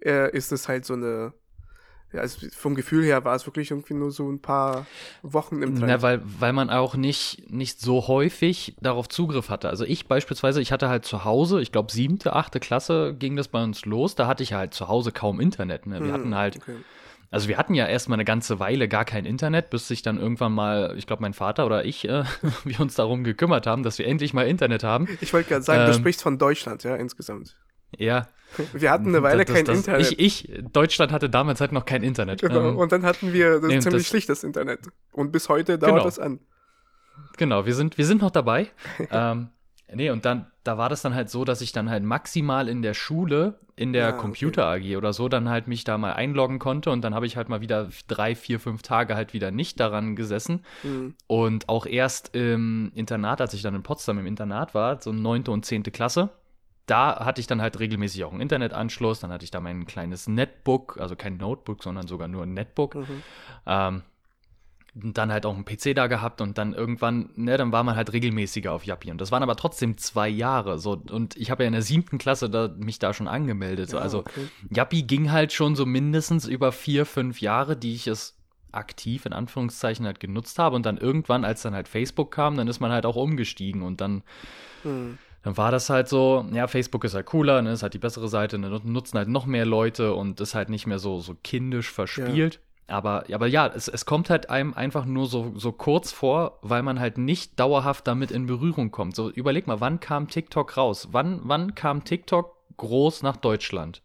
äh, 0.05 0.31
ist 0.37 0.53
es 0.53 0.69
halt 0.69 0.85
so 0.85 0.93
eine, 0.93 1.33
ja, 2.13 2.23
es, 2.23 2.39
vom 2.57 2.75
Gefühl 2.75 3.05
her 3.05 3.25
war 3.25 3.35
es 3.37 3.47
wirklich 3.47 3.71
irgendwie 3.71 3.95
nur 3.95 4.11
so 4.11 4.31
ein 4.31 4.41
paar 4.41 4.91
Wochen 5.23 5.63
im 5.63 5.75
Trend. 5.75 5.87
Na, 5.87 6.03
weil, 6.03 6.21
weil 6.25 6.53
man 6.53 6.71
auch 6.71 6.95
nicht, 6.97 7.51
nicht 7.51 7.81
so 7.81 8.09
häufig 8.09 8.77
darauf 8.81 9.09
Zugriff 9.09 9.49
hatte. 9.51 9.69
Also 9.69 9.85
ich 9.85 10.07
beispielsweise, 10.09 10.61
ich 10.61 10.73
hatte 10.73 10.89
halt 10.89 11.05
zu 11.05 11.25
Hause, 11.25 11.61
ich 11.61 11.73
glaube 11.73 11.93
siebte, 11.93 12.33
achte 12.35 12.61
Klasse 12.61 13.15
ging 13.19 13.37
das 13.37 13.49
bei 13.49 13.63
uns 13.63 13.85
los, 13.85 14.15
da 14.15 14.27
hatte 14.27 14.43
ich 14.43 14.53
halt 14.55 14.75
zu 14.75 14.89
Hause 14.89 15.13
kaum 15.13 15.41
Internet. 15.41 15.87
Ne? 15.87 16.03
Wir 16.03 16.13
Hm, 16.13 16.13
hatten 16.13 16.35
halt, 16.35 16.57
okay. 16.57 16.85
also 17.31 17.49
wir 17.49 17.59
hatten 17.59 17.75
ja 17.75 17.87
erstmal 17.87 18.17
eine 18.17 18.25
ganze 18.25 18.59
Weile 18.59 18.89
gar 18.89 19.05
kein 19.05 19.25
Internet, 19.27 19.71
bis 19.71 19.89
sich 19.89 20.03
dann 20.03 20.19
irgendwann 20.19 20.53
mal, 20.53 20.95
ich 20.97 21.07
glaube 21.07 21.23
mein 21.23 21.35
Vater 21.35 21.67
oder 21.67 21.85
ich, 21.85 22.09
äh, 22.09 22.25
wir 22.65 22.81
uns 22.81 22.95
darum 22.95 23.23
gekümmert 23.25 23.67
haben, 23.67 23.83
dass 23.83 23.99
wir 23.99 24.07
endlich 24.07 24.33
mal 24.35 24.47
Internet 24.49 24.83
haben. 24.85 25.09
Ich 25.21 25.33
wollte 25.33 25.49
gerade 25.51 25.63
sagen, 25.65 25.85
du 25.85 25.93
Ähm, 25.93 25.99
sprichst 25.99 26.23
von 26.23 26.39
Deutschland, 26.39 26.85
ja, 26.85 26.97
insgesamt. 26.97 27.57
Ja. 27.97 28.29
Wir 28.73 28.91
hatten 28.91 29.09
eine 29.09 29.23
Weile 29.23 29.45
das, 29.45 29.55
kein 29.55 29.65
das, 29.67 29.77
Internet. 29.79 30.13
Ich, 30.13 30.49
ich, 30.49 30.63
Deutschland 30.73 31.13
hatte 31.13 31.29
damals 31.29 31.61
halt 31.61 31.73
noch 31.73 31.85
kein 31.85 32.03
Internet. 32.03 32.41
genau. 32.41 32.71
Ähm, 32.71 32.77
und 32.79 32.93
dann 32.93 33.03
hatten 33.05 33.33
wir 33.33 33.61
nee, 33.61 33.79
ziemlich 33.81 34.03
das- 34.03 34.07
schlichtes 34.07 34.43
Internet. 34.43 34.89
Und 35.13 35.33
bis 35.33 35.49
heute 35.49 35.79
dauert 35.79 35.93
Genau. 35.95 36.05
das 36.05 36.19
an. 36.19 36.41
Genau, 37.37 37.67
wir 37.67 37.75
sind, 37.75 37.99
wir 37.99 38.07
sind 38.07 38.23
noch 38.23 38.31
dabei. 38.31 38.69
ähm, 39.11 39.49
nee, 39.93 40.11
und 40.11 40.25
dann, 40.25 40.47
da 40.65 40.79
war 40.79 40.89
das 40.89 41.03
dann 41.03 41.15
halt 41.15 41.29
so, 41.31 41.45
dass 41.45 41.61
ich 41.61 41.73
dann 41.73 41.91
halt 41.91 42.03
maximal 42.05 42.69
in 42.69 42.81
der 42.83 42.95
Schule, 42.95 43.59
in 43.77 43.93
der 43.93 44.07
Ah, 44.07 44.11
okay. 44.11 44.21
Computer 44.23 44.65
AG 44.67 44.97
oder 44.97 45.13
so, 45.13 45.29
dann 45.29 45.49
halt 45.49 45.69
mich 45.69 45.85
da 45.85 45.99
mal 45.99 46.15
einloggen 46.15 46.59
konnte 46.59 46.91
und 46.91 47.03
dann 47.03 47.15
habe 47.15 47.27
ich 47.27 47.37
halt 47.37 47.49
mal 47.49 47.61
wieder 47.61 47.89
drei, 48.09 48.35
vier, 48.35 48.59
fünf 48.61 48.83
Tage 48.83 49.15
halt 49.15 49.35
wieder 49.35 49.51
nicht 49.51 49.79
daran 49.79 50.17
gesessen. 50.17 50.65
Hm. 50.83 51.15
Und 51.27 51.69
auch 51.69 51.87
erst 51.87 52.35
im 52.35 52.91
Internat, 52.95 53.41
als 53.41 53.53
ich 53.55 53.63
dann 53.63 53.75
in 53.75 53.83
Potsdam 53.83 54.19
im 54.19 54.27
Internat 54.27 54.75
war, 54.75 55.01
so 55.03 55.13
neunte 55.13 55.51
und 55.53 55.65
zehnte 55.67 55.91
Klasse, 55.91 56.31
da 56.89 57.25
hatte 57.25 57.41
ich 57.41 57.47
dann 57.47 57.63
halt 57.63 57.79
regelmäßig 57.79 58.25
auch 58.25 58.33
einen 58.33 58.41
Internetanschluss, 58.41 59.21
dann 59.21 59.31
hatte 59.31 59.45
ich 59.45 59.51
da 59.51 59.61
mein 59.61 59.87
kleines 59.87 60.27
Netbook, 60.27 60.99
also 61.01 61.17
kein 61.17 61.37
Notebook, 61.37 61.83
sondern 61.83 62.07
sogar 62.07 62.29
nur 62.29 62.43
ein 62.43 62.55
Netbook. 62.55 62.95
Mhm. 62.95 63.23
Ähm, 63.67 64.03
und 64.95 65.17
dann 65.17 65.31
halt 65.31 65.47
auch 65.47 65.55
einen 65.55 65.65
PC 65.65 65.95
da 65.95 66.07
gehabt 66.07 66.41
und 66.41 66.59
dann 66.59 66.73
irgendwann, 66.73 67.31
ne, 67.37 67.57
dann 67.57 67.73
war 67.73 67.85
man 67.85 67.95
halt 67.95 68.13
regelmäßiger 68.13 68.73
auf 68.73 68.85
Yappi. 68.85 69.11
Und 69.11 69.21
das 69.21 69.31
waren 69.31 69.43
aber 69.43 69.55
trotzdem 69.55 69.97
zwei 69.99 70.29
Jahre. 70.29 70.79
So, 70.79 71.01
und 71.11 71.37
ich 71.37 71.51
habe 71.51 71.63
ja 71.63 71.67
in 71.69 71.73
der 71.73 71.83
siebten 71.83 72.19
Klasse 72.19 72.51
da, 72.51 72.69
mich 72.69 72.99
da 72.99 73.13
schon 73.13 73.29
angemeldet. 73.29 73.93
Ja, 73.93 73.99
Also 73.99 74.21
okay. 74.21 74.49
Yappi 74.71 75.03
ging 75.03 75.31
halt 75.31 75.53
schon 75.53 75.77
so 75.77 75.87
mindestens 75.87 76.47
über 76.47 76.73
vier, 76.73 77.07
fünf 77.07 77.41
Jahre, 77.41 77.77
die 77.77 77.95
ich 77.95 78.07
es 78.07 78.37
aktiv 78.73 79.25
in 79.25 79.33
Anführungszeichen 79.33 80.05
halt 80.05 80.21
genutzt 80.21 80.59
habe. 80.59 80.75
Und 80.75 80.85
dann 80.85 80.97
irgendwann, 80.97 81.45
als 81.45 81.63
dann 81.63 81.75
halt 81.75 81.87
Facebook 81.87 82.33
kam, 82.33 82.57
dann 82.57 82.67
ist 82.67 82.81
man 82.81 82.91
halt 82.91 83.07
auch 83.07 83.17
umgestiegen 83.17 83.83
und 83.83 84.01
dann 84.01 84.23
Hm. 84.83 85.19
Dann 85.43 85.57
war 85.57 85.71
das 85.71 85.89
halt 85.89 86.09
so, 86.09 86.45
ja, 86.53 86.67
Facebook 86.67 87.05
ist 87.05 87.15
halt 87.15 87.27
cooler, 87.27 87.63
ne, 87.63 87.73
ist 87.73 87.83
halt 87.83 87.95
die 87.95 87.99
bessere 87.99 88.29
Seite, 88.29 88.59
ne, 88.59 88.81
nutzen 88.85 89.19
halt 89.19 89.29
noch 89.29 89.47
mehr 89.47 89.67
Leute 89.67 90.15
und 90.15 90.41
ist 90.41 90.55
halt 90.55 90.69
nicht 90.69 90.87
mehr 90.87 90.99
so, 90.99 91.21
so 91.21 91.37
kindisch 91.43 91.91
verspielt. 91.91 92.61
Aber, 92.89 93.25
aber 93.31 93.47
ja, 93.47 93.67
es, 93.67 93.87
es 93.87 94.07
kommt 94.07 94.31
halt 94.31 94.49
einem 94.49 94.73
einfach 94.73 95.05
nur 95.05 95.27
so, 95.27 95.53
so 95.57 95.73
kurz 95.73 96.11
vor, 96.11 96.59
weil 96.63 96.83
man 96.83 96.99
halt 96.99 97.19
nicht 97.19 97.61
dauerhaft 97.61 98.07
damit 98.07 98.31
in 98.31 98.47
Berührung 98.47 98.91
kommt. 98.91 99.15
So, 99.15 99.31
überleg 99.31 99.67
mal, 99.67 99.81
wann 99.81 100.01
kam 100.01 100.29
TikTok 100.29 100.77
raus? 100.77 101.09
Wann, 101.13 101.41
wann 101.45 101.75
kam 101.75 102.05
TikTok 102.05 102.57
groß 102.79 103.23
nach 103.23 103.37
Deutschland? 103.37 104.03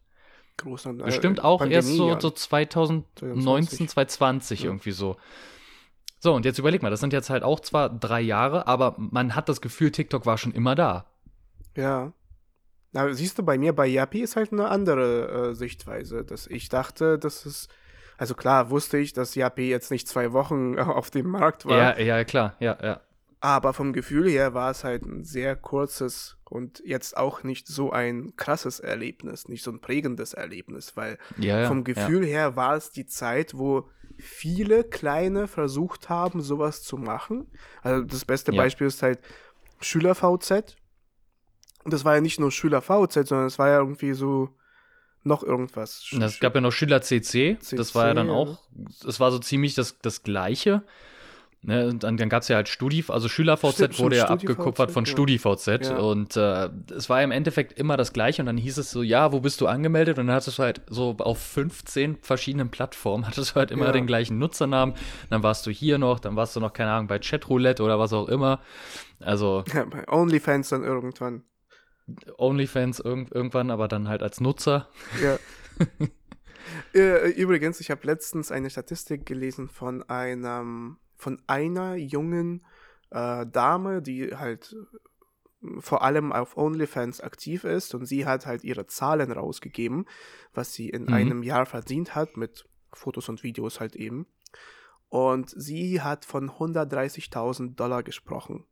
Groß 0.58 0.88
äh, 0.88 0.94
Bestimmt 0.94 1.44
auch 1.44 1.66
erst 1.66 1.96
so, 1.96 2.20
so 2.20 2.30
2019, 2.30 3.88
2020 3.88 4.60
Ja. 4.60 4.66
irgendwie 4.66 4.92
so. 4.92 5.16
So, 6.20 6.34
und 6.34 6.46
jetzt 6.46 6.60
überleg 6.60 6.82
mal, 6.82 6.90
das 6.90 7.00
sind 7.00 7.14
jetzt 7.14 7.30
halt 7.30 7.44
auch 7.44 7.62
zwar 7.62 7.90
drei 7.90 8.22
Jahre, 8.22 8.68
aber 8.68 8.96
man 8.98 9.36
hat 9.36 9.50
das 9.50 9.62
Gefühl, 9.62 9.92
TikTok 9.92 10.26
war 10.26 10.38
schon 10.38 10.52
immer 10.52 10.76
da. 10.76 11.06
Ja. 11.76 12.14
Na, 12.92 13.12
siehst 13.14 13.40
du, 13.40 13.44
bei 13.44 13.58
mir, 13.58 13.74
bei 13.74 13.88
Yappi 13.88 14.22
ist 14.22 14.36
halt 14.36 14.52
eine 14.52 14.68
andere 14.70 15.50
äh, 15.52 15.56
Sichtweise, 15.56 16.24
dass 16.24 16.46
ich 16.48 16.70
dachte, 16.70 17.18
dass 17.18 17.46
es, 17.46 17.68
also 18.18 18.36
klar 18.36 18.70
wusste 18.70 19.00
ich, 19.00 19.14
dass 19.14 19.34
Yappi 19.34 19.68
jetzt 19.70 19.90
nicht 19.90 20.08
zwei 20.08 20.32
Wochen 20.32 20.78
auf 20.80 21.10
dem 21.10 21.28
Markt 21.30 21.66
war, 21.66 21.78
Ja, 21.78 22.00
ja, 22.00 22.24
klar, 22.24 22.56
ja, 22.60 22.78
ja. 22.84 23.02
aber 23.40 23.74
vom 23.74 23.94
Gefühl 23.94 24.30
her 24.30 24.54
war 24.54 24.70
es 24.70 24.84
halt 24.84 25.06
ein 25.08 25.24
sehr 25.24 25.56
kurzes 25.56 26.38
und 26.46 26.84
jetzt 26.86 27.18
auch 27.18 27.42
nicht 27.42 27.68
so 27.68 27.92
ein 27.92 28.36
krasses 28.36 28.80
Erlebnis, 28.80 29.48
nicht 29.48 29.64
so 29.64 29.72
ein 29.72 29.82
prägendes 29.82 30.36
Erlebnis, 30.36 30.96
weil 30.96 31.18
Ja, 31.40 31.62
ja, 31.62 31.68
vom 31.68 31.84
Gefühl 31.84 32.24
her 32.24 32.56
war 32.56 32.76
es 32.76 32.92
die 32.92 33.08
Zeit, 33.08 33.58
wo 33.58 33.90
viele 34.20 34.84
Kleine 34.84 35.48
versucht 35.48 36.10
haben, 36.10 36.42
sowas 36.42 36.84
zu 36.84 36.98
machen. 36.98 37.48
Also 37.82 38.04
das 38.04 38.24
beste 38.24 38.52
Ja. 38.52 38.62
Beispiel 38.62 38.86
ist 38.86 39.02
halt 39.02 39.18
Schüler-VZ. 39.82 40.76
Und 41.84 41.94
das 41.94 42.06
war 42.06 42.16
ja 42.16 42.22
nicht 42.22 42.40
nur 42.40 42.52
Schüler-VZ, 42.52 43.28
sondern 43.28 43.48
es 43.48 43.60
war 43.60 43.70
ja 43.70 43.80
irgendwie 43.80 44.14
so 44.14 44.50
noch 45.24 45.44
irgendwas. 45.44 46.06
Ja. 46.12 46.26
Es 46.26 46.40
gab 46.40 46.56
ja 46.56 46.62
noch 46.62 46.72
Schüler 46.72 47.02
CC, 47.02 47.58
das 47.72 47.96
war 47.96 48.08
ja 48.08 48.14
dann 48.14 48.28
CC, 48.28 48.36
auch, 48.36 48.60
es 49.08 49.20
war 49.20 49.32
so 49.32 49.40
ziemlich 49.40 49.74
das, 49.76 49.98
das 50.00 50.24
Gleiche. 50.24 50.84
Ne, 51.66 51.88
und 51.88 52.04
dann, 52.04 52.18
dann 52.18 52.28
gab 52.28 52.42
es 52.42 52.50
ja 52.50 52.58
halt 52.58 52.68
Studi, 52.68 53.06
also 53.08 53.30
Schüler-VZ 53.30 53.74
Stimmt, 53.76 54.00
wurde 54.00 54.18
ja 54.18 54.26
abgekupfert 54.28 54.92
von 54.92 55.06
StudiVZ, 55.06 55.62
Studi-VZ 55.62 55.92
Ja. 55.92 55.98
und 56.00 56.36
äh, 56.36 56.70
es 56.94 57.10
war 57.10 57.20
ja 57.20 57.24
im 57.24 57.32
Endeffekt 57.32 57.80
immer 57.80 57.96
das 57.96 58.12
Gleiche 58.12 58.42
und 58.42 58.48
dann 58.48 58.58
hieß 58.58 58.78
es 58.80 58.92
so, 58.92 59.02
ja, 59.02 59.32
wo 59.32 59.40
bist 59.40 59.62
du 59.62 59.68
angemeldet? 59.68 60.20
Und 60.20 60.28
dann 60.28 60.36
hattest 60.36 60.58
du 60.60 60.64
halt 60.64 60.82
so 60.90 61.16
auf 61.20 61.40
15 61.40 62.18
verschiedenen 62.22 62.70
Plattformen 62.70 63.26
hattest 63.28 63.52
du 63.52 63.56
halt 63.56 63.72
immer 63.72 63.86
Ja. 63.86 63.92
den 63.94 64.08
gleichen 64.08 64.40
Nutzernamen. 64.40 64.94
Dann 65.30 65.42
warst 65.42 65.66
du 65.66 65.72
hier 65.72 65.98
noch, 66.00 66.20
dann 66.20 66.36
warst 66.36 66.54
du 66.58 66.60
noch, 66.60 66.74
keine 66.74 66.92
Ahnung, 66.92 67.08
bei 67.08 67.20
Chatroulette 67.20 67.82
oder 67.82 67.98
was 67.98 68.12
auch 68.12 68.28
immer. 68.28 68.60
Also 69.22 69.64
Ja, 69.74 69.86
bei 69.86 70.06
OnlyFans 70.10 70.68
dann 70.68 70.84
irgendwann. 70.84 71.44
OnlyFans 72.38 73.00
irg 73.00 73.32
irgendwann, 73.34 73.72
aber 73.72 73.88
dann 73.88 74.08
halt 74.08 74.24
als 74.24 74.40
Nutzer. 74.42 74.90
Ja. 75.22 75.38
Äh, 76.94 77.30
Übrigens, 77.32 77.82
ich 77.82 77.92
habe 77.92 78.08
letztens 78.08 78.52
eine 78.52 78.70
Statistik 78.70 79.26
gelesen 79.26 79.68
von 79.68 80.02
einem, 80.04 80.98
von 81.18 81.42
einer 81.46 81.96
jungen 81.96 82.66
äh, 83.10 83.46
Dame, 83.46 84.02
die 84.02 84.36
halt 84.36 84.74
äh, 85.62 85.80
vor 85.82 86.04
allem 86.04 86.32
auf 86.32 86.56
OnlyFans 86.56 87.20
aktiv 87.20 87.64
ist 87.66 87.94
und 87.96 88.06
sie 88.06 88.26
hat 88.26 88.46
halt 88.46 88.64
ihre 88.64 88.88
Zahlen 88.88 89.32
rausgegeben, 89.32 90.06
was 90.54 90.74
sie 90.74 90.90
in 90.90 91.04
Mhm. 91.04 91.14
einem 91.14 91.44
Jahr 91.44 91.66
verdient 91.66 92.16
hat 92.16 92.38
mit 92.38 92.66
Fotos 92.94 93.28
und 93.28 93.44
Videos 93.44 93.80
halt 93.80 93.96
eben. 93.96 94.26
Und 95.10 95.50
sie 95.50 96.02
hat 96.02 96.26
von 96.26 96.50
130.000 96.50 97.76
Dollar 97.76 98.04
gesprochen. 98.04 98.66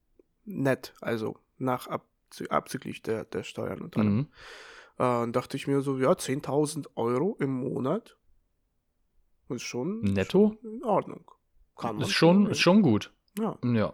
Nett, 0.46 0.94
also 1.02 1.38
nach 1.58 1.88
abzü 1.88 2.11
abzüglich 2.50 3.02
der, 3.02 3.26
der 3.26 3.44
Steuern 3.44 3.82
und 3.82 3.98
allem. 3.98 4.16
Mhm. 4.16 4.28
Äh, 4.98 5.32
dachte 5.32 5.58
ich 5.58 5.68
mir 5.68 5.82
so, 5.82 5.98
ja, 5.98 6.12
10.000 6.12 6.88
Euro 6.96 7.36
im 7.40 7.52
Monat 7.54 8.18
ist 9.50 9.64
schon 9.64 10.02
Netto? 10.02 10.58
schon 10.62 10.72
in 10.78 10.84
Ordnung. 10.84 11.30
Kann 11.78 11.96
man 11.96 12.06
Ist 12.06 12.14
schon, 12.14 12.46
ist 12.48 12.60
schon 12.60 12.82
gut. 12.82 13.12
Ja. 13.40 13.58
Ja. 13.64 13.94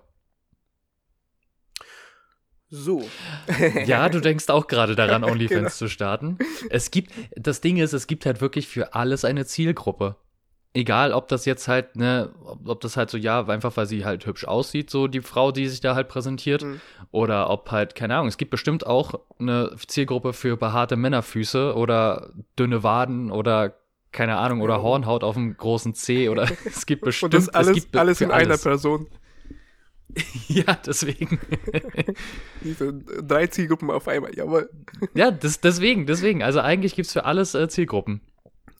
So. 2.69 3.08
Ja, 3.86 4.10
du 4.10 4.19
denkst 4.21 4.50
auch 4.50 4.67
gerade 4.67 4.95
daran, 4.95 5.23
OnlyFans 5.23 5.58
Genau. 5.60 5.69
zu 5.69 5.88
starten. 5.89 6.38
Es 6.69 6.91
gibt, 6.91 7.12
das 7.36 7.62
Ding 7.62 7.78
ist, 7.78 7.93
es 7.93 8.08
gibt 8.08 8.26
halt 8.26 8.41
wirklich 8.41 8.67
für 8.67 8.93
alles 8.93 9.23
eine 9.23 9.45
Zielgruppe. 9.45 10.17
Egal 10.73 11.12
ob 11.13 11.27
das 11.27 11.45
jetzt 11.45 11.67
halt, 11.67 11.95
ne, 11.95 12.32
ob, 12.65 12.82
das 12.82 12.97
halt 12.97 13.10
so, 13.10 13.17
ja, 13.17 13.45
einfach 13.47 13.75
weil 13.77 13.88
sie 13.88 14.06
halt 14.06 14.25
hübsch 14.25 14.45
aussieht, 14.45 14.89
so 14.89 15.08
die 15.08 15.21
Frau, 15.21 15.51
die 15.51 15.67
sich 15.67 15.82
da 15.82 15.95
halt 15.95 16.08
präsentiert, 16.08 16.63
mhm. 16.63 16.82
oder 17.12 17.49
ob 17.49 17.71
halt, 17.71 17.95
keine 17.95 18.15
Ahnung, 18.15 18.27
es 18.27 18.38
gibt 18.38 18.51
bestimmt 18.51 18.86
auch 18.86 19.19
eine 19.39 19.75
Zielgruppe 19.88 20.34
für 20.34 20.58
behaarte 20.58 20.95
Männerfüße 20.95 21.75
oder 21.75 22.32
dünne 22.58 22.84
Waden 22.84 23.32
oder 23.32 23.75
keine 24.12 24.38
Ahnung, 24.38 24.62
oder 24.62 24.82
Hornhaut 24.82 25.23
auf 25.23 25.36
dem 25.36 25.56
großen 25.56 25.93
C 25.93 26.30
oder 26.30 26.47
es 26.65 26.86
gibt 26.86 27.03
bestimmt 27.03 27.36
Und 27.36 27.43
das 27.43 27.49
alles, 27.53 27.77
es 27.77 27.84
gibt 27.84 27.97
alles 27.97 28.21
in 28.21 28.32
alles. 28.32 28.47
einer 28.47 28.58
Person. 28.58 29.08
ja, 30.47 30.77
deswegen. 30.86 31.39
Diese 32.63 32.93
drei 32.93 33.47
Zielgruppen 33.47 33.91
auf 33.91 34.08
einmal, 34.08 34.34
jawohl. 34.36 34.69
ja, 35.13 35.32
das, 35.32 35.60
deswegen, 35.60 36.06
deswegen. 36.06 36.41
Also 36.43 36.62
eigentlich 36.62 36.95
gibt 36.95 37.08
es 37.08 37.13
für 37.13 37.25
alles 37.25 37.53
äh, 37.53 37.67
Zielgruppen. 37.67 38.21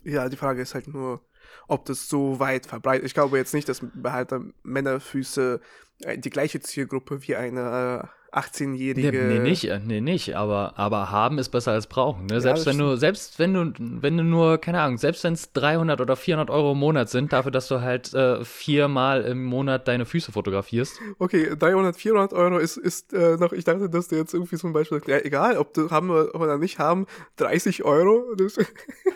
Ja, 0.04 0.30
die 0.30 0.38
Frage 0.38 0.62
ist 0.62 0.74
halt 0.74 0.88
nur, 0.88 1.22
ob 1.68 1.86
das 1.86 2.10
so 2.10 2.40
weit 2.40 2.66
verbreitet 2.66 3.06
Ich 3.06 3.14
glaube 3.14 3.38
jetzt 3.38 3.54
nicht, 3.54 3.68
dass 3.70 3.82
behalter 3.94 4.42
Männerfüße 4.64 5.60
äh, 6.04 6.18
die 6.18 6.30
gleiche 6.30 6.60
Zielgruppe 6.60 7.28
wie 7.28 7.36
eine 7.36 8.04
äh, 8.04 8.08
18-jährige. 8.38 9.12
Nee, 9.12 9.34
nee, 9.34 9.40
nicht, 9.40 9.66
äh, 9.66 9.80
nee, 9.84 10.02
nicht, 10.02 10.36
aber, 10.36 10.74
aber 10.78 11.12
haben 11.12 11.40
ist 11.40 11.50
besser 11.50 11.72
als 11.72 11.88
brauchen. 11.88 12.26
Ne? 12.28 12.42
Selbst 12.42 12.66
ja, 12.66 12.72
wenn 12.72 12.78
du, 12.78 12.96
selbst 12.98 13.40
wenn 13.40 13.54
du, 13.54 13.74
wenn 13.80 14.18
du 14.18 14.24
nur, 14.24 14.58
keine 14.58 14.82
Ahnung, 14.82 14.98
selbst 14.98 15.24
wenn 15.24 15.34
es 15.34 15.54
300 15.54 16.02
oder 16.02 16.16
400 16.16 16.50
Euro 16.50 16.74
im 16.74 16.80
Monat 16.80 17.10
sind, 17.10 17.34
dafür, 17.34 17.52
dass 17.52 17.68
du 17.68 17.82
halt 17.82 18.14
äh, 18.14 18.44
viermal 18.44 19.24
im 19.24 19.46
Monat 19.46 19.88
deine 19.88 20.06
Füße 20.06 20.32
fotografierst. 20.32 21.00
Okay, 21.20 21.56
300, 21.58 21.96
400 21.96 22.34
Euro 22.34 22.58
ist, 22.58 22.78
ist 22.78 23.14
äh, 23.14 23.38
noch, 23.38 23.54
ich 23.54 23.64
dachte, 23.64 23.90
dass 23.90 24.10
du 24.10 24.18
jetzt 24.18 24.34
irgendwie 24.34 24.58
zum 24.58 24.74
Beispiel, 24.74 25.02
ja, 25.08 25.18
egal, 25.18 25.58
ob 25.58 25.74
du 25.74 25.90
haben 25.90 26.10
oder 26.10 26.58
nicht 26.58 26.80
haben, 26.80 27.08
30 27.38 27.84
Euro. 27.86 28.26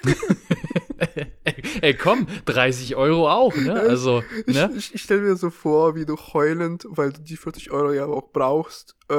Ey, 1.81 1.93
komm, 1.95 2.27
30 2.45 2.95
Euro 2.95 3.29
auch, 3.29 3.55
ne? 3.55 3.73
Also, 3.73 4.23
ne? 4.45 4.69
Ich, 4.71 4.77
ich, 4.77 4.95
ich 4.95 5.01
stelle 5.01 5.21
mir 5.21 5.35
so 5.35 5.49
vor, 5.49 5.95
wie 5.95 6.05
du 6.05 6.17
heulend, 6.17 6.85
weil 6.89 7.11
du 7.11 7.21
die 7.21 7.37
40 7.37 7.71
Euro 7.71 7.91
ja 7.91 8.05
auch 8.05 8.31
brauchst, 8.31 8.95
äh, 9.09 9.13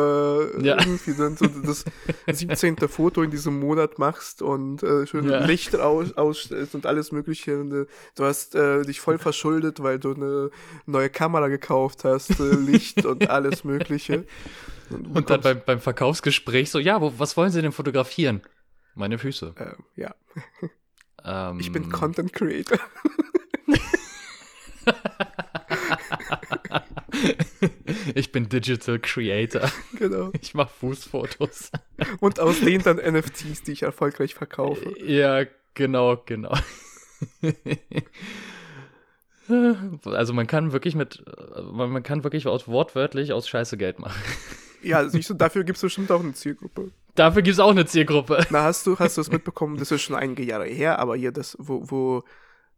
ja. 0.64 0.78
irgendwie 0.78 1.14
dann 1.14 1.36
so 1.36 1.46
das 1.46 1.84
17. 2.30 2.76
Foto 2.88 3.22
in 3.22 3.30
diesem 3.30 3.58
Monat 3.58 3.98
machst 3.98 4.42
und 4.42 4.82
äh, 4.82 5.06
schön 5.06 5.28
ja. 5.28 5.44
Licht 5.44 5.76
aus, 5.76 6.16
ausstellst 6.16 6.74
und 6.74 6.86
alles 6.86 7.12
Mögliche. 7.12 7.60
Und, 7.60 7.72
äh, 7.72 7.86
du 8.16 8.24
hast 8.24 8.54
äh, 8.54 8.82
dich 8.82 9.00
voll 9.00 9.18
verschuldet, 9.18 9.82
weil 9.82 9.98
du 9.98 10.14
eine 10.14 10.50
neue 10.86 11.10
Kamera 11.10 11.48
gekauft 11.48 12.04
hast, 12.04 12.38
äh, 12.40 12.54
Licht 12.54 13.04
und 13.04 13.28
alles 13.30 13.64
Mögliche. 13.64 14.24
Und, 14.90 15.16
und 15.16 15.30
dann 15.30 15.40
beim, 15.40 15.60
beim 15.64 15.80
Verkaufsgespräch 15.80 16.70
so, 16.70 16.78
ja, 16.78 17.00
wo, 17.00 17.12
was 17.18 17.36
wollen 17.36 17.50
Sie 17.50 17.62
denn 17.62 17.72
fotografieren? 17.72 18.42
Meine 18.94 19.18
Füße. 19.18 19.54
Äh, 19.56 20.00
ja. 20.00 20.14
Ähm, 21.24 21.60
ich 21.60 21.72
bin 21.72 21.90
Content 21.90 22.32
Creator. 22.32 22.78
ich 28.14 28.32
bin 28.32 28.48
Digital 28.48 28.98
Creator. 28.98 29.70
Genau. 29.98 30.32
Ich 30.40 30.54
mache 30.54 30.72
Fußfotos. 30.80 31.70
Und 32.20 32.40
aus 32.40 32.60
denen 32.60 32.82
dann 32.82 32.96
NFTs, 32.96 33.62
die 33.62 33.72
ich 33.72 33.82
erfolgreich 33.82 34.34
verkaufe. 34.34 34.94
Ja, 35.04 35.44
genau, 35.74 36.22
genau. 36.24 36.56
Also 40.04 40.32
man 40.32 40.46
kann 40.46 40.72
wirklich 40.72 40.94
mit, 40.94 41.24
man 41.72 42.02
kann 42.04 42.24
wirklich 42.24 42.46
wortwörtlich 42.46 43.32
aus 43.32 43.48
Scheiße 43.48 43.76
Geld 43.76 43.98
machen. 43.98 44.22
Ja, 44.82 45.08
siehst 45.08 45.30
du, 45.30 45.34
dafür 45.34 45.64
gibt 45.64 45.76
es 45.76 45.82
bestimmt 45.82 46.10
auch 46.10 46.20
eine 46.20 46.32
Zielgruppe. 46.32 46.90
Dafür 47.14 47.42
gibt 47.42 47.54
es 47.54 47.60
auch 47.60 47.70
eine 47.70 47.84
Zielgruppe. 47.84 48.46
Na, 48.50 48.62
hast 48.64 48.86
du, 48.86 48.98
hast 48.98 49.16
du 49.16 49.20
es 49.20 49.30
mitbekommen, 49.30 49.76
das 49.76 49.90
ist 49.90 50.02
schon 50.02 50.16
einige 50.16 50.42
Jahre 50.42 50.66
her, 50.66 50.98
aber 50.98 51.16
hier 51.16 51.32
das, 51.32 51.56
wo, 51.58 51.90
wo 51.90 52.24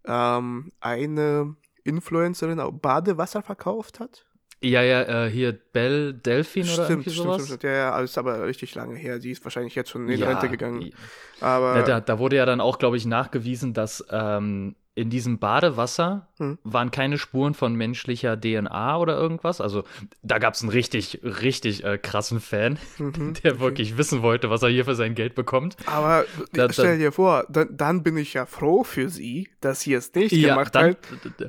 ähm, 0.07 0.73
eine 0.81 1.57
Influencerin 1.85 2.61
auch 2.61 2.73
Badewasser 2.73 3.43
verkauft 3.43 4.01
hat? 4.01 4.27
Ja, 4.61 4.83
ja, 4.83 5.27
äh, 5.27 5.31
hier 5.31 5.53
Belle 5.53 6.15
Delphine 6.15 6.73
oder 6.73 6.89
irgendwie 6.89 7.11
stimmt, 7.11 7.27
sowas. 7.27 7.47
Stimmt, 7.47 7.65
ja, 7.65 7.73
ja, 7.73 8.01
ist 8.01 8.17
aber 8.17 8.47
richtig 8.47 8.75
lange 8.75 8.97
her. 8.97 9.19
Die 9.19 9.31
ist 9.31 9.45
wahrscheinlich 9.45 9.75
jetzt 9.75 9.91
schon 9.91 10.09
in 10.09 10.19
ja, 10.19 10.29
Rente 10.29 10.49
gegangen. 10.49 10.91
Aber 11.41 11.77
ja, 11.77 11.83
da, 11.83 12.01
da, 12.01 12.19
wurde 12.19 12.37
ja 12.37 12.47
dann 12.47 12.63
auch, 12.63 12.79
glaube 12.79 12.97
ich, 12.97 13.05
nachgewiesen, 13.05 13.75
dass 13.75 14.05
ähm, 14.11 14.75
in 14.97 15.11
diesem 15.11 15.39
Badewasser 15.39 16.29
hm. 16.39 16.59
waren 16.63 16.93
keine 16.93 17.19
Spuren 17.19 17.55
von 17.55 17.75
menschlicher 17.75 18.41
DNA 18.41 18.97
oder 18.99 19.17
irgendwas. 19.17 19.61
Also 19.61 19.83
da 20.23 20.39
gab 20.39 20.55
es 20.55 20.63
einen 20.63 20.71
richtig, 20.71 21.21
richtig 21.25 21.85
äh, 21.85 21.99
krassen 21.99 22.41
Fan, 22.41 22.79
mhm. 22.99 23.35
der 23.43 23.59
wirklich 23.59 23.99
wissen 23.99 24.23
wollte, 24.23 24.51
was 24.51 24.63
er 24.63 24.69
hier 24.69 24.85
für 24.85 24.95
sein 24.95 25.17
Geld 25.17 25.35
bekommt. 25.35 25.77
Aber 25.87 26.25
da, 26.53 26.73
stell 26.73 26.99
dir 26.99 27.11
vor, 27.11 27.45
dann, 27.49 27.77
dann, 27.77 28.03
bin 28.05 28.17
ich 28.17 28.35
ja 28.35 28.47
froh 28.47 28.85
für 28.85 29.09
sie, 29.09 29.49
dass 29.61 29.81
sie 29.81 29.95
es 29.95 30.15
nicht 30.15 30.33
ja, 30.33 30.51
gemacht 30.51 30.75
dann, 30.75 30.91
hat. 30.91 30.99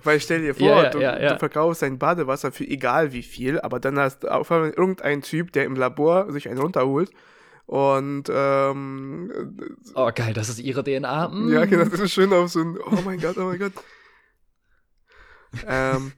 Weil 0.04 0.20
stell 0.20 0.42
dir 0.42 0.56
vor, 0.56 0.68
ja, 0.68 1.00
ja, 1.00 1.20
du, 1.20 1.34
du, 1.34 1.40
verkaufst 1.40 1.84
ein 1.84 2.00
Badewasser 2.00 2.52
für 2.52 2.68
egal 2.68 3.14
wie 3.14 3.24
viel, 3.24 3.60
aber 3.60 3.80
dann 3.80 4.00
hast 4.00 4.28
auf 4.28 4.52
einmal 4.52 4.72
irgendein 4.72 5.22
Typ, 5.22 5.52
der 5.52 5.66
im 5.66 5.76
Labor 5.76 6.32
sich 6.32 6.50
einen 6.50 6.60
runterholt 6.60 7.12
und 7.66 8.26
ähm, 8.30 9.76
Oh, 9.96 10.12
geil, 10.14 10.34
das 10.34 10.50
ist 10.50 10.60
ihre 10.60 10.84
DNA. 10.84 11.30
Mm. 11.30 11.54
Ja, 11.54 11.66
genau, 11.66 11.86
das 11.86 12.00
ist 12.00 12.14
schön 12.14 12.32
auf 12.32 12.50
so 12.50 12.60
ein 12.60 12.78
Oh 12.78 13.02
mein 13.04 13.20
Gott, 13.20 13.38
oh 13.38 13.46
mein 13.46 13.60
Gott. 13.60 13.74
ähm, 15.68 16.12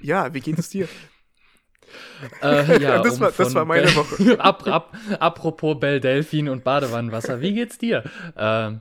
ja, 0.00 0.32
wie 0.32 0.40
geht 0.40 0.58
es 0.58 0.68
dir? 0.68 0.88
Äh, 2.42 2.80
ja, 2.80 2.98
das, 3.02 3.14
um 3.14 3.20
war, 3.20 3.32
das 3.32 3.54
war 3.54 3.64
meine 3.64 3.94
Woche. 3.94 4.38
ab, 4.40 4.66
ab, 4.66 4.96
apropos 5.18 5.78
Bell 5.78 6.00
Delfin 6.00 6.48
und 6.48 6.64
Badewannenwasser, 6.64 7.40
wie 7.40 7.54
geht's 7.54 7.78
dir? 7.78 8.04
Ähm, 8.36 8.80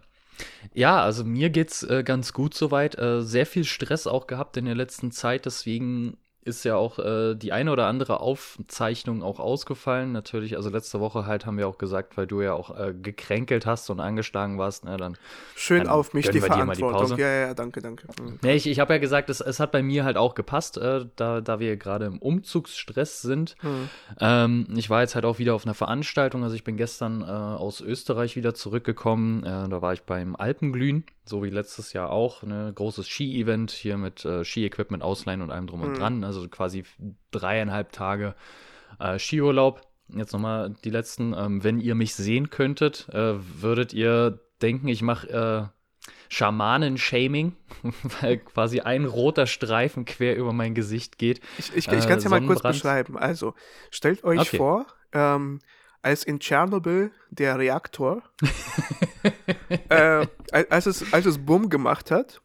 ja, 0.74 1.02
also 1.02 1.24
mir 1.24 1.50
geht's 1.50 1.84
äh, 1.84 2.04
ganz 2.04 2.34
gut 2.34 2.54
soweit. 2.54 2.98
Äh, 2.98 3.22
sehr 3.22 3.46
viel 3.46 3.64
Stress 3.64 4.08
auch 4.08 4.28
gehabt 4.28 4.58
in 4.58 4.66
der 4.66 4.76
letzten 4.76 5.12
Zeit, 5.12 5.46
deswegen 5.46 6.18
ist 6.44 6.64
ja 6.64 6.76
auch 6.76 6.98
äh, 6.98 7.36
die 7.36 7.52
eine 7.52 7.72
oder 7.72 7.86
andere 7.86 8.20
Aufzeichnung 8.20 9.22
auch 9.22 9.40
ausgefallen. 9.40 10.12
Natürlich, 10.12 10.56
also 10.56 10.70
letzte 10.70 11.00
Woche 11.00 11.26
halt 11.26 11.46
haben 11.46 11.58
wir 11.58 11.68
auch 11.68 11.78
gesagt, 11.78 12.18
weil 12.18 12.26
du 12.26 12.42
ja 12.42 12.54
auch 12.54 12.78
äh, 12.78 12.94
gekränkelt 12.94 13.66
hast 13.66 13.90
und 13.90 14.00
angeschlagen 14.00 14.58
warst, 14.58 14.86
ne, 14.86 14.98
dann 14.98 15.18
schön 15.56 15.84
dann 15.84 15.90
auf 15.90 16.14
mich 16.14 16.30
die 16.30 16.42
Verantwortung. 16.42 17.16
Die 17.16 17.22
ja, 17.22 17.32
ja, 17.32 17.54
danke, 17.54 17.82
danke. 17.82 18.08
Mhm. 18.20 18.40
Nee, 18.42 18.56
ich, 18.56 18.68
ich 18.68 18.80
habe 18.80 18.94
ja 18.94 19.00
gesagt, 19.00 19.30
es, 19.30 19.40
es 19.40 19.60
hat 19.60 19.72
bei 19.72 19.84
mir 19.84 20.04
halt 20.04 20.18
auch 20.18 20.34
gepasst, 20.34 20.78
äh, 20.78 21.06
da, 21.16 21.42
da 21.42 21.60
wir 21.60 21.78
gerade 21.78 22.06
im 22.06 22.18
Umzugsstress 22.18 23.22
sind. 23.22 23.56
Mhm. 23.62 23.90
Ähm, 24.20 24.68
ich 24.76 24.90
war 24.90 25.02
jetzt 25.02 25.14
halt 25.14 25.26
auch 25.26 25.38
wieder 25.38 25.54
auf 25.54 25.66
einer 25.66 25.76
Veranstaltung, 25.76 26.44
also 26.44 26.56
ich 26.56 26.64
bin 26.64 26.76
gestern 26.76 27.22
äh, 27.22 27.26
aus 27.26 27.82
Österreich 27.82 28.36
wieder 28.36 28.56
zurückgekommen. 28.56 29.44
Äh, 29.44 29.70
da 29.70 29.82
war 29.82 29.94
ich 29.94 30.04
beim 30.04 30.36
Alpenglühen 30.36 31.06
so 31.32 31.44
wie 31.44 31.50
letztes 31.50 31.94
Jahr 31.94 32.12
auch, 32.12 32.44
ne, 32.44 32.72
großes 32.74 33.08
Ski-Event 33.08 33.72
hier 33.72 33.98
mit 33.98 34.26
äh, 34.26 34.44
Ski-Equipment 34.44 35.04
ausleihen 35.04 35.42
und 35.42 35.52
allem 35.52 35.68
drum 35.68 35.82
und 35.82 35.92
mhm. 35.92 35.96
dran. 35.96 36.24
Also 36.36 36.48
quasi 36.50 36.84
dreieinhalb 37.32 37.92
Tage 37.92 38.36
äh, 39.00 39.20
Skiurlaub. 39.20 39.82
Jetzt 40.10 40.34
nochmal 40.34 40.74
die 40.84 40.90
letzten. 40.90 41.34
Ähm, 41.34 41.64
wenn 41.64 41.80
ihr 41.80 41.96
mich 41.96 42.16
sehen 42.16 42.50
könntet, 42.50 43.08
äh, 43.10 43.36
würdet 43.62 43.94
ihr 43.94 44.40
denken, 44.62 44.88
ich 44.88 45.02
mache 45.02 45.30
äh, 45.30 46.12
Schamanen-Shaming, 46.30 47.56
weil 48.22 48.38
quasi 48.38 48.80
ein 48.80 49.06
roter 49.06 49.48
Streifen 49.48 50.06
quer 50.06 50.38
über 50.38 50.54
mein 50.54 50.74
Gesicht 50.74 51.18
geht. 51.18 51.42
Ich, 51.58 51.70
ich, 51.76 51.88
ich 51.88 52.08
kann 52.08 52.18
es 52.18 52.24
ja 52.24 52.30
mal 52.30 52.46
kurz 52.46 52.62
beschreiben. 52.62 53.18
Also, 53.18 53.54
stellt 53.90 54.24
euch 54.24 54.40
okay. 54.40 54.58
vor, 54.58 54.86
ähm, 55.14 55.60
als 56.02 56.24
in 56.24 56.40
Tschernobyl 56.40 57.12
der 57.30 57.60
Reaktor, 57.60 58.24
äh, 59.90 60.26
als, 60.52 60.86
es, 60.86 61.14
als 61.14 61.26
es 61.26 61.38
Bumm 61.46 61.70
gemacht 61.70 62.12
hat, 62.12 62.42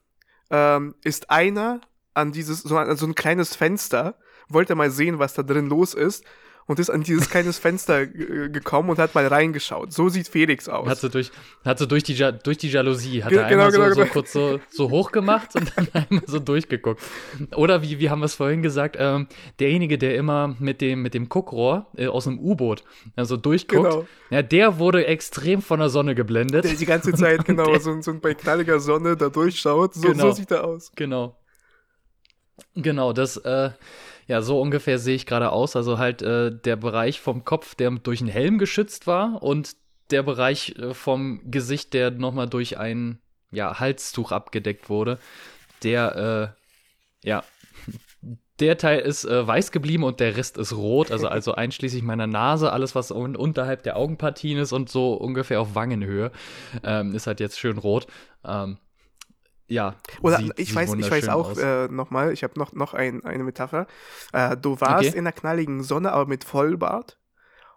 ähm, 0.50 0.94
ist 1.02 1.30
einer 1.30 1.80
an 2.16 2.32
dieses, 2.32 2.62
so, 2.62 2.76
an 2.76 2.96
so 2.96 3.06
ein 3.06 3.14
kleines 3.14 3.54
Fenster, 3.54 4.16
wollte 4.48 4.74
mal 4.74 4.90
sehen, 4.90 5.18
was 5.18 5.34
da 5.34 5.42
drin 5.42 5.68
los 5.68 5.94
ist 5.94 6.24
und 6.66 6.78
ist 6.78 6.90
an 6.90 7.02
dieses 7.02 7.30
kleines 7.30 7.58
Fenster 7.60 8.06
gekommen 8.06 8.90
und 8.90 8.98
hat 8.98 9.14
mal 9.14 9.26
reingeschaut. 9.26 9.92
So 9.92 10.08
sieht 10.08 10.28
Felix 10.28 10.68
aus. 10.68 10.88
Hat 10.88 10.98
sie 10.98 11.10
durch, 11.10 11.30
hat 11.64 11.78
sie 11.78 11.86
durch, 11.86 12.02
die, 12.02 12.14
durch 12.42 12.58
die 12.58 12.68
Jalousie, 12.68 13.22
hat 13.22 13.32
er 13.32 13.48
genau, 13.48 13.64
einmal 13.64 13.70
genau, 13.70 13.88
so, 13.88 13.94
genau. 13.94 14.06
so 14.06 14.12
kurz 14.12 14.32
so, 14.32 14.60
so 14.70 14.90
hoch 14.90 15.12
gemacht 15.12 15.54
und 15.54 15.72
dann 15.76 15.88
einmal 15.92 16.24
so 16.26 16.38
durchgeguckt. 16.38 17.00
Oder 17.54 17.82
wie, 17.82 17.98
wie 17.98 18.10
haben 18.10 18.20
wir 18.20 18.26
es 18.26 18.34
vorhin 18.34 18.62
gesagt, 18.62 18.96
ähm, 18.98 19.28
derjenige, 19.60 19.98
der 19.98 20.16
immer 20.16 20.56
mit 20.58 20.80
dem, 20.80 21.02
mit 21.02 21.14
dem 21.14 21.28
Guckrohr 21.28 21.86
äh, 21.96 22.06
aus 22.08 22.24
dem 22.24 22.38
U-Boot 22.38 22.84
also 23.14 23.36
durchguckt, 23.36 23.90
genau. 23.90 24.06
ja, 24.30 24.42
der 24.42 24.78
wurde 24.78 25.06
extrem 25.06 25.62
von 25.62 25.80
der 25.80 25.88
Sonne 25.88 26.14
geblendet. 26.14 26.64
Der 26.64 26.74
die 26.74 26.86
ganze 26.86 27.12
Zeit, 27.12 27.44
genau, 27.44 27.78
so, 27.78 28.00
so 28.00 28.18
bei 28.18 28.34
knalliger 28.34 28.80
Sonne 28.80 29.16
da 29.16 29.28
durchschaut. 29.28 29.94
So, 29.94 30.08
genau, 30.08 30.30
so 30.30 30.32
sieht 30.32 30.50
er 30.50 30.64
aus. 30.64 30.90
Genau. 30.96 31.36
Genau, 32.74 33.12
das, 33.12 33.36
äh, 33.38 33.70
ja, 34.26 34.42
so 34.42 34.60
ungefähr 34.60 34.98
sehe 34.98 35.14
ich 35.14 35.26
gerade 35.26 35.52
aus. 35.52 35.76
Also 35.76 35.98
halt 35.98 36.22
äh, 36.22 36.50
der 36.52 36.76
Bereich 36.76 37.20
vom 37.20 37.44
Kopf, 37.44 37.74
der 37.74 37.90
durch 37.90 38.20
einen 38.20 38.30
Helm 38.30 38.58
geschützt 38.58 39.06
war 39.06 39.42
und 39.42 39.76
der 40.10 40.22
Bereich 40.22 40.74
äh, 40.78 40.94
vom 40.94 41.40
Gesicht, 41.50 41.94
der 41.94 42.10
nochmal 42.10 42.48
durch 42.48 42.78
ein 42.78 43.18
ja, 43.50 43.78
Halstuch 43.78 44.32
abgedeckt 44.32 44.88
wurde, 44.88 45.18
der, 45.82 46.54
äh, 47.22 47.28
ja, 47.28 47.44
der 48.60 48.78
Teil 48.78 49.00
ist 49.00 49.24
äh, 49.24 49.46
weiß 49.46 49.70
geblieben 49.70 50.02
und 50.04 50.20
der 50.20 50.36
Rest 50.36 50.58
ist 50.58 50.72
rot, 50.74 51.10
also, 51.12 51.28
also 51.28 51.54
einschließlich 51.54 52.02
meiner 52.02 52.26
Nase, 52.26 52.72
alles 52.72 52.94
was 52.94 53.10
un 53.10 53.36
unterhalb 53.36 53.82
der 53.82 53.96
Augenpartien 53.96 54.58
ist 54.58 54.72
und 54.72 54.88
so 54.88 55.14
ungefähr 55.14 55.60
auf 55.60 55.74
Wangenhöhe, 55.74 56.32
ähm, 56.82 57.14
ist 57.14 57.26
halt 57.26 57.40
jetzt 57.40 57.58
schön 57.58 57.78
rot. 57.78 58.06
Ähm, 58.44 58.78
ja. 59.68 59.96
Oder 60.22 60.38
sieht, 60.38 60.52
ich, 60.56 60.68
sieht 60.68 60.76
weiß, 60.76 60.94
ich 60.94 61.10
weiß 61.10 61.28
auch 61.28 61.56
äh, 61.56 61.88
nochmal, 61.88 62.32
ich 62.32 62.42
habe 62.42 62.58
noch, 62.58 62.72
noch 62.72 62.94
ein, 62.94 63.24
eine 63.24 63.44
Metapher. 63.44 63.86
Äh, 64.32 64.56
du 64.56 64.80
warst 64.80 65.08
okay. 65.08 65.18
in 65.18 65.24
der 65.24 65.32
knalligen 65.32 65.82
Sonne, 65.82 66.12
aber 66.12 66.26
mit 66.26 66.44
Vollbart 66.44 67.18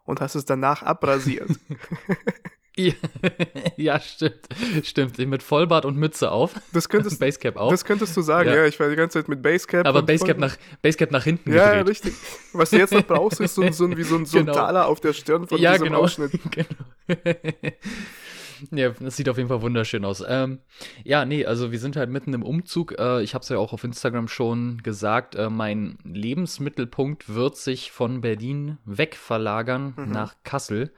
und 0.03 0.21
hast 0.21 0.35
es 0.35 0.45
danach 0.45 0.83
abrasiert. 0.83 1.49
ja, 3.77 3.99
stimmt. 3.99 4.47
Stimmt. 4.83 5.17
Mit 5.17 5.43
Vollbart 5.43 5.85
und 5.85 5.97
Mütze 5.97 6.31
auf. 6.31 6.53
Das 6.71 6.89
könntest, 6.89 7.19
Basecap 7.19 7.57
auf. 7.57 7.71
Das 7.71 7.83
könntest 7.83 8.15
du 8.15 8.21
sagen, 8.21 8.49
ja. 8.49 8.55
ja. 8.55 8.65
Ich 8.65 8.79
war 8.79 8.89
die 8.89 8.95
ganze 8.95 9.19
Zeit 9.19 9.27
mit 9.27 9.41
Basecap. 9.41 9.85
Aber 9.85 10.01
Basecap 10.01 10.37
nach, 10.37 10.55
Basecap 10.81 11.11
nach 11.11 11.23
hinten 11.23 11.53
Ja, 11.53 11.69
gedreht. 11.71 11.89
richtig. 11.89 12.13
Was 12.53 12.69
du 12.69 12.77
jetzt 12.77 12.93
noch 12.93 13.05
brauchst, 13.05 13.39
ist 13.39 13.55
so, 13.55 13.69
so, 13.71 13.95
wie 13.97 14.03
so 14.03 14.15
ein, 14.15 14.25
so 14.25 14.39
genau. 14.39 14.53
Taler 14.53 14.87
auf 14.87 14.99
der 14.99 15.13
Stirn 15.13 15.47
von 15.47 15.59
ja, 15.59 15.73
diesem 15.73 15.87
genau. 15.87 15.99
Ausschnitt. 15.99 16.31
Genau. 16.51 16.67
Ja, 18.71 18.89
das 18.89 19.17
sieht 19.17 19.29
auf 19.29 19.37
jeden 19.37 19.49
Fall 19.49 19.61
wunderschön 19.61 20.05
aus. 20.05 20.23
Ähm, 20.27 20.59
ja, 21.03 21.25
nee, 21.25 21.45
also 21.45 21.71
wir 21.71 21.79
sind 21.79 21.95
halt 21.95 22.09
mitten 22.09 22.33
im 22.33 22.43
Umzug. 22.43 22.97
Äh, 22.99 23.21
ich 23.21 23.33
habe 23.33 23.43
es 23.43 23.49
ja 23.49 23.57
auch 23.57 23.73
auf 23.73 23.83
Instagram 23.83 24.27
schon 24.27 24.81
gesagt. 24.83 25.35
Äh, 25.35 25.49
mein 25.49 25.97
Lebensmittelpunkt 26.03 27.33
wird 27.33 27.57
sich 27.57 27.91
von 27.91 28.21
Berlin 28.21 28.77
wegverlagern 28.85 29.93
mhm. 29.95 30.11
nach 30.11 30.35
Kassel 30.43 30.91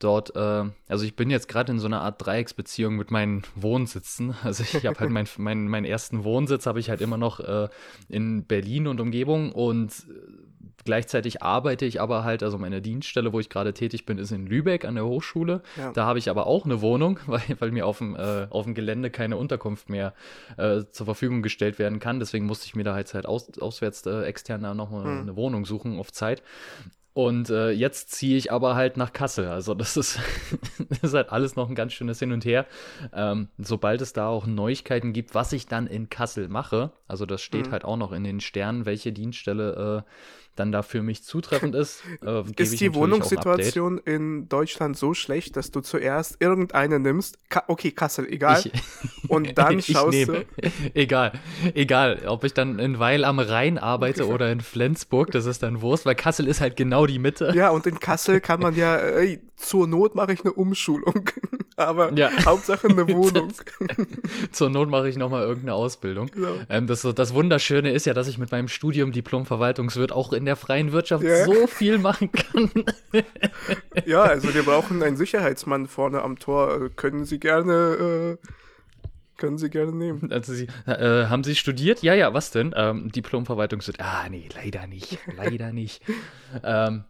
dort, 0.00 0.34
äh, 0.34 0.64
also 0.88 1.04
ich 1.04 1.14
bin 1.14 1.30
jetzt 1.30 1.48
gerade 1.48 1.70
in 1.72 1.78
so 1.78 1.86
einer 1.86 2.00
Art 2.00 2.24
Dreiecksbeziehung 2.24 2.96
mit 2.96 3.10
meinen 3.10 3.42
Wohnsitzen. 3.54 4.34
Also 4.50 4.64
ich 4.64 4.84
habe 4.86 4.98
halt 4.98 5.10
meinen 5.10 5.28
mein, 5.36 5.68
mein 5.68 5.84
ersten 5.84 6.24
Wohnsitz 6.24 6.66
habe 6.66 6.80
ich 6.80 6.90
halt 6.90 7.00
immer 7.00 7.18
noch 7.18 7.40
äh, 7.40 7.68
in 8.08 8.44
Berlin 8.44 8.88
und 8.88 9.00
Umgebung 9.00 9.52
und 9.52 9.92
äh, 9.92 10.40
gleichzeitig 10.84 11.42
arbeite 11.42 11.84
ich 11.84 12.00
aber 12.00 12.24
halt, 12.24 12.42
also 12.42 12.58
meine 12.58 12.80
Dienststelle, 12.80 13.32
wo 13.32 13.40
ich 13.40 13.48
gerade 13.48 13.74
tätig 13.74 14.06
bin, 14.06 14.18
ist 14.18 14.32
in 14.32 14.46
Lübeck 14.46 14.84
an 14.84 14.94
der 14.94 15.04
Hochschule. 15.04 15.62
Ja. 15.76 15.92
Da 15.92 16.06
habe 16.06 16.18
ich 16.18 16.30
aber 16.30 16.46
auch 16.46 16.64
eine 16.64 16.80
Wohnung, 16.80 17.20
weil, 17.26 17.42
weil 17.58 17.70
mir 17.70 17.86
auf 17.86 17.98
dem, 17.98 18.16
äh, 18.16 18.46
auf 18.50 18.64
dem 18.64 18.74
Gelände 18.74 19.10
keine 19.10 19.36
Unterkunft 19.36 19.88
mehr 19.88 20.14
äh, 20.56 20.82
zur 20.90 21.06
Verfügung 21.06 21.42
gestellt 21.42 21.78
werden 21.78 22.00
kann. 22.00 22.18
Deswegen 22.18 22.46
musste 22.46 22.66
ich 22.66 22.74
mir 22.74 22.84
da 22.84 22.94
halt, 22.94 23.12
halt 23.14 23.26
aus, 23.26 23.58
auswärts 23.60 24.06
äh, 24.06 24.22
extern 24.22 24.60
noch 24.76 24.90
mal 24.90 25.04
hm. 25.04 25.20
eine 25.20 25.36
Wohnung 25.36 25.64
suchen 25.64 25.98
auf 25.98 26.12
Zeit. 26.12 26.42
Und 27.12 27.50
äh, 27.50 27.70
jetzt 27.70 28.12
ziehe 28.12 28.36
ich 28.36 28.52
aber 28.52 28.76
halt 28.76 28.96
nach 28.96 29.12
Kassel. 29.12 29.48
Also 29.48 29.74
das 29.74 29.96
ist, 29.96 30.20
das 30.88 30.98
ist 31.02 31.14
halt 31.14 31.32
alles 31.32 31.56
noch 31.56 31.68
ein 31.68 31.74
ganz 31.74 31.92
schönes 31.92 32.20
Hin 32.20 32.32
und 32.32 32.44
Her. 32.44 32.66
Ähm, 33.12 33.48
sobald 33.58 34.00
es 34.00 34.12
da 34.12 34.28
auch 34.28 34.46
Neuigkeiten 34.46 35.12
gibt, 35.12 35.34
was 35.34 35.52
ich 35.52 35.66
dann 35.66 35.86
in 35.86 36.08
Kassel 36.08 36.48
mache, 36.48 36.92
also 37.08 37.26
das 37.26 37.42
steht 37.42 37.68
mhm. 37.68 37.72
halt 37.72 37.84
auch 37.84 37.96
noch 37.96 38.12
in 38.12 38.22
den 38.22 38.40
Sternen, 38.40 38.86
welche 38.86 39.12
Dienststelle 39.12 40.04
äh, 40.06 40.10
dann 40.56 40.72
da 40.72 40.82
für 40.82 41.02
mich 41.02 41.22
zutreffend 41.22 41.74
ist. 41.74 42.02
Äh, 42.22 42.42
ist 42.56 42.80
die 42.80 42.94
Wohnungssituation 42.94 43.98
in 43.98 44.48
Deutschland 44.48 44.96
so 44.96 45.14
schlecht, 45.14 45.56
dass 45.56 45.70
du 45.70 45.80
zuerst 45.80 46.36
irgendeine 46.40 46.98
nimmst? 46.98 47.38
Ka 47.48 47.64
okay, 47.66 47.92
Kassel, 47.92 48.26
egal. 48.30 48.62
Ich, 48.64 48.72
und 49.28 49.56
dann 49.56 49.80
schaust 49.80 50.28
du. 50.28 50.44
Egal, 50.94 51.32
egal. 51.74 52.22
Ob 52.26 52.44
ich 52.44 52.52
dann 52.52 52.78
in 52.78 52.98
Weil 52.98 53.24
am 53.24 53.38
Rhein 53.38 53.78
arbeite 53.78 54.26
oder 54.26 54.50
in 54.52 54.60
Flensburg, 54.60 55.30
das 55.30 55.46
ist 55.46 55.62
dann 55.62 55.80
Wurst, 55.80 56.04
weil 56.04 56.14
Kassel 56.14 56.46
ist 56.46 56.60
halt 56.60 56.76
genau 56.76 57.06
die 57.06 57.18
Mitte. 57.18 57.52
Ja, 57.54 57.70
und 57.70 57.86
in 57.86 57.98
Kassel 58.00 58.40
kann 58.40 58.60
man 58.60 58.74
ja, 58.74 58.96
ey, 58.96 59.40
zur 59.56 59.86
Not 59.86 60.14
mache 60.14 60.32
ich 60.32 60.40
eine 60.40 60.52
Umschulung. 60.52 61.30
Aber 61.76 62.12
ja. 62.12 62.30
Hauptsache 62.44 62.88
eine 62.88 63.08
Wohnung. 63.08 63.52
zur 64.52 64.68
Not 64.68 64.90
mache 64.90 65.08
ich 65.08 65.16
nochmal 65.16 65.42
irgendeine 65.42 65.74
Ausbildung. 65.74 66.26
Genau. 66.26 66.54
Ähm, 66.68 66.86
das, 66.86 67.02
das 67.02 67.34
Wunderschöne 67.34 67.90
ist 67.90 68.04
ja, 68.04 68.12
dass 68.12 68.28
ich 68.28 68.36
mit 68.36 68.50
meinem 68.52 68.68
Studium 68.68 69.12
Diplom 69.12 69.46
Verwaltungswirt 69.46 70.12
auch 70.12 70.32
in 70.32 70.39
der 70.44 70.56
freien 70.56 70.92
Wirtschaft 70.92 71.24
ja. 71.24 71.44
so 71.44 71.66
viel 71.66 71.98
machen 71.98 72.30
kann. 72.32 72.70
ja, 74.06 74.22
also 74.22 74.54
wir 74.54 74.62
brauchen 74.62 75.02
einen 75.02 75.16
Sicherheitsmann 75.16 75.86
vorne 75.86 76.22
am 76.22 76.38
Tor. 76.38 76.82
Äh, 76.82 76.90
können 76.90 77.24
Sie 77.24 77.38
gerne. 77.38 78.38
Äh 78.40 78.46
können 79.40 79.56
Sie 79.56 79.70
gerne 79.70 79.92
nehmen. 79.92 80.30
Also 80.30 80.52
Sie, 80.52 80.68
äh, 80.86 81.26
haben 81.26 81.44
Sie 81.44 81.56
studiert? 81.56 82.02
Ja, 82.02 82.12
ja, 82.12 82.34
was 82.34 82.50
denn? 82.50 82.74
Ähm, 82.76 83.10
Diplom 83.10 83.46
Verwaltungswirt. 83.46 83.98
Ah, 83.98 84.28
nee, 84.28 84.46
leider 84.54 84.86
nicht. 84.86 85.18
Leider 85.34 85.72
nicht. 85.72 86.02
ähm, 86.62 87.04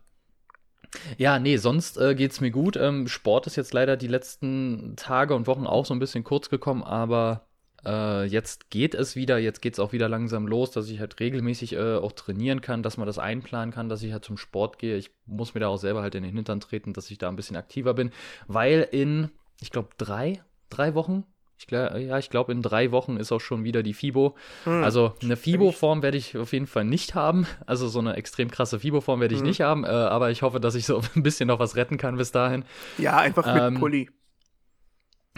ja, 1.18 1.38
nee, 1.38 1.56
sonst 1.56 1.98
äh, 1.98 2.14
es 2.14 2.40
mir 2.40 2.50
gut. 2.50 2.76
Ähm, 2.76 3.08
Sport 3.08 3.46
ist 3.46 3.56
jetzt 3.56 3.74
leider 3.74 3.96
die 3.96 4.06
letzten 4.06 4.94
Tage 4.96 5.34
und 5.34 5.46
Wochen 5.46 5.66
auch 5.66 5.84
so 5.84 5.92
ein 5.94 5.98
bisschen 5.98 6.24
kurz 6.24 6.50
gekommen, 6.50 6.82
aber 6.82 7.48
äh, 7.84 8.24
jetzt 8.24 8.70
geht 8.70 8.94
es 8.94 9.16
wieder, 9.16 9.38
jetzt 9.38 9.62
geht 9.62 9.74
es 9.74 9.78
auch 9.80 9.92
wieder 9.92 10.08
langsam 10.08 10.46
los, 10.46 10.70
dass 10.70 10.88
ich 10.88 11.00
halt 11.00 11.18
regelmäßig 11.20 11.74
äh, 11.74 11.96
auch 11.96 12.12
trainieren 12.12 12.60
kann, 12.60 12.82
dass 12.82 12.96
man 12.96 13.06
das 13.06 13.18
einplanen 13.18 13.72
kann, 13.72 13.88
dass 13.88 14.02
ich 14.02 14.12
halt 14.12 14.24
zum 14.24 14.36
Sport 14.36 14.78
gehe. 14.78 14.96
Ich 14.96 15.10
muss 15.26 15.54
mir 15.54 15.60
da 15.60 15.68
auch 15.68 15.78
selber 15.78 16.02
halt 16.02 16.14
in 16.14 16.22
den 16.22 16.34
Hintern 16.34 16.60
treten, 16.60 16.92
dass 16.92 17.10
ich 17.10 17.18
da 17.18 17.28
ein 17.28 17.36
bisschen 17.36 17.56
aktiver 17.56 17.94
bin, 17.94 18.10
weil 18.46 18.88
in, 18.90 19.30
ich 19.60 19.70
glaube, 19.70 19.90
drei, 19.98 20.42
drei 20.68 20.94
Wochen 20.94 21.24
ich 21.62 21.70
ja, 21.70 22.18
ich 22.18 22.30
glaube, 22.30 22.52
in 22.52 22.62
drei 22.62 22.90
Wochen 22.90 23.16
ist 23.16 23.32
auch 23.32 23.40
schon 23.40 23.64
wieder 23.64 23.82
die 23.82 23.92
FIBO. 23.92 24.34
Hm. 24.64 24.82
Also 24.82 25.14
eine 25.22 25.36
FIBO-Form 25.36 26.02
werde 26.02 26.16
ich 26.16 26.36
auf 26.38 26.52
jeden 26.52 26.66
Fall 26.66 26.84
nicht 26.84 27.14
haben. 27.14 27.46
Also 27.66 27.86
so 27.88 27.98
eine 27.98 28.14
extrem 28.14 28.50
krasse 28.50 28.80
FIBO-Form 28.80 29.20
werde 29.20 29.34
ich 29.34 29.40
hm. 29.40 29.46
nicht 29.46 29.60
haben. 29.60 29.84
Äh, 29.84 29.88
aber 29.88 30.30
ich 30.30 30.42
hoffe, 30.42 30.58
dass 30.58 30.74
ich 30.74 30.86
so 30.86 31.02
ein 31.14 31.22
bisschen 31.22 31.48
noch 31.48 31.58
was 31.58 31.76
retten 31.76 31.98
kann 31.98 32.16
bis 32.16 32.32
dahin. 32.32 32.64
Ja, 32.96 33.18
einfach 33.18 33.46
ähm, 33.46 33.74
mit 33.74 33.80
Pulli. 33.80 34.10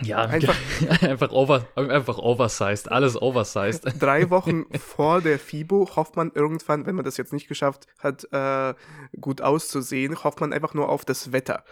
Ja, 0.01 0.25
einfach, 0.25 0.57
einfach, 1.03 1.31
over, 1.33 1.67
einfach 1.77 2.19
oversized, 2.19 2.91
alles 2.91 3.21
oversized. 3.21 3.85
Drei 4.01 4.31
Wochen 4.31 4.65
vor 4.79 5.21
der 5.21 5.39
FIBO 5.39 5.89
hofft 5.97 6.17
man 6.17 6.33
irgendwann, 6.35 6.87
wenn 6.87 6.95
man 6.95 7.05
das 7.05 7.17
jetzt 7.17 7.33
nicht 7.33 7.47
geschafft 7.47 7.87
hat, 7.99 8.27
äh, 8.33 8.75
gut 9.21 9.43
auszusehen, 9.43 10.25
hofft 10.25 10.41
man 10.41 10.53
einfach 10.53 10.75
nur 10.75 10.89
auf 10.89 11.05
das 11.05 11.33
Wetter. 11.33 11.65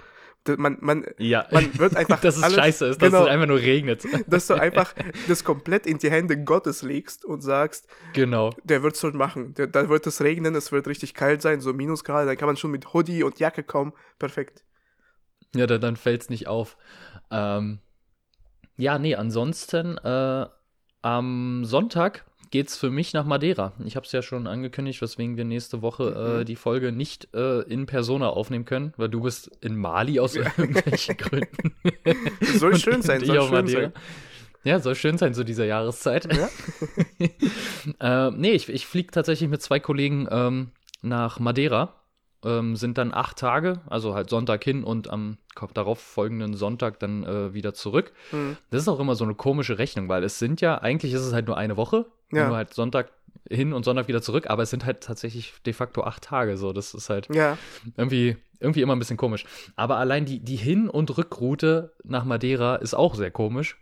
Man, 0.57 0.79
man, 0.81 1.05
ja. 1.19 1.47
man 1.51 1.79
wird 1.79 1.97
einfach. 1.97 2.19
dass 2.21 2.39
es 2.39 2.43
alles, 2.43 2.57
scheiße 2.57 2.87
ist, 2.87 2.99
genau, 2.99 3.11
dass 3.11 3.23
es 3.23 3.29
einfach 3.29 3.47
nur 3.47 3.59
regnet. 3.59 4.07
Dass 4.27 4.47
du 4.47 4.55
einfach 4.55 4.95
das 5.29 5.45
komplett 5.45 5.87
in 5.87 5.99
die 5.99 6.11
Hände 6.11 6.43
Gottes 6.43 6.81
legst 6.81 7.27
und 7.27 7.43
sagst, 7.43 7.87
genau. 8.15 8.51
der 8.65 8.83
wird 8.83 8.95
es 8.95 9.01
schon 9.03 9.19
machen. 9.19 9.53
Der, 9.55 9.67
da 9.67 9.91
wird 9.91 10.07
es 10.07 10.23
regnen, 10.23 10.55
es 10.55 10.73
wird 10.73 10.87
richtig 10.87 11.13
kalt 11.13 11.43
sein, 11.43 11.61
so 11.61 11.75
Minusgrade, 11.75 12.27
dann 12.27 12.39
kann 12.39 12.47
man 12.47 12.57
schon 12.57 12.71
mit 12.71 12.95
Hoodie 12.95 13.23
und 13.23 13.39
Jacke 13.39 13.63
kommen. 13.63 13.93
Perfekt. 14.19 14.65
Ja, 15.55 15.67
dann, 15.67 15.83
dann 15.83 15.97
fällt 15.97 16.23
es 16.23 16.31
nicht 16.31 16.47
auf. 16.47 16.79
Ähm, 17.31 17.81
ja, 18.81 18.99
nee, 18.99 19.15
ansonsten 19.15 19.99
äh, 19.99 20.47
am 21.03 21.65
Sonntag 21.65 22.25
geht's 22.51 22.77
für 22.77 22.91
mich 22.91 23.13
nach 23.13 23.25
Madeira. 23.25 23.73
Ich 23.85 23.97
habe 23.97 24.07
es 24.07 24.13
ja 24.13 24.23
schon 24.23 24.47
angekündigt, 24.47 25.01
weswegen 25.01 25.37
wir 25.37 25.45
nächste 25.45 25.83
Woche 25.83 26.15
äh, 26.15 26.41
mhm. 26.41 26.45
die 26.47 26.57
Folge 26.57 26.91
nicht 26.91 27.29
äh, 27.35 27.61
in 27.63 27.87
Persona 27.87 28.31
aufnehmen 28.31 28.65
können, 28.65 28.93
weil 28.97 29.09
du 29.09 29.21
bist 29.23 29.51
in 29.61 29.77
Mali 29.77 30.19
aus 30.19 30.35
irgendwelchen 30.37 31.17
Gründen. 31.17 31.75
soll 32.59 32.77
schön 32.79 33.03
sein, 33.03 33.25
soll 33.25 33.41
schön 33.43 33.51
Madeira. 33.51 33.83
sein. 33.83 33.93
Ja, 34.63 34.79
soll 34.79 34.95
schön 34.95 35.17
sein 35.17 35.33
zu 35.33 35.45
dieser 35.45 35.65
Jahreszeit. 35.65 36.29
Ja? 36.35 36.49
äh, 38.29 38.31
nee, 38.33 38.53
ich, 38.53 38.69
ich 38.69 38.87
fliege 38.87 39.11
tatsächlich 39.11 39.49
mit 39.49 39.63
zwei 39.63 39.81
Kollegen 39.81 40.29
ähm, 40.31 40.73
nach 41.01 41.39
Madeira. 41.39 42.00
Ähm, 42.43 42.75
sind 42.75 42.97
dann 42.97 43.13
acht 43.13 43.39
Tage, 43.39 43.83
also 43.87 44.15
halt 44.15 44.31
Sonntag 44.31 44.65
hin 44.65 44.83
und 44.83 45.11
am 45.11 45.37
darauf 45.75 46.01
folgenden 46.01 46.55
Sonntag 46.55 46.99
dann 46.99 47.23
äh, 47.23 47.53
wieder 47.53 47.75
zurück. 47.75 48.13
Mhm. 48.33 48.57
Das 48.71 48.81
ist 48.81 48.89
auch 48.89 48.99
immer 48.99 49.15
so 49.15 49.25
eine 49.25 49.35
komische 49.35 49.77
Rechnung, 49.79 50.09
weil 50.09 50.25
es 50.25 50.39
sind 50.39 50.63
ja, 50.63 50.79
eigentlich 50.79 51.13
ist 51.13 51.21
es 51.21 51.35
halt 51.35 51.49
nur 51.49 51.59
eine 51.59 51.77
Woche, 51.77 52.07
ja. 52.33 52.49
nur 52.49 52.57
halt 52.57 52.73
Sonntag 52.73 53.13
hin 53.49 53.73
und 53.73 53.85
Sonntag 53.85 54.09
wieder 54.09 54.23
zurück, 54.23 54.49
aber 54.49 54.63
es 54.63 54.71
sind 54.71 54.87
halt 54.87 55.03
tatsächlich 55.03 55.53
de 55.67 55.73
facto 55.73 56.03
acht 56.05 56.23
Tage. 56.23 56.57
So, 56.57 56.73
das 56.73 56.95
ist 56.95 57.11
halt 57.11 57.29
ja. 57.35 57.59
irgendwie, 57.97 58.37
irgendwie 58.59 58.83
immer 58.83 58.95
ein 58.95 58.99
bisschen 58.99 59.17
komisch. 59.17 59.45
Aber 59.77 59.97
allein 59.97 60.25
die, 60.25 60.41
die 60.41 60.57
Hin- 60.57 60.89
und 60.89 61.17
Rückroute 61.17 61.93
nach 62.05 62.25
Madeira 62.25 62.77
ist 62.77 62.95
auch 62.95 63.15
sehr 63.15 63.31
komisch, 63.31 63.77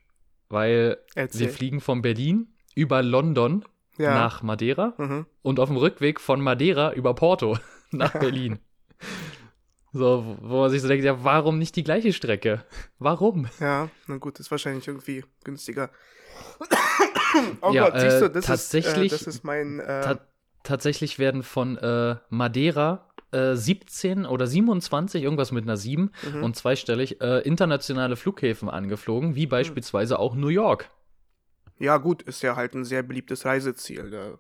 weil 0.48 0.98
Erzähl. 1.14 1.42
wir 1.42 1.48
fliegen 1.50 1.80
von 1.80 2.02
Berlin 2.02 2.48
über 2.74 3.02
London 3.02 3.64
ja. 3.98 4.14
nach 4.14 4.42
Madeira 4.42 4.94
mhm. 4.96 5.26
und 5.42 5.60
auf 5.60 5.68
dem 5.68 5.76
Rückweg 5.76 6.20
von 6.20 6.40
Madeira 6.40 6.92
über 6.92 7.14
Porto 7.14 7.58
nach 7.90 8.12
Berlin. 8.12 8.58
So, 9.92 10.36
wo 10.42 10.60
man 10.60 10.70
sich 10.70 10.82
so 10.82 10.88
denkt, 10.88 11.04
ja, 11.04 11.24
warum 11.24 11.58
nicht 11.58 11.74
die 11.76 11.84
gleiche 11.84 12.12
Strecke? 12.12 12.64
Warum? 12.98 13.48
Ja, 13.58 13.88
na 14.06 14.18
gut, 14.18 14.38
ist 14.38 14.50
wahrscheinlich 14.50 14.86
irgendwie 14.86 15.24
günstiger. 15.44 15.90
oh 17.62 17.72
ja, 17.72 17.88
Gott, 17.88 18.00
siehst 18.00 18.20
du, 18.20 18.30
das, 18.30 18.46
tatsächlich, 18.46 19.12
ist, 19.12 19.22
äh, 19.22 19.24
das 19.24 19.34
ist 19.34 19.44
mein. 19.44 19.80
Äh, 19.80 20.02
ta 20.02 20.20
tatsächlich 20.62 21.18
werden 21.18 21.42
von 21.42 21.78
äh, 21.78 22.16
Madeira 22.28 23.08
äh, 23.30 23.54
17 23.54 24.26
oder 24.26 24.46
27, 24.46 25.22
irgendwas 25.22 25.52
mit 25.52 25.64
einer 25.64 25.76
7 25.76 26.10
mhm. 26.34 26.42
und 26.42 26.56
zweistellig, 26.56 27.20
äh, 27.22 27.38
internationale 27.40 28.16
Flughäfen 28.16 28.68
angeflogen, 28.68 29.34
wie 29.34 29.44
hm. 29.44 29.50
beispielsweise 29.50 30.14
mhm. 30.14 30.20
auch 30.20 30.34
New 30.34 30.48
York. 30.48 30.90
Ja, 31.78 31.96
gut, 31.96 32.22
ist 32.22 32.42
ja 32.42 32.56
halt 32.56 32.74
ein 32.74 32.84
sehr 32.84 33.02
beliebtes 33.02 33.44
Reiseziel. 33.44 34.10
Da 34.10 34.38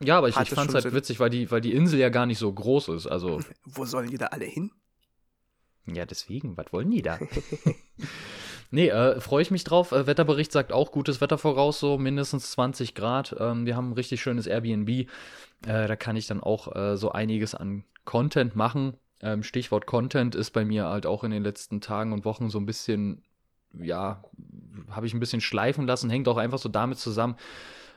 ja, 0.00 0.18
aber 0.18 0.28
ich, 0.28 0.36
ich 0.36 0.50
fand 0.50 0.68
es 0.68 0.74
halt 0.74 0.82
Sinn. 0.84 0.94
witzig, 0.94 1.20
weil 1.20 1.30
die, 1.30 1.50
weil 1.50 1.60
die 1.60 1.72
Insel 1.72 1.98
ja 1.98 2.08
gar 2.08 2.26
nicht 2.26 2.38
so 2.38 2.52
groß 2.52 2.88
ist. 2.88 3.06
Also. 3.06 3.40
Wo 3.64 3.84
sollen 3.84 4.10
die 4.10 4.18
da 4.18 4.26
alle 4.26 4.44
hin? 4.44 4.70
Ja, 5.86 6.04
deswegen, 6.04 6.56
was 6.56 6.72
wollen 6.72 6.90
die 6.90 7.02
da? 7.02 7.18
nee, 8.70 8.88
äh, 8.88 9.20
freue 9.20 9.42
ich 9.42 9.50
mich 9.50 9.64
drauf. 9.64 9.92
Äh, 9.92 10.06
Wetterbericht 10.06 10.52
sagt 10.52 10.72
auch 10.72 10.90
gutes 10.90 11.20
Wetter 11.20 11.38
voraus, 11.38 11.78
so 11.78 11.96
mindestens 11.96 12.50
20 12.52 12.94
Grad. 12.94 13.36
Ähm, 13.38 13.66
wir 13.66 13.76
haben 13.76 13.90
ein 13.90 13.94
richtig 13.94 14.20
schönes 14.20 14.46
Airbnb. 14.46 14.88
Äh, 14.88 15.06
da 15.62 15.96
kann 15.96 16.16
ich 16.16 16.26
dann 16.26 16.42
auch 16.42 16.74
äh, 16.74 16.96
so 16.96 17.12
einiges 17.12 17.54
an 17.54 17.84
Content 18.04 18.56
machen. 18.56 18.94
Ähm, 19.20 19.42
Stichwort 19.42 19.86
Content 19.86 20.34
ist 20.34 20.50
bei 20.50 20.64
mir 20.64 20.86
halt 20.86 21.06
auch 21.06 21.24
in 21.24 21.30
den 21.30 21.42
letzten 21.42 21.80
Tagen 21.80 22.12
und 22.12 22.24
Wochen 22.24 22.50
so 22.50 22.58
ein 22.58 22.66
bisschen, 22.66 23.22
ja, 23.72 24.22
habe 24.90 25.06
ich 25.06 25.14
ein 25.14 25.20
bisschen 25.20 25.40
schleifen 25.40 25.86
lassen, 25.86 26.10
hängt 26.10 26.28
auch 26.28 26.36
einfach 26.36 26.58
so 26.58 26.68
damit 26.68 26.98
zusammen, 26.98 27.36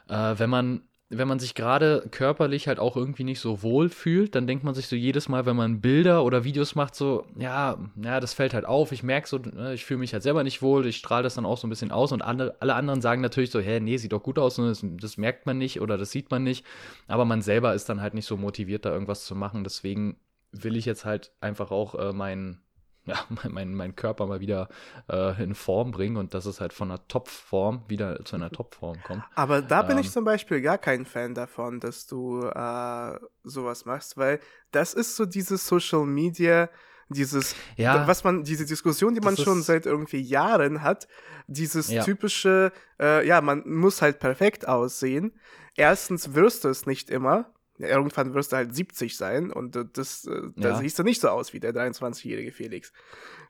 äh, 0.07 0.35
wenn 0.37 0.49
man 0.49 0.81
wenn 1.11 1.27
man 1.27 1.39
sich 1.39 1.55
gerade 1.55 2.07
körperlich 2.11 2.67
halt 2.67 2.77
auch 2.77 2.95
irgendwie 2.95 3.23
nicht 3.23 3.39
so 3.39 3.63
wohl 3.63 3.89
fühlt, 3.89 4.35
dann 4.35 4.45
denkt 4.45 4.63
man 4.63 4.75
sich 4.75 4.87
so 4.87 4.95
jedes 4.95 5.27
Mal, 5.27 5.47
wenn 5.47 5.55
man 5.55 5.81
Bilder 5.81 6.23
oder 6.23 6.43
Videos 6.43 6.75
macht, 6.75 6.93
so, 6.93 7.25
ja, 7.35 7.79
ja, 8.01 8.19
das 8.19 8.35
fällt 8.35 8.53
halt 8.53 8.65
auf. 8.65 8.91
Ich 8.91 9.01
merke 9.01 9.27
so, 9.27 9.39
ne, 9.39 9.73
ich 9.73 9.85
fühle 9.85 9.99
mich 9.99 10.13
halt 10.13 10.21
selber 10.21 10.43
nicht 10.43 10.61
wohl, 10.61 10.85
ich 10.85 10.97
strahle 10.97 11.23
das 11.23 11.33
dann 11.33 11.47
auch 11.47 11.57
so 11.57 11.65
ein 11.65 11.71
bisschen 11.71 11.91
aus 11.91 12.11
und 12.11 12.21
andere, 12.21 12.55
alle 12.59 12.75
anderen 12.75 13.01
sagen 13.01 13.21
natürlich 13.21 13.49
so, 13.49 13.59
hä, 13.59 13.79
nee, 13.79 13.97
sieht 13.97 14.11
doch 14.11 14.21
gut 14.21 14.37
aus, 14.37 14.57
das, 14.57 14.83
das 14.83 15.17
merkt 15.17 15.47
man 15.47 15.57
nicht 15.57 15.81
oder 15.81 15.97
das 15.97 16.11
sieht 16.11 16.29
man 16.29 16.43
nicht. 16.43 16.63
Aber 17.07 17.25
man 17.25 17.41
selber 17.41 17.73
ist 17.73 17.89
dann 17.89 18.01
halt 18.01 18.13
nicht 18.13 18.27
so 18.27 18.37
motiviert, 18.37 18.85
da 18.85 18.91
irgendwas 18.91 19.25
zu 19.25 19.33
machen. 19.33 19.63
Deswegen 19.63 20.17
will 20.51 20.75
ich 20.75 20.85
jetzt 20.85 21.05
halt 21.05 21.31
einfach 21.41 21.71
auch 21.71 21.95
äh, 21.95 22.13
meinen 22.13 22.61
ja, 23.09 23.25
mein, 23.49 23.73
mein 23.73 23.95
Körper 23.95 24.27
mal 24.27 24.39
wieder 24.39 24.69
äh, 25.09 25.41
in 25.43 25.55
Form 25.55 25.91
bringen 25.91 26.17
und 26.17 26.33
dass 26.33 26.45
es 26.45 26.61
halt 26.61 26.73
von 26.73 26.91
einer 26.91 27.05
Topform 27.07 27.83
wieder 27.87 28.23
zu 28.23 28.35
einer 28.35 28.51
Topform 28.51 28.97
kommt. 29.03 29.23
Aber 29.35 29.61
da 29.61 29.81
bin 29.81 29.97
ähm, 29.97 30.03
ich 30.03 30.11
zum 30.11 30.23
Beispiel 30.23 30.61
gar 30.61 30.77
kein 30.77 31.05
Fan 31.05 31.33
davon, 31.33 31.79
dass 31.79 32.07
du 32.07 32.43
äh, 32.43 33.19
sowas 33.43 33.85
machst, 33.85 34.17
weil 34.17 34.39
das 34.71 34.93
ist 34.93 35.15
so 35.15 35.25
dieses 35.25 35.67
Social 35.67 36.05
Media, 36.05 36.69
dieses, 37.09 37.55
ja, 37.75 38.07
was 38.07 38.23
man, 38.23 38.43
diese 38.43 38.65
Diskussion, 38.65 39.15
die 39.15 39.21
man 39.21 39.35
schon 39.35 39.63
seit 39.63 39.87
irgendwie 39.87 40.21
Jahren 40.21 40.83
hat, 40.83 41.07
dieses 41.47 41.89
ja. 41.89 42.03
typische, 42.03 42.71
äh, 42.99 43.27
ja, 43.27 43.41
man 43.41 43.63
muss 43.65 44.03
halt 44.03 44.19
perfekt 44.19 44.67
aussehen. 44.67 45.33
Erstens 45.75 46.35
wirst 46.35 46.65
du 46.65 46.69
es 46.69 46.85
nicht 46.85 47.09
immer, 47.09 47.51
irgendwann 47.79 48.33
wirst 48.33 48.51
du 48.51 48.57
halt 48.57 48.75
70 48.75 49.15
sein 49.15 49.51
und 49.51 49.77
das, 49.93 50.25
äh, 50.25 50.41
da 50.55 50.69
ja. 50.69 50.77
siehst 50.77 50.99
du 50.99 51.03
nicht 51.03 51.21
so 51.21 51.29
aus 51.29 51.53
wie 51.53 51.59
der 51.59 51.73
23-jährige 51.73 52.51
Felix. 52.51 52.91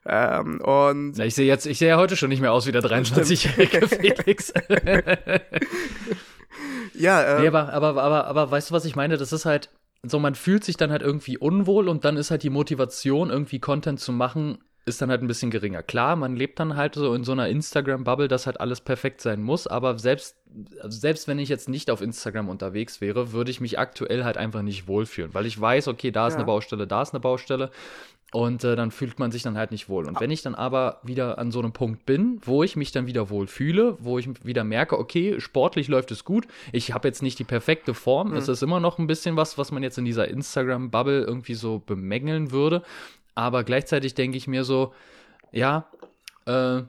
Ähm, 0.06 0.60
und 0.60 1.18
ja, 1.18 1.24
ich 1.24 1.34
sehe 1.34 1.46
jetzt, 1.46 1.66
ich 1.66 1.78
sehe 1.78 1.88
ja 1.88 1.98
heute 1.98 2.16
schon 2.16 2.30
nicht 2.30 2.40
mehr 2.40 2.52
aus 2.52 2.66
wie 2.66 2.72
der 2.72 2.82
23-jährige 2.82 3.88
Felix. 3.88 4.52
ja, 6.94 7.22
äh, 7.22 7.40
nee, 7.40 7.48
aber, 7.48 7.72
aber, 7.72 8.02
aber, 8.02 8.26
aber 8.26 8.50
weißt 8.50 8.70
du, 8.70 8.74
was 8.74 8.84
ich 8.84 8.96
meine? 8.96 9.16
Das 9.16 9.32
ist 9.32 9.44
halt 9.44 9.70
so, 10.02 10.18
man 10.18 10.34
fühlt 10.34 10.64
sich 10.64 10.76
dann 10.76 10.90
halt 10.90 11.02
irgendwie 11.02 11.36
unwohl 11.36 11.88
und 11.88 12.04
dann 12.04 12.16
ist 12.16 12.30
halt 12.30 12.42
die 12.42 12.50
Motivation, 12.50 13.30
irgendwie 13.30 13.58
Content 13.58 14.00
zu 14.00 14.12
machen, 14.12 14.58
ist 14.86 15.02
dann 15.02 15.10
halt 15.10 15.22
ein 15.22 15.26
bisschen 15.26 15.50
geringer. 15.50 15.82
Klar, 15.82 16.16
man 16.16 16.36
lebt 16.36 16.58
dann 16.58 16.76
halt 16.76 16.94
so 16.94 17.14
in 17.14 17.24
so 17.24 17.32
einer 17.32 17.48
Instagram-Bubble, 17.48 18.28
dass 18.28 18.46
halt 18.46 18.60
alles 18.60 18.80
perfekt 18.80 19.20
sein 19.20 19.42
muss, 19.42 19.66
aber 19.66 19.98
selbst, 19.98 20.36
selbst 20.84 21.28
wenn 21.28 21.38
ich 21.38 21.48
jetzt 21.48 21.68
nicht 21.68 21.90
auf 21.90 22.00
Instagram 22.00 22.48
unterwegs 22.48 23.00
wäre, 23.00 23.32
würde 23.32 23.50
ich 23.50 23.60
mich 23.60 23.78
aktuell 23.78 24.24
halt 24.24 24.36
einfach 24.36 24.62
nicht 24.62 24.88
wohlfühlen, 24.88 25.34
weil 25.34 25.46
ich 25.46 25.60
weiß, 25.60 25.88
okay, 25.88 26.10
da 26.10 26.26
ist 26.26 26.34
ja. 26.34 26.38
eine 26.38 26.46
Baustelle, 26.46 26.86
da 26.86 27.02
ist 27.02 27.12
eine 27.12 27.20
Baustelle 27.20 27.70
und 28.32 28.62
äh, 28.62 28.76
dann 28.76 28.90
fühlt 28.90 29.18
man 29.18 29.30
sich 29.32 29.42
dann 29.42 29.56
halt 29.56 29.70
nicht 29.70 29.88
wohl. 29.88 30.06
Und 30.06 30.20
wenn 30.20 30.30
ich 30.30 30.42
dann 30.42 30.54
aber 30.54 31.00
wieder 31.02 31.38
an 31.38 31.50
so 31.50 31.58
einem 31.58 31.72
Punkt 31.72 32.06
bin, 32.06 32.40
wo 32.42 32.62
ich 32.62 32.76
mich 32.76 32.92
dann 32.92 33.06
wieder 33.06 33.28
wohl 33.28 33.46
fühle, 33.46 33.96
wo 34.00 34.18
ich 34.18 34.44
wieder 34.44 34.64
merke, 34.64 34.98
okay, 34.98 35.40
sportlich 35.40 35.88
läuft 35.88 36.10
es 36.10 36.24
gut, 36.24 36.46
ich 36.72 36.92
habe 36.94 37.08
jetzt 37.08 37.22
nicht 37.22 37.38
die 37.38 37.44
perfekte 37.44 37.92
Form, 37.92 38.30
mhm. 38.30 38.36
es 38.36 38.48
ist 38.48 38.62
immer 38.62 38.80
noch 38.80 38.98
ein 38.98 39.06
bisschen 39.06 39.36
was, 39.36 39.58
was 39.58 39.72
man 39.72 39.82
jetzt 39.82 39.98
in 39.98 40.04
dieser 40.04 40.28
Instagram-Bubble 40.28 41.24
irgendwie 41.24 41.54
so 41.54 41.80
bemängeln 41.80 42.52
würde, 42.52 42.82
aber 43.40 43.64
gleichzeitig 43.64 44.14
denke 44.14 44.36
ich 44.36 44.46
mir 44.46 44.64
so, 44.64 44.92
ja, 45.50 45.86
äh, 46.44 46.82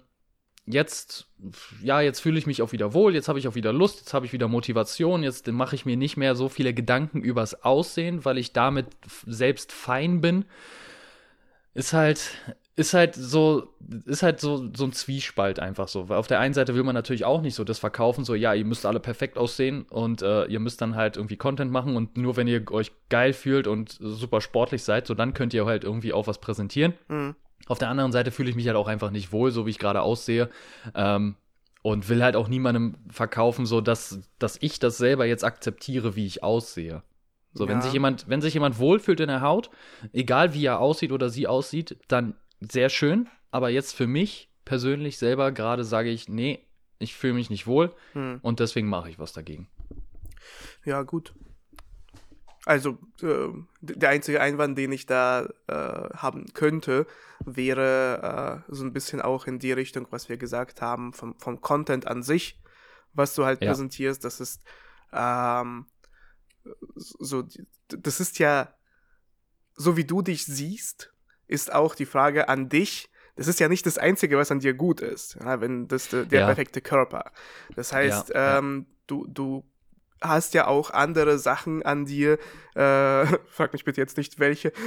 jetzt, 0.65 1.27
ja, 1.81 2.01
jetzt 2.01 2.19
fühle 2.19 2.37
ich 2.37 2.45
mich 2.45 2.61
auch 2.61 2.73
wieder 2.73 2.93
wohl, 2.93 3.15
jetzt 3.15 3.29
habe 3.29 3.39
ich 3.39 3.47
auch 3.47 3.55
wieder 3.55 3.71
Lust, 3.71 3.99
jetzt 3.99 4.13
habe 4.13 4.25
ich 4.25 4.33
wieder 4.33 4.49
Motivation, 4.49 5.23
jetzt 5.23 5.47
mache 5.47 5.75
ich 5.75 5.85
mir 5.85 5.95
nicht 5.95 6.17
mehr 6.17 6.35
so 6.35 6.49
viele 6.49 6.73
Gedanken 6.73 7.21
übers 7.21 7.63
Aussehen, 7.63 8.25
weil 8.25 8.37
ich 8.37 8.51
damit 8.51 8.87
selbst 9.25 9.71
fein 9.71 10.19
bin. 10.19 10.43
Ist 11.73 11.93
halt, 11.93 12.31
ist 12.75 12.93
halt 12.93 13.15
so, 13.15 13.67
ist 14.05 14.23
halt 14.23 14.39
so, 14.39 14.69
so 14.73 14.85
ein 14.85 14.93
Zwiespalt 14.93 15.59
einfach 15.59 15.87
so. 15.87 16.07
Weil 16.07 16.17
auf 16.17 16.27
der 16.27 16.39
einen 16.39 16.53
Seite 16.53 16.73
will 16.73 16.83
man 16.83 16.95
natürlich 16.95 17.25
auch 17.25 17.41
nicht 17.41 17.55
so 17.55 17.63
das 17.63 17.79
verkaufen, 17.79 18.23
so, 18.23 18.33
ja, 18.33 18.53
ihr 18.53 18.65
müsst 18.65 18.85
alle 18.85 18.99
perfekt 18.99 19.37
aussehen 19.37 19.83
und 19.89 20.21
äh, 20.21 20.45
ihr 20.45 20.59
müsst 20.59 20.81
dann 20.81 20.95
halt 20.95 21.17
irgendwie 21.17 21.37
Content 21.37 21.71
machen 21.71 21.95
und 21.95 22.17
nur 22.17 22.37
wenn 22.37 22.47
ihr 22.47 22.69
euch 22.71 22.91
geil 23.09 23.33
fühlt 23.33 23.67
und 23.67 23.97
super 23.99 24.39
sportlich 24.39 24.83
seid, 24.83 25.05
so 25.05 25.13
dann 25.13 25.33
könnt 25.33 25.53
ihr 25.53 25.65
halt 25.65 25.83
irgendwie 25.83 26.13
auch 26.13 26.27
was 26.27 26.39
präsentieren. 26.39 26.93
Mhm. 27.09 27.35
Auf 27.67 27.77
der 27.77 27.89
anderen 27.89 28.11
Seite 28.11 28.31
fühle 28.31 28.49
ich 28.49 28.55
mich 28.55 28.67
halt 28.67 28.77
auch 28.77 28.87
einfach 28.87 29.11
nicht 29.11 29.31
wohl, 29.31 29.51
so 29.51 29.65
wie 29.65 29.69
ich 29.71 29.79
gerade 29.79 30.01
aussehe. 30.01 30.49
Ähm, 30.95 31.35
und 31.83 32.09
will 32.09 32.23
halt 32.23 32.35
auch 32.35 32.47
niemandem 32.47 32.95
verkaufen, 33.09 33.65
so 33.65 33.81
dass, 33.81 34.19
dass 34.37 34.57
ich 34.61 34.77
das 34.79 34.97
selber 34.97 35.25
jetzt 35.25 35.43
akzeptiere, 35.43 36.15
wie 36.15 36.27
ich 36.27 36.43
aussehe. 36.43 37.01
So, 37.53 37.65
ja. 37.65 37.71
wenn 37.71 37.81
sich 37.81 37.91
jemand, 37.91 38.29
wenn 38.29 38.41
sich 38.41 38.53
jemand 38.53 38.77
wohlfühlt 38.79 39.19
in 39.19 39.27
der 39.27 39.41
Haut, 39.41 39.71
egal 40.13 40.53
wie 40.53 40.65
er 40.65 40.79
aussieht 40.79 41.11
oder 41.11 41.29
sie 41.29 41.47
aussieht, 41.47 41.97
dann 42.07 42.35
sehr 42.61 42.89
schön, 42.89 43.29
aber 43.49 43.69
jetzt 43.69 43.95
für 43.95 44.07
mich 44.07 44.49
persönlich 44.65 45.17
selber 45.17 45.51
gerade 45.51 45.83
sage 45.83 46.09
ich, 46.09 46.29
nee, 46.29 46.65
ich 46.99 47.15
fühle 47.15 47.33
mich 47.33 47.49
nicht 47.49 47.67
wohl 47.67 47.93
hm. 48.13 48.39
und 48.41 48.59
deswegen 48.59 48.87
mache 48.87 49.09
ich 49.09 49.19
was 49.19 49.33
dagegen. 49.33 49.67
Ja, 50.85 51.03
gut. 51.03 51.33
Also, 52.65 52.99
äh, 53.23 53.49
der 53.81 54.09
einzige 54.09 54.39
Einwand, 54.39 54.77
den 54.77 54.91
ich 54.91 55.07
da 55.07 55.49
äh, 55.67 55.73
haben 56.15 56.53
könnte, 56.53 57.07
wäre 57.43 58.63
äh, 58.67 58.73
so 58.73 58.83
ein 58.83 58.93
bisschen 58.93 59.19
auch 59.19 59.47
in 59.47 59.57
die 59.57 59.71
Richtung, 59.71 60.07
was 60.11 60.29
wir 60.29 60.37
gesagt 60.37 60.81
haben, 60.81 61.11
vom, 61.13 61.39
vom 61.39 61.59
Content 61.59 62.05
an 62.05 62.21
sich, 62.21 62.61
was 63.13 63.33
du 63.33 63.45
halt 63.45 63.61
ja. 63.61 63.69
präsentierst. 63.69 64.23
Das 64.23 64.39
ist 64.39 64.63
ähm, 65.11 65.87
so, 66.85 67.43
das 67.87 68.19
ist 68.19 68.37
ja 68.37 68.73
so, 69.73 69.97
wie 69.97 70.05
du 70.05 70.21
dich 70.21 70.45
siehst, 70.45 71.10
ist 71.51 71.73
auch 71.73 71.95
die 71.95 72.05
Frage 72.05 72.49
an 72.49 72.69
dich. 72.69 73.09
Das 73.35 73.47
ist 73.47 73.59
ja 73.59 73.67
nicht 73.67 73.85
das 73.85 73.97
Einzige, 73.97 74.37
was 74.37 74.51
an 74.51 74.59
dir 74.59 74.73
gut 74.73 75.01
ist, 75.01 75.37
ja, 75.39 75.61
wenn 75.61 75.87
das 75.87 76.09
der, 76.09 76.25
der 76.25 76.41
ja. 76.41 76.45
perfekte 76.47 76.81
Körper. 76.81 77.31
Das 77.75 77.93
heißt, 77.93 78.29
ja, 78.29 78.59
ähm, 78.59 78.85
du, 79.07 79.25
du 79.27 79.63
hast 80.21 80.53
ja 80.53 80.67
auch 80.67 80.91
andere 80.91 81.39
Sachen 81.39 81.83
an 81.83 82.05
dir. 82.05 82.33
Äh, 82.75 83.25
frag 83.49 83.73
mich 83.73 83.83
bitte 83.83 83.99
jetzt 83.99 84.17
nicht, 84.17 84.39
welche. 84.39 84.71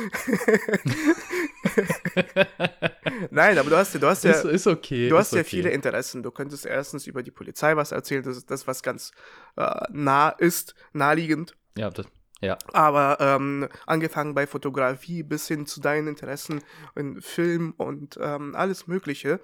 Nein, 3.31 3.59
aber 3.59 3.71
du 3.71 3.77
hast, 3.77 3.95
du 3.95 4.07
hast 4.07 4.25
ja, 4.25 4.31
ist, 4.31 4.45
ist 4.45 4.67
okay, 4.67 5.09
du 5.09 5.19
hast 5.19 5.33
ja 5.33 5.41
okay. 5.41 5.49
viele 5.49 5.71
Interessen. 5.71 6.23
Du 6.23 6.31
könntest 6.31 6.67
erstens 6.67 7.07
über 7.07 7.23
die 7.23 7.31
Polizei 7.31 7.77
was 7.77 7.93
erzählen, 7.93 8.23
das 8.23 8.37
ist 8.37 8.51
das, 8.51 8.67
was 8.67 8.83
ganz 8.83 9.13
äh, 9.57 9.85
nah 9.91 10.31
ist, 10.31 10.75
naheliegend. 10.93 11.57
Ja, 11.77 11.91
das, 11.91 12.07
ja. 12.45 12.59
Aber 12.73 13.19
ähm, 13.21 13.69
angefangen 13.87 14.35
bei 14.35 14.47
Fotografie 14.47 15.23
bis 15.23 15.49
hin 15.49 15.67
zu 15.67 15.81
deinen 15.81 16.09
Interessen 16.09 16.63
in 16.95 17.21
Film 17.21 17.75
und 17.77 18.19
ähm, 18.21 18.55
alles 18.55 18.87
Mögliche. 18.87 19.41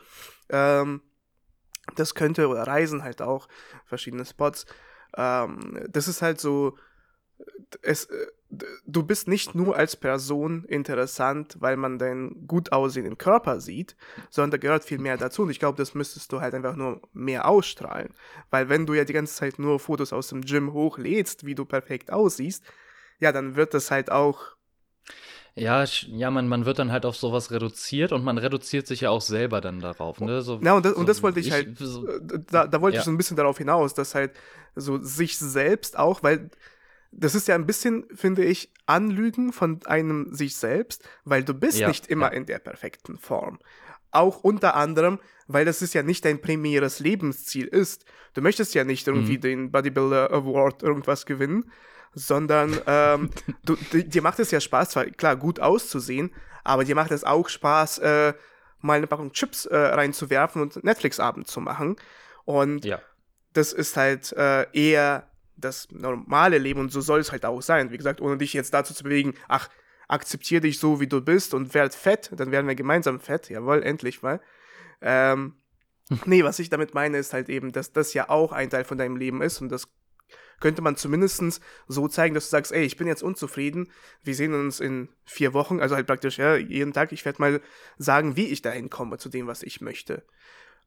Ähm, 0.49 1.03
das 1.97 2.15
könnte, 2.15 2.49
oder 2.49 2.67
Reisen 2.67 3.03
halt 3.03 3.23
auch, 3.23 3.49
verschiedene 3.85 4.25
Spots. 4.25 4.67
Ähm, 5.17 5.87
das 5.89 6.09
ist 6.09 6.23
halt 6.23 6.41
so, 6.41 6.77
es, 7.83 8.05
äh, 8.07 8.27
du 8.87 9.03
bist 9.03 9.29
nicht 9.29 9.55
nur 9.55 9.77
als 9.77 9.97
Person 9.97 10.65
interessant, 10.65 11.57
weil 11.61 11.77
man 11.77 11.99
deinen 11.99 12.47
gut 12.47 12.73
aussehenden 12.73 13.19
Körper 13.19 13.61
sieht, 13.61 13.97
sondern 14.29 14.53
da 14.53 14.57
gehört 14.57 14.85
viel 14.85 14.99
mehr 14.99 15.17
dazu. 15.17 15.43
Und 15.43 15.51
ich 15.51 15.61
glaube, 15.61 15.79
das 15.79 15.95
müsstest 15.95 16.33
du 16.33 16.41
halt 16.41 16.55
einfach 16.55 16.77
nur 16.77 17.01
mehr 17.13 17.49
ausstrahlen. 17.49 18.15
Weil 18.51 18.69
wenn 18.69 18.87
du 18.87 18.95
ja 18.95 19.05
die 19.05 19.13
ganze 19.13 19.35
Zeit 19.35 19.59
nur 19.59 19.79
Fotos 19.79 20.13
aus 20.13 20.29
dem 20.29 20.43
Gym 20.43 20.73
hochlädst, 20.73 21.47
wie 21.47 21.55
du 21.55 21.65
perfekt 21.65 22.13
aussiehst, 22.13 22.65
ja, 23.21 23.33
dann 23.33 23.57
wird 23.57 23.75
das 23.75 23.91
halt 23.91 24.11
auch. 24.11 24.57
Ja, 25.55 25.85
ja, 25.85 26.31
man, 26.31 26.49
man 26.49 26.65
wird 26.65 26.79
dann 26.79 26.93
halt 26.93 27.05
auf 27.05 27.17
sowas 27.17 27.51
reduziert 27.51 28.13
und 28.13 28.25
man 28.25 28.39
reduziert 28.39 28.87
sich 28.87 29.03
ja 29.03 29.11
auch 29.11 29.21
selber 29.21 29.61
dann 29.61 29.81
darauf. 29.81 30.21
Ne? 30.21 30.43
So, 30.43 30.61
ja, 30.63 30.75
und 30.75 30.85
das, 30.85 30.95
so, 30.95 31.01
und 31.01 31.09
das 31.09 31.23
wollte 31.23 31.41
ich, 31.41 31.49
ich 31.49 31.53
halt, 31.53 31.77
so, 31.77 32.07
äh, 32.07 32.21
da, 32.51 32.67
da 32.67 32.81
wollte 32.81 32.97
ja. 32.97 33.01
ich 33.01 33.05
so 33.05 33.11
ein 33.11 33.17
bisschen 33.17 33.37
darauf 33.37 33.59
hinaus, 33.59 33.93
dass 33.95 34.15
halt 34.15 34.33
so 34.75 34.99
sich 34.99 35.39
selbst 35.39 35.99
auch, 35.99 36.23
weil 36.23 36.51
das 37.13 37.35
ist 37.35 37.49
ja 37.49 37.57
ein 37.57 37.67
bisschen, 37.67 38.07
finde 38.15 38.45
ich, 38.45 38.73
Anlügen 38.87 39.53
von 39.53 39.81
einem 39.87 40.33
sich 40.35 40.57
selbst, 40.57 41.09
weil 41.25 41.43
du 41.43 41.55
bist 41.55 41.79
ja, 41.79 41.89
nicht 41.89 42.07
immer 42.07 42.31
ja. 42.31 42.39
in 42.39 42.47
der 42.47 42.61
perfekten 42.61 43.19
Form. 43.19 43.59
Auch 44.13 44.43
unter 44.43 44.77
anderem, 44.77 45.19
weil 45.47 45.65
das 45.65 45.83
ist 45.83 45.95
ja 45.95 46.03
nicht 46.03 46.25
dein 46.25 46.41
primäres 46.41 47.01
Lebensziel 47.01 47.67
ist. 47.67 48.05
Du 48.35 48.41
möchtest 48.41 48.75
ja 48.75 48.85
nicht 48.85 49.09
irgendwie 49.09 49.37
mhm. 49.37 49.41
den 49.41 49.73
Bodybuilder 49.73 50.33
Award 50.33 50.83
irgendwas 50.83 51.27
gewinnen, 51.27 51.71
sondern 52.15 52.79
ähm, 52.87 53.31
du, 53.65 53.77
dir 53.77 54.23
macht 54.23 54.39
es 54.41 54.51
ja 54.51 54.61
Spaß, 54.61 54.91
zwar 54.91 55.07
klar 55.07 55.37
gut 55.37 55.61
auszusehen, 55.61 56.33
aber 56.65 56.85
dir 56.85 56.95
macht 56.95 57.11
es 57.11 57.25
auch 57.25 57.49
Spaß, 57.49 57.99
äh, 57.99 58.35
mal 58.81 58.99
eine 58.99 59.07
Packung 59.07 59.33
Chips 59.33 59.67
äh, 59.67 59.77
reinzuwerfen 59.77 60.63
und 60.63 60.83
Netflix-Abend 60.83 61.47
zu 61.47 61.61
machen. 61.61 61.97
Und 62.45 62.85
ja. 62.85 63.01
das 63.53 63.73
ist 63.73 63.97
halt 63.97 64.33
äh, 64.33 64.67
eher 64.73 65.29
das 65.57 65.89
normale 65.91 66.59
Leben 66.59 66.81
und 66.81 66.91
so 66.91 67.01
soll 67.01 67.21
es 67.21 67.33
halt 67.33 67.45
auch 67.45 67.61
sein. 67.61 67.91
Wie 67.91 67.99
gesagt, 67.99 68.21
ohne 68.21 68.39
dich 68.39 68.55
jetzt 68.55 68.73
dazu 68.73 68.95
zu 68.95 69.05
bewegen, 69.05 69.35
ach, 69.49 69.69
akzeptiere 70.09 70.63
dich 70.63 70.79
so, 70.79 71.01
wie 71.01 71.07
du 71.07 71.21
bist 71.21 71.55
und 71.55 71.75
werd 71.75 71.95
fett, 71.95 72.31
dann 72.35 72.51
werden 72.51 72.67
wir 72.67 72.75
gemeinsam 72.75 73.21
fett. 73.21 73.49
Jawohl, 73.51 73.83
endlich 73.83 74.23
mal. 74.23 74.41
Ähm, 75.01 75.55
nee, 76.25 76.43
was 76.43 76.59
ich 76.59 76.71
damit 76.71 76.95
meine, 76.95 77.19
ist 77.19 77.33
halt 77.33 77.49
eben, 77.49 77.73
dass 77.73 77.93
das 77.93 78.15
ja 78.15 78.29
auch 78.29 78.53
ein 78.53 78.71
Teil 78.71 78.85
von 78.85 78.99
deinem 78.99 79.17
Leben 79.17 79.43
ist 79.43 79.61
und 79.61 79.69
das 79.69 79.89
könnte 80.61 80.83
man 80.83 80.97
zumindest 80.97 81.61
so 81.89 82.09
zeigen, 82.09 82.35
dass 82.35 82.45
du 82.45 82.51
sagst, 82.51 82.73
ey, 82.73 82.85
ich 82.85 82.97
bin 82.97 83.07
jetzt 83.07 83.23
unzufrieden, 83.23 83.91
wir 84.23 84.35
sehen 84.35 84.55
uns 84.55 84.79
in 84.79 85.09
vier 85.25 85.53
Wochen, 85.55 85.81
also 85.81 85.97
halt 85.97 86.07
praktisch, 86.07 86.39
ja, 86.39 86.57
jeden 86.57 86.93
Tag, 86.93 87.13
ich 87.13 87.25
werde 87.25 87.41
mal 87.41 87.61
sagen, 87.99 88.37
wie 88.37 88.47
ich 88.47 88.63
dahin 88.63 88.91
komme 88.91 89.19
zu 89.19 89.29
dem, 89.29 89.47
was 89.47 89.63
ich 89.63 89.81
möchte. 89.81 90.23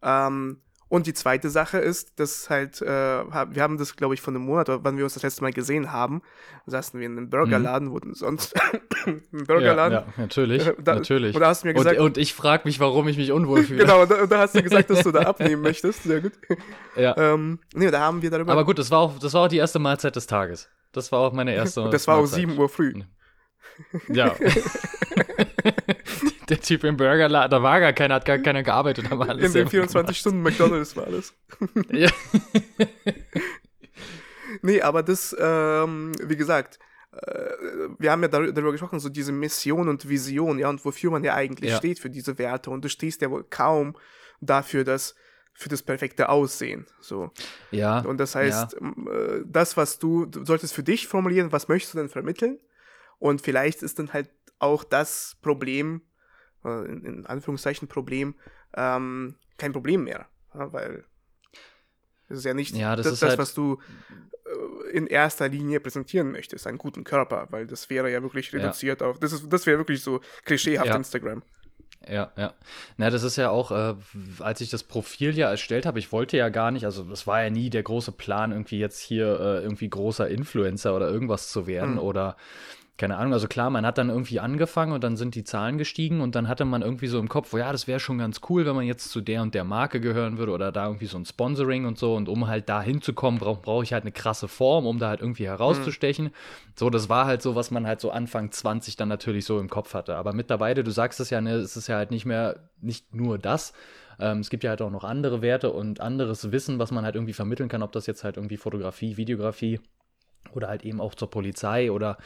Ähm, 0.02 0.62
Und 0.94 1.08
die 1.08 1.16
zweite 1.16 1.50
Sache 1.50 1.80
ist, 1.80 2.20
dass 2.20 2.52
halt, 2.52 2.80
äh, 2.84 2.86
wir 2.86 3.64
haben 3.64 3.80
das, 3.80 3.96
glaube 3.96 4.14
ich, 4.14 4.22
von 4.22 4.36
einem 4.36 4.46
Monat, 4.46 4.68
wann 4.70 4.96
wir 4.96 5.04
uns 5.06 5.16
das 5.16 5.24
letzte 5.24 5.42
Mal 5.42 5.52
gesehen 5.52 5.92
haben, 5.92 6.22
saßen 6.68 7.00
wir 7.00 7.08
in 7.08 7.18
einem 7.18 7.32
Burgerladen, 7.32 7.88
mhm. 7.88 7.94
wo 7.94 8.00
denn 8.00 8.14
sonst 8.14 8.54
ein 9.08 9.24
Burgerladen. 9.32 9.94
Ja, 9.94 10.02
ja 10.02 10.14
natürlich, 10.18 10.68
äh, 10.68 10.76
da, 10.78 10.94
natürlich. 10.94 11.34
Und, 11.34 11.42
da 11.42 11.48
hast 11.48 11.64
du 11.64 11.68
mir 11.70 11.74
gesagt, 11.74 11.98
und, 11.98 12.06
und 12.06 12.18
ich 12.20 12.36
frage 12.36 12.66
mich, 12.66 12.80
warum 12.80 13.08
ich 13.08 13.18
mich 13.18 13.32
unwohl 13.32 13.64
fühle. 13.64 13.80
genau, 13.80 14.04
und 14.04 14.12
da, 14.12 14.22
und 14.22 14.32
da, 14.32 14.38
hast 14.38 14.54
du 14.54 14.62
gesagt, 14.62 14.92
dass 14.92 15.02
du 15.02 15.12
da 15.12 15.22
abnehmen 15.22 15.62
möchtest. 15.64 16.04
Sehr 16.04 16.22
gut. 16.22 16.34
Ja. 16.96 17.18
Ähm, 17.18 17.58
nee, 17.74 17.90
da 17.90 18.00
haben 18.02 18.22
wir 18.22 18.30
darüber. 18.30 18.52
Aber 18.52 18.64
gut, 18.64 18.78
das 18.78 18.92
war 18.92 19.00
auch, 19.00 19.18
das 19.18 19.34
war 19.34 19.46
auch 19.46 19.50
die 19.50 19.58
erste 19.58 19.80
Mahlzeit 19.80 20.16
des 20.16 20.28
Tages. 20.28 20.70
Das 20.92 21.12
war 21.12 21.22
auch 21.22 21.34
meine 21.34 21.56
erste. 21.56 21.90
das 21.92 22.06
war 22.06 22.18
Mahlzeit. 22.18 22.44
um 22.44 22.50
7 22.52 22.62
Uhr 22.62 22.70
früh. 22.70 22.94
Ja. 24.10 24.36
der 26.50 26.60
Typ 26.60 26.84
im 26.84 26.98
Burgerladen, 26.98 27.52
da 27.52 27.64
war 27.64 27.80
gar 27.80 27.94
keiner, 27.94 28.16
hat 28.16 28.26
gar 28.26 28.38
keiner 28.40 28.64
gearbeitet. 28.64 29.06
Da 29.10 29.18
war 29.18 29.30
alles 29.30 29.48
In 29.48 29.54
den 29.54 29.68
24 29.68 30.18
Stunden 30.18 30.42
McDonalds 30.42 30.96
war 30.96 31.06
alles. 31.06 31.34
ja. 31.92 32.10
nee, 34.62 34.82
aber 34.82 35.04
das, 35.04 35.36
ähm, 35.40 36.14
wie 36.24 36.36
gesagt, 36.36 36.80
äh, 37.12 37.50
wir 38.00 38.12
haben 38.12 38.22
ja 38.22 38.28
darüber 38.28 38.72
gesprochen, 38.72 39.00
so 39.00 39.10
diese 39.10 39.32
Mission 39.32 39.88
und 39.90 40.08
Vision, 40.08 40.60
ja, 40.60 40.70
und 40.70 40.84
wofür 40.86 41.12
man 41.12 41.24
ja 41.24 41.36
eigentlich 41.36 41.72
ja. 41.72 41.78
steht 41.78 42.00
für 42.00 42.10
diese 42.10 42.38
Werte. 42.38 42.72
Und 42.72 42.84
du 42.84 42.90
stehst 42.90 43.22
ja 43.22 43.30
wohl 43.30 43.44
kaum 43.44 43.96
dafür, 44.42 44.84
dass 44.84 45.16
für 45.54 45.70
das 45.70 45.84
perfekte 45.84 46.30
Aussehen. 46.30 46.88
So. 47.00 47.32
Ja. 47.72 48.00
Und 48.00 48.18
das 48.18 48.36
heißt, 48.36 48.78
ja. 48.80 49.12
Äh, 49.12 49.44
das, 49.46 49.78
was 49.78 50.00
du, 50.00 50.26
du 50.26 50.46
solltest 50.46 50.74
für 50.74 50.84
dich 50.84 51.08
formulieren, 51.08 51.52
was 51.52 51.68
möchtest 51.68 51.94
du 51.94 52.00
denn 52.00 52.10
vermitteln? 52.10 52.60
Und 53.20 53.42
vielleicht 53.42 53.84
ist 53.84 54.00
dann 54.00 54.12
halt 54.14 54.30
auch 54.60 54.84
das 54.84 55.38
Problem, 55.42 56.02
äh, 56.66 56.86
in, 56.86 57.06
in, 57.06 57.26
Anführungszeichen 57.26 57.88
Problem, 57.88 58.36
ähm, 58.76 59.36
kein 59.58 59.74
Problem 59.74 60.04
mehr. 60.04 60.28
Ja, 60.54 60.72
weil 60.72 61.06
es 62.30 62.40
ist 62.40 62.46
ja 62.46 62.54
nicht 62.54 62.76
ja, 62.76 62.96
das, 62.96 63.06
das, 63.06 63.20
das 63.20 63.30
halt 63.30 63.40
was 63.40 63.54
du 63.54 63.80
äh, 64.46 64.92
in 64.92 65.08
erster 65.08 65.50
Linie 65.50 65.80
präsentieren 65.80 66.32
möchtest, 66.32 66.68
einen 66.68 66.78
guten 66.78 67.04
Körper, 67.04 67.48
weil 67.52 67.68
das 67.68 67.90
wäre 67.90 68.12
ja 68.12 68.22
wirklich 68.22 68.54
reduziert 68.54 69.02
ja. 69.02 69.08
auf, 69.08 69.20
das, 69.20 69.34
ist, 69.34 69.52
das 69.52 69.66
wäre 69.66 69.78
wirklich 69.78 70.02
so 70.02 70.22
klischeehaft 70.46 70.88
ja. 70.88 70.96
Instagram. 70.96 71.44
Ja, 72.10 72.32
ja. 72.36 72.54
Na, 72.98 73.10
das 73.10 73.24
ist 73.24 73.38
ja 73.38 73.50
auch, 73.50 73.72
äh, 73.72 73.96
als 74.40 74.62
ich 74.62 74.70
das 74.70 74.84
Profil 74.84 75.38
ja 75.38 75.50
erstellt 75.50 75.86
habe, 75.86 76.00
ich 76.00 76.12
wollte 76.12 76.36
ja 76.38 76.50
gar 76.50 76.72
nicht, 76.72 76.86
also 76.86 77.04
das 77.04 77.28
war 77.28 77.44
ja 77.44 77.50
nie 77.50 77.70
der 77.70 77.84
große 77.84 78.12
Plan, 78.12 78.52
irgendwie 78.52 78.80
jetzt 78.80 79.00
hier 79.00 79.40
äh, 79.40 79.64
irgendwie 79.64 79.90
großer 79.90 80.28
Influencer 80.28 80.96
oder 80.96 81.10
irgendwas 81.10 81.50
zu 81.50 81.66
werden 81.66 81.94
mhm. 81.94 82.00
oder 82.00 82.36
keine 83.04 83.18
Ahnung, 83.18 83.34
also 83.34 83.50
klar, 83.50 83.70
man 83.70 83.86
hat 83.86 83.98
dann 83.98 84.08
irgendwie 84.08 84.40
angefangen 84.40 84.94
und 84.94 85.04
dann 85.04 85.18
sind 85.18 85.36
die 85.36 85.44
Zahlen 85.44 85.78
gestiegen 85.78 86.22
und 86.22 86.36
dann 86.36 86.48
hatte 86.48 86.64
man 86.64 86.82
irgendwie 86.82 87.08
so 87.08 87.20
im 87.20 87.28
Kopf, 87.28 87.54
oh 87.54 87.58
ja, 87.58 87.70
das 87.74 87.86
wäre 87.86 88.00
schon 88.00 88.18
ganz 88.18 88.40
cool, 88.48 88.66
wenn 88.66 88.78
man 88.78 88.86
jetzt 88.86 89.10
zu 89.10 89.20
der 89.20 89.42
und 89.42 89.54
der 89.54 89.66
Marke 89.66 90.00
gehören 90.00 90.38
würde 90.38 90.54
oder 90.54 90.72
da 90.72 90.86
irgendwie 90.86 91.08
so 91.08 91.18
ein 91.18 91.26
Sponsoring 91.26 91.84
und 91.84 91.98
so 91.98 92.16
und 92.16 92.30
um 92.30 92.48
halt 92.48 92.70
da 92.70 92.82
hinzukommen, 92.82 93.42
brauche 93.42 93.62
brauch 93.62 93.84
ich 93.84 93.92
halt 93.92 94.06
eine 94.06 94.14
krasse 94.14 94.48
Form, 94.48 94.88
um 94.88 95.00
da 95.00 95.10
halt 95.10 95.20
irgendwie 95.20 95.46
herauszustechen. 95.46 96.28
Mhm. 96.28 96.32
So, 96.76 96.90
das 96.90 97.10
war 97.10 97.26
halt 97.26 97.42
so, 97.42 97.56
was 97.56 97.72
man 97.72 97.86
halt 97.86 98.00
so 98.00 98.10
Anfang 98.10 98.52
20 98.52 98.96
dann 98.96 99.10
natürlich 99.10 99.44
so 99.44 99.60
im 99.60 99.70
Kopf 99.70 99.94
hatte. 99.94 100.16
Aber 100.16 100.32
mittlerweile, 100.32 100.86
du 100.86 100.92
sagst 100.92 101.20
es 101.20 101.30
ja, 101.30 101.42
ne, 101.42 101.56
es 101.56 101.76
ist 101.76 101.90
ja 101.90 101.98
halt 101.98 102.10
nicht 102.10 102.26
mehr, 102.26 102.70
nicht 102.80 103.14
nur 103.14 103.38
das, 103.38 103.74
ähm, 104.18 104.40
es 104.40 104.50
gibt 104.50 104.64
ja 104.64 104.70
halt 104.70 104.82
auch 104.82 104.92
noch 104.92 105.04
andere 105.04 105.42
Werte 105.42 105.74
und 105.74 106.00
anderes 106.00 106.54
Wissen, 106.54 106.80
was 106.80 106.92
man 106.92 107.04
halt 107.04 107.16
irgendwie 107.16 107.34
vermitteln 107.34 107.68
kann, 107.68 107.84
ob 107.84 107.92
das 107.92 108.08
jetzt 108.08 108.24
halt 108.24 108.38
irgendwie 108.38 108.56
Fotografie, 108.56 109.18
Videografie 109.18 109.82
oder 110.54 110.68
halt 110.68 110.84
eben 110.84 111.02
auch 111.02 111.16
zur 111.16 111.30
Polizei 111.30 111.92
oder 111.92 112.18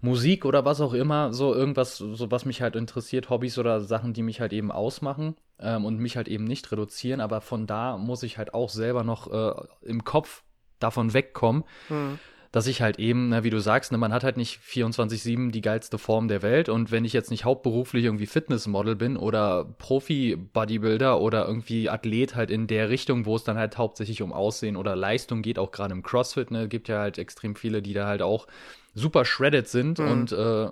Musik 0.00 0.44
oder 0.44 0.64
was 0.64 0.80
auch 0.80 0.94
immer, 0.94 1.32
so 1.32 1.54
irgendwas, 1.54 1.96
so 1.98 2.30
was 2.30 2.44
mich 2.44 2.62
halt 2.62 2.76
interessiert, 2.76 3.30
Hobbys 3.30 3.58
oder 3.58 3.80
Sachen, 3.80 4.12
die 4.12 4.22
mich 4.22 4.40
halt 4.40 4.52
eben 4.52 4.70
ausmachen 4.70 5.36
ähm, 5.58 5.84
und 5.84 5.98
mich 5.98 6.16
halt 6.16 6.28
eben 6.28 6.44
nicht 6.44 6.70
reduzieren, 6.72 7.20
aber 7.20 7.40
von 7.40 7.66
da 7.66 7.96
muss 7.96 8.22
ich 8.22 8.38
halt 8.38 8.54
auch 8.54 8.70
selber 8.70 9.04
noch 9.04 9.30
äh, 9.32 9.54
im 9.82 10.04
Kopf 10.04 10.42
davon 10.78 11.12
wegkommen. 11.14 11.64
Mhm 11.88 12.18
dass 12.50 12.66
ich 12.66 12.80
halt 12.80 12.98
eben, 12.98 13.28
na, 13.28 13.44
wie 13.44 13.50
du 13.50 13.60
sagst, 13.60 13.92
ne, 13.92 13.98
man 13.98 14.12
hat 14.12 14.24
halt 14.24 14.36
nicht 14.36 14.60
24-7 14.60 15.50
die 15.50 15.60
geilste 15.60 15.98
Form 15.98 16.28
der 16.28 16.42
Welt 16.42 16.68
und 16.68 16.90
wenn 16.90 17.04
ich 17.04 17.12
jetzt 17.12 17.30
nicht 17.30 17.44
hauptberuflich 17.44 18.04
irgendwie 18.04 18.26
Fitnessmodel 18.26 18.96
bin 18.96 19.16
oder 19.16 19.64
Profi-Bodybuilder 19.78 21.20
oder 21.20 21.46
irgendwie 21.46 21.90
Athlet 21.90 22.34
halt 22.34 22.50
in 22.50 22.66
der 22.66 22.88
Richtung, 22.88 23.26
wo 23.26 23.36
es 23.36 23.44
dann 23.44 23.58
halt 23.58 23.76
hauptsächlich 23.76 24.22
um 24.22 24.32
Aussehen 24.32 24.76
oder 24.76 24.96
Leistung 24.96 25.42
geht, 25.42 25.58
auch 25.58 25.72
gerade 25.72 25.92
im 25.92 26.02
CrossFit, 26.02 26.50
ne, 26.50 26.68
gibt 26.68 26.88
ja 26.88 27.00
halt 27.00 27.18
extrem 27.18 27.54
viele, 27.54 27.82
die 27.82 27.92
da 27.92 28.06
halt 28.06 28.22
auch 28.22 28.46
super 28.94 29.24
shredded 29.24 29.68
sind 29.68 29.98
mhm. 29.98 30.10
und 30.10 30.32
äh, 30.32 30.68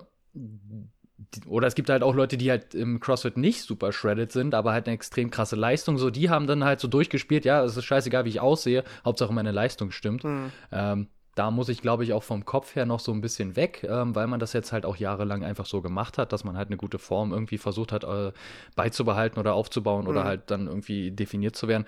oder 1.47 1.67
es 1.67 1.75
gibt 1.75 1.89
halt 1.89 2.03
auch 2.03 2.15
Leute, 2.15 2.37
die 2.37 2.49
halt 2.49 2.75
im 2.75 2.99
CrossFit 2.99 3.37
nicht 3.37 3.63
super 3.63 3.91
shredded 3.91 4.31
sind, 4.31 4.53
aber 4.53 4.71
halt 4.71 4.87
eine 4.87 4.93
extrem 4.93 5.31
krasse 5.31 5.55
Leistung. 5.55 5.97
So, 5.97 6.09
die 6.09 6.29
haben 6.29 6.47
dann 6.47 6.63
halt 6.63 6.79
so 6.79 6.87
durchgespielt, 6.87 7.43
ja, 7.43 7.63
es 7.63 7.75
ist 7.75 7.85
scheißegal, 7.85 8.25
wie 8.25 8.29
ich 8.29 8.39
aussehe, 8.39 8.83
Hauptsache 9.03 9.33
meine 9.33 9.51
Leistung 9.51 9.91
stimmt. 9.91 10.23
Mhm. 10.23 10.51
Ähm, 10.71 11.07
da 11.37 11.51
muss 11.51 11.69
ich, 11.69 11.81
glaube 11.81 12.03
ich, 12.03 12.13
auch 12.13 12.23
vom 12.23 12.45
Kopf 12.45 12.75
her 12.75 12.87
noch 12.87 12.99
so 12.99 13.11
ein 13.11 13.21
bisschen 13.21 13.55
weg, 13.55 13.85
ähm, 13.87 14.15
weil 14.15 14.25
man 14.25 14.39
das 14.39 14.53
jetzt 14.53 14.71
halt 14.71 14.85
auch 14.85 14.97
jahrelang 14.97 15.43
einfach 15.43 15.67
so 15.67 15.81
gemacht 15.81 16.17
hat, 16.17 16.33
dass 16.33 16.43
man 16.43 16.57
halt 16.57 16.69
eine 16.69 16.77
gute 16.77 16.97
Form 16.97 17.31
irgendwie 17.31 17.59
versucht 17.59 17.91
hat 17.91 18.03
äh, 18.03 18.31
beizubehalten 18.75 19.39
oder 19.39 19.53
aufzubauen 19.53 20.05
mhm. 20.05 20.09
oder 20.09 20.23
halt 20.23 20.49
dann 20.49 20.65
irgendwie 20.67 21.11
definiert 21.11 21.55
zu 21.55 21.67
werden. 21.67 21.85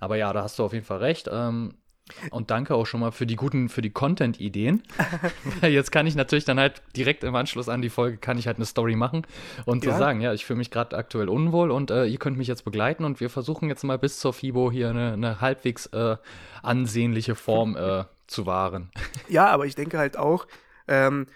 Aber 0.00 0.16
ja, 0.16 0.32
da 0.34 0.42
hast 0.42 0.58
du 0.58 0.64
auf 0.64 0.74
jeden 0.74 0.84
Fall 0.84 0.98
recht. 0.98 1.30
Ähm, 1.32 1.74
und 2.30 2.50
danke 2.50 2.74
auch 2.74 2.86
schon 2.86 3.00
mal 3.00 3.12
für 3.12 3.24
die 3.24 3.36
guten, 3.36 3.68
für 3.68 3.82
die 3.82 3.90
Content-Ideen. 3.90 4.82
Jetzt 5.62 5.92
kann 5.92 6.06
ich 6.06 6.14
natürlich 6.14 6.44
dann 6.44 6.58
halt 6.58 6.82
direkt 6.94 7.24
im 7.24 7.34
Anschluss 7.34 7.68
an 7.68 7.80
die 7.80 7.88
Folge 7.88 8.18
kann 8.18 8.36
ich 8.36 8.46
halt 8.46 8.56
eine 8.56 8.66
Story 8.66 8.96
machen 8.96 9.26
und 9.64 9.84
ja. 9.84 9.92
so 9.92 9.98
sagen, 9.98 10.20
ja, 10.20 10.34
ich 10.34 10.44
fühle 10.44 10.58
mich 10.58 10.70
gerade 10.70 10.96
aktuell 10.96 11.28
unwohl 11.28 11.70
und 11.70 11.90
äh, 11.90 12.04
ihr 12.04 12.18
könnt 12.18 12.36
mich 12.36 12.48
jetzt 12.48 12.64
begleiten 12.64 13.04
und 13.04 13.20
wir 13.20 13.30
versuchen 13.30 13.68
jetzt 13.68 13.84
mal 13.84 13.98
bis 13.98 14.18
zur 14.18 14.32
FIBO 14.32 14.70
hier 14.70 14.90
eine, 14.90 15.12
eine 15.12 15.40
halbwegs 15.40 15.86
äh, 15.86 16.16
ansehnliche 16.62 17.34
Form 17.34 17.76
äh, 17.76 18.04
zu 18.30 18.46
wahren. 18.46 18.90
Ja, 19.28 19.46
aber 19.46 19.66
ich 19.66 19.76
denke 19.76 19.96
halt 19.96 20.16
auch, 20.16 20.48
ähm, 20.88 21.26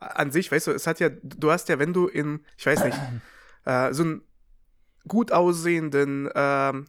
an 0.00 0.32
sich, 0.32 0.50
weißt 0.50 0.66
du, 0.66 0.70
es 0.72 0.88
hat 0.88 0.98
ja, 0.98 1.08
du 1.08 1.52
hast 1.52 1.68
ja, 1.68 1.78
wenn 1.78 1.92
du 1.92 2.08
in, 2.08 2.44
ich 2.56 2.66
weiß 2.66 2.84
nicht, 2.84 2.98
äh, 3.64 3.92
so 3.92 4.02
einen 4.02 4.22
gut 5.06 5.30
aussehenden, 5.30 6.28
ähm, 6.34 6.86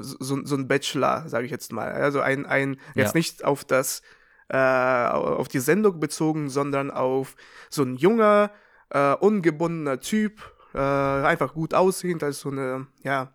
so, 0.00 0.44
so 0.44 0.54
ein 0.54 0.68
Bachelor, 0.68 1.28
sage 1.28 1.46
ich 1.46 1.50
jetzt 1.50 1.72
mal, 1.72 1.90
also 1.90 2.20
ein, 2.20 2.46
ein 2.46 2.76
jetzt 2.94 3.14
ja. 3.14 3.18
nicht 3.18 3.44
auf 3.44 3.64
das, 3.64 4.02
äh, 4.48 4.56
auf 4.56 5.48
die 5.48 5.58
Sendung 5.58 5.98
bezogen, 5.98 6.48
sondern 6.48 6.92
auf 6.92 7.34
so 7.70 7.82
ein 7.82 7.96
junger, 7.96 8.52
äh, 8.90 9.14
ungebundener 9.14 9.98
Typ, 9.98 10.42
äh, 10.74 10.78
einfach 10.78 11.54
gut 11.54 11.74
aussehend, 11.74 12.22
als 12.22 12.40
so 12.40 12.50
eine, 12.50 12.86
ja, 13.02 13.32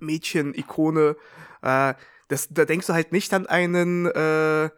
Mädchen-Ikone, 0.00 1.16
äh, 1.62 1.94
das, 2.28 2.48
da 2.50 2.64
denkst 2.64 2.86
du 2.86 2.92
halt 2.92 3.12
nicht 3.12 3.32
an 3.34 3.46
einen 3.46 4.06
äh, 4.06 4.70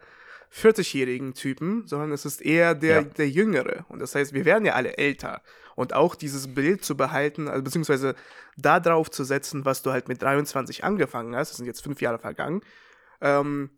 40-jährigen 0.53 1.33
Typen, 1.33 1.87
sondern 1.87 2.11
es 2.11 2.25
ist 2.25 2.41
eher 2.41 2.75
der, 2.75 3.01
ja. 3.01 3.03
der 3.03 3.29
Jüngere. 3.29 3.85
Und 3.89 3.99
das 3.99 4.15
heißt, 4.15 4.33
wir 4.33 4.45
werden 4.45 4.65
ja 4.65 4.73
alle 4.73 4.97
älter. 4.97 5.41
Und 5.75 5.93
auch 5.93 6.15
dieses 6.15 6.53
Bild 6.53 6.83
zu 6.83 6.97
behalten, 6.97 7.47
also 7.47 7.63
beziehungsweise 7.63 8.15
da 8.57 8.79
drauf 8.79 9.09
zu 9.09 9.23
setzen, 9.23 9.63
was 9.65 9.81
du 9.81 9.91
halt 9.91 10.09
mit 10.09 10.21
23 10.21 10.83
angefangen 10.83 11.35
hast, 11.35 11.51
das 11.51 11.57
sind 11.57 11.65
jetzt 11.65 11.81
fünf 11.81 12.01
Jahre 12.01 12.19
vergangen, 12.19 12.61
ähm, 13.21 13.69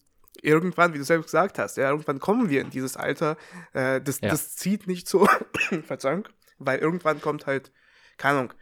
irgendwann, 0.41 0.93
wie 0.93 0.97
du 0.97 1.03
selbst 1.03 1.25
gesagt 1.25 1.59
hast, 1.59 1.77
ja, 1.77 1.89
irgendwann 1.89 2.19
kommen 2.19 2.49
wir 2.49 2.61
in 2.61 2.71
dieses 2.71 2.97
Alter, 2.97 3.37
äh, 3.73 4.01
das, 4.01 4.21
ja. 4.21 4.29
das 4.29 4.55
zieht 4.55 4.87
nicht 4.87 5.07
so, 5.07 5.27
Verzeihung, 5.85 6.27
weil 6.57 6.79
irgendwann 6.79 7.21
kommt 7.21 7.45
halt, 7.45 7.71
keine 8.17 8.39
Ahnung, 8.39 8.53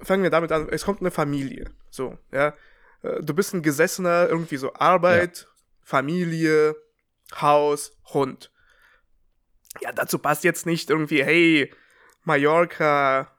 fangen 0.00 0.22
wir 0.22 0.30
damit 0.30 0.52
an, 0.52 0.68
es 0.70 0.84
kommt 0.84 1.00
eine 1.00 1.10
Familie, 1.10 1.70
so, 1.90 2.18
ja, 2.30 2.54
du 3.22 3.34
bist 3.34 3.54
ein 3.54 3.62
Gesessener, 3.62 4.28
irgendwie 4.28 4.56
so 4.56 4.72
Arbeit, 4.74 5.42
ja. 5.42 5.46
Familie, 5.82 6.74
Haus, 7.40 7.92
Hund. 8.12 8.50
Ja, 9.80 9.92
dazu 9.92 10.18
passt 10.18 10.44
jetzt 10.44 10.66
nicht 10.66 10.90
irgendwie, 10.90 11.24
hey, 11.24 11.72
Mallorca, 12.22 13.30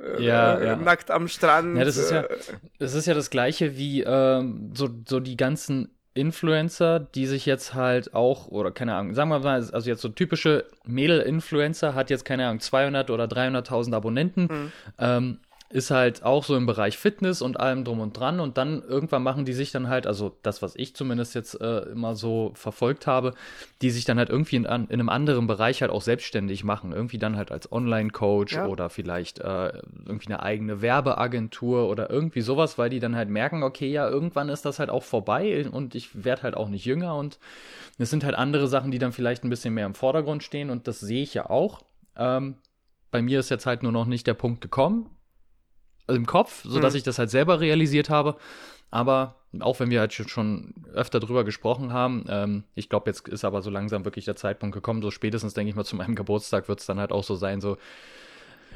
äh, 0.00 0.22
ja, 0.22 0.58
äh, 0.58 0.66
ja. 0.66 0.76
nackt 0.76 1.10
am 1.10 1.28
Strand. 1.28 1.76
Ja, 1.76 1.84
das 1.84 1.96
ist 1.96 2.10
ja, 2.10 2.22
äh, 2.22 2.38
das 2.78 2.94
ist 2.94 3.06
ja 3.06 3.14
das 3.14 3.30
gleiche 3.30 3.76
wie 3.76 4.02
ähm, 4.02 4.72
so, 4.74 4.88
so 5.06 5.20
die 5.20 5.36
ganzen 5.36 5.90
Influencer, 6.14 7.00
die 7.00 7.26
sich 7.26 7.46
jetzt 7.46 7.74
halt 7.74 8.14
auch, 8.14 8.48
oder 8.48 8.70
keine 8.70 8.94
Ahnung, 8.94 9.14
sagen 9.14 9.30
wir 9.30 9.38
mal, 9.38 9.54
also 9.72 9.88
jetzt 9.88 10.02
so 10.02 10.08
typische 10.10 10.66
Mädel-Influencer 10.84 11.94
hat 11.94 12.10
jetzt, 12.10 12.24
keine 12.24 12.46
Ahnung, 12.46 12.60
200 12.60 13.10
oder 13.10 13.24
300.000 13.24 13.94
Abonnenten. 13.94 14.42
Mhm. 14.42 14.72
Ähm, 14.98 15.40
ist 15.72 15.90
halt 15.90 16.22
auch 16.22 16.44
so 16.44 16.54
im 16.54 16.66
Bereich 16.66 16.98
Fitness 16.98 17.40
und 17.40 17.58
allem 17.58 17.82
drum 17.84 18.00
und 18.00 18.12
dran. 18.12 18.40
Und 18.40 18.58
dann 18.58 18.82
irgendwann 18.82 19.22
machen 19.22 19.46
die 19.46 19.54
sich 19.54 19.72
dann 19.72 19.88
halt, 19.88 20.06
also 20.06 20.36
das, 20.42 20.60
was 20.60 20.76
ich 20.76 20.94
zumindest 20.94 21.34
jetzt 21.34 21.58
äh, 21.60 21.80
immer 21.90 22.14
so 22.14 22.52
verfolgt 22.54 23.06
habe, 23.06 23.32
die 23.80 23.90
sich 23.90 24.04
dann 24.04 24.18
halt 24.18 24.28
irgendwie 24.28 24.56
in, 24.56 24.64
in, 24.64 24.90
einem 24.90 25.08
anderen 25.08 25.46
Bereich 25.46 25.80
halt 25.80 25.90
auch 25.90 26.02
selbstständig 26.02 26.62
machen. 26.62 26.92
Irgendwie 26.92 27.16
dann 27.16 27.36
halt 27.36 27.50
als 27.50 27.72
Online-Coach 27.72 28.54
ja. 28.54 28.66
oder 28.66 28.90
vielleicht 28.90 29.38
äh, 29.38 29.72
irgendwie 30.04 30.26
eine 30.26 30.42
eigene 30.42 30.82
Werbeagentur 30.82 31.88
oder 31.88 32.10
irgendwie 32.10 32.42
sowas, 32.42 32.76
weil 32.76 32.90
die 32.90 33.00
dann 33.00 33.16
halt 33.16 33.30
merken, 33.30 33.62
okay, 33.62 33.90
ja, 33.90 34.06
irgendwann 34.06 34.50
ist 34.50 34.66
das 34.66 34.78
halt 34.78 34.90
auch 34.90 35.02
vorbei 35.02 35.66
und 35.70 35.94
ich 35.94 36.24
werde 36.24 36.42
halt 36.42 36.54
auch 36.54 36.68
nicht 36.68 36.84
jünger 36.84 37.16
und 37.16 37.38
es 37.96 38.10
sind 38.10 38.24
halt 38.24 38.34
andere 38.34 38.68
Sachen, 38.68 38.90
die 38.90 38.98
dann 38.98 39.12
vielleicht 39.12 39.42
ein 39.42 39.50
bisschen 39.50 39.72
mehr 39.72 39.86
im 39.86 39.94
Vordergrund 39.94 40.42
stehen 40.42 40.68
und 40.68 40.86
das 40.86 41.00
sehe 41.00 41.22
ich 41.22 41.32
ja 41.32 41.48
auch. 41.48 41.80
Ähm, 42.14 42.56
bei 43.10 43.22
mir 43.22 43.40
ist 43.40 43.48
jetzt 43.48 43.64
halt 43.64 43.82
nur 43.82 43.92
noch 43.92 44.06
nicht 44.06 44.26
der 44.26 44.34
Punkt 44.34 44.60
gekommen 44.60 45.08
im 46.14 46.26
Kopf, 46.26 46.62
sodass 46.64 46.94
mhm. 46.94 46.98
ich 46.98 47.02
das 47.02 47.18
halt 47.18 47.30
selber 47.30 47.60
realisiert 47.60 48.10
habe. 48.10 48.36
Aber 48.90 49.36
auch 49.60 49.80
wenn 49.80 49.90
wir 49.90 50.00
halt 50.00 50.12
schon 50.12 50.74
öfter 50.92 51.18
drüber 51.18 51.44
gesprochen 51.44 51.92
haben, 51.92 52.24
ähm, 52.28 52.64
ich 52.74 52.88
glaube, 52.88 53.10
jetzt 53.10 53.26
ist 53.28 53.44
aber 53.44 53.62
so 53.62 53.70
langsam 53.70 54.04
wirklich 54.04 54.26
der 54.26 54.36
Zeitpunkt 54.36 54.74
gekommen. 54.74 55.02
So 55.02 55.10
spätestens, 55.10 55.54
denke 55.54 55.70
ich 55.70 55.76
mal, 55.76 55.84
zu 55.84 55.96
meinem 55.96 56.14
Geburtstag 56.14 56.68
wird 56.68 56.80
es 56.80 56.86
dann 56.86 57.00
halt 57.00 57.12
auch 57.12 57.24
so 57.24 57.34
sein, 57.34 57.60
so. 57.60 57.76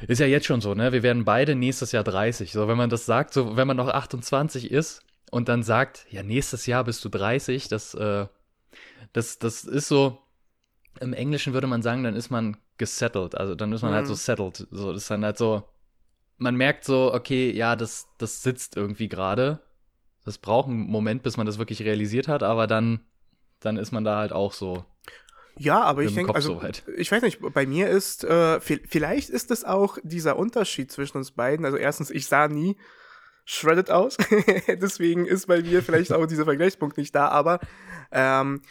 Ist 0.07 0.19
ja 0.19 0.27
jetzt 0.27 0.45
schon 0.45 0.61
so, 0.61 0.75
ne? 0.75 0.91
Wir 0.91 1.01
werden 1.01 1.25
beide 1.25 1.55
nächstes 1.55 1.91
Jahr 1.91 2.03
30. 2.03 2.51
So, 2.51 2.67
wenn 2.67 2.77
man 2.77 2.91
das 2.91 3.07
sagt, 3.07 3.33
so, 3.33 3.57
wenn 3.57 3.67
man 3.67 3.77
noch 3.77 3.87
28 3.87 4.69
ist 4.69 5.03
und 5.31 5.49
dann 5.49 5.63
sagt, 5.63 6.05
ja, 6.11 6.21
nächstes 6.21 6.67
Jahr 6.67 6.83
bist 6.83 7.03
du 7.03 7.09
30, 7.09 7.67
das, 7.67 7.95
äh, 7.95 8.27
das, 9.13 9.39
das 9.39 9.63
ist 9.63 9.87
so, 9.87 10.19
im 10.99 11.13
Englischen 11.13 11.53
würde 11.53 11.67
man 11.67 11.81
sagen, 11.81 12.03
dann 12.03 12.15
ist 12.15 12.29
man 12.29 12.57
gesettelt. 12.77 13.35
Also 13.35 13.55
dann 13.55 13.71
ist 13.71 13.81
man 13.81 13.91
mhm. 13.91 13.95
halt 13.95 14.07
so 14.07 14.13
mhm. 14.13 14.17
settled. 14.17 14.67
So, 14.69 14.93
das 14.93 15.03
ist 15.03 15.11
dann 15.11 15.25
halt 15.25 15.37
so, 15.37 15.63
man 16.37 16.55
merkt 16.55 16.83
so, 16.83 17.13
okay, 17.13 17.51
ja, 17.51 17.75
das, 17.75 18.07
das 18.17 18.43
sitzt 18.43 18.77
irgendwie 18.77 19.09
gerade. 19.09 19.59
Das 20.25 20.37
braucht 20.37 20.67
einen 20.67 20.87
Moment, 20.87 21.23
bis 21.23 21.37
man 21.37 21.45
das 21.45 21.57
wirklich 21.57 21.81
realisiert 21.81 22.27
hat, 22.27 22.43
aber 22.43 22.67
dann, 22.67 22.99
dann 23.59 23.77
ist 23.77 23.91
man 23.91 24.03
da 24.03 24.17
halt 24.17 24.33
auch 24.33 24.53
so. 24.53 24.85
Ja, 25.59 25.81
aber 25.81 26.03
ich 26.03 26.13
denke, 26.13 26.35
also, 26.35 26.59
so 26.59 26.91
ich 26.95 27.11
weiß 27.11 27.23
nicht, 27.23 27.39
bei 27.53 27.65
mir 27.65 27.89
ist, 27.89 28.23
äh, 28.23 28.59
vielleicht 28.59 29.29
ist 29.29 29.49
es 29.49 29.63
auch 29.63 29.97
dieser 30.03 30.37
Unterschied 30.37 30.91
zwischen 30.91 31.17
uns 31.17 31.31
beiden. 31.31 31.65
Also 31.65 31.77
erstens, 31.77 32.11
ich 32.11 32.27
sah 32.27 32.47
nie 32.47 32.77
shredded 33.45 33.89
aus, 33.89 34.17
deswegen 34.67 35.25
ist 35.25 35.47
bei 35.47 35.61
mir 35.61 35.81
vielleicht 35.81 36.11
auch 36.11 36.25
dieser 36.27 36.43
Vergleichspunkt 36.43 36.97
nicht 36.97 37.15
da, 37.15 37.29
aber 37.29 37.59
ähm, 38.11 38.61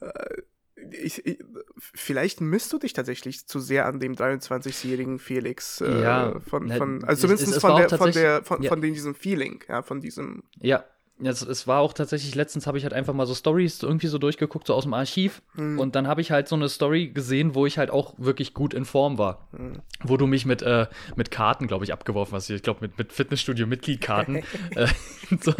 äh, 0.00 0.42
ich, 0.90 1.24
ich, 1.24 1.38
vielleicht 1.76 2.40
misst 2.40 2.72
du 2.72 2.78
dich 2.78 2.92
tatsächlich 2.92 3.46
zu 3.46 3.60
sehr 3.60 3.86
an 3.86 4.00
dem 4.00 4.14
23-jährigen 4.14 5.18
Felix 5.18 5.80
äh, 5.80 6.02
ja, 6.02 6.40
von, 6.40 6.70
von 6.70 7.04
also 7.04 7.22
zumindest 7.22 7.48
es, 7.48 7.56
es 7.56 7.60
von, 7.60 7.76
der, 7.76 7.88
von 7.88 8.12
der 8.12 8.44
von, 8.44 8.62
ja. 8.62 8.68
von 8.68 8.80
diesem 8.80 9.14
Feeling, 9.14 9.64
ja, 9.68 9.82
von 9.82 10.00
diesem 10.00 10.42
Ja, 10.60 10.84
es, 11.22 11.40
es 11.40 11.66
war 11.66 11.80
auch 11.80 11.94
tatsächlich, 11.94 12.34
letztens 12.34 12.66
habe 12.66 12.76
ich 12.76 12.84
halt 12.84 12.92
einfach 12.92 13.14
mal 13.14 13.26
so 13.26 13.34
Stories 13.34 13.82
irgendwie 13.82 14.08
so 14.08 14.18
durchgeguckt, 14.18 14.66
so 14.66 14.74
aus 14.74 14.84
dem 14.84 14.92
Archiv. 14.92 15.40
Mhm. 15.54 15.78
Und 15.78 15.96
dann 15.96 16.06
habe 16.06 16.20
ich 16.20 16.30
halt 16.30 16.46
so 16.46 16.56
eine 16.56 16.68
Story 16.68 17.08
gesehen, 17.08 17.54
wo 17.54 17.64
ich 17.64 17.78
halt 17.78 17.90
auch 17.90 18.14
wirklich 18.18 18.52
gut 18.52 18.74
in 18.74 18.84
Form 18.84 19.16
war. 19.16 19.48
Mhm. 19.52 19.80
Wo 20.02 20.18
du 20.18 20.26
mich 20.26 20.44
mit, 20.44 20.60
äh, 20.60 20.86
mit 21.16 21.30
Karten, 21.30 21.68
glaube 21.68 21.84
ich, 21.84 21.92
abgeworfen 21.92 22.34
hast. 22.34 22.50
Ich 22.50 22.62
glaube, 22.62 22.80
mit, 22.82 22.98
mit 22.98 23.14
Fitnessstudio-Mitgliedkarten. 23.14 24.36
äh, 24.74 24.88
so, 25.40 25.52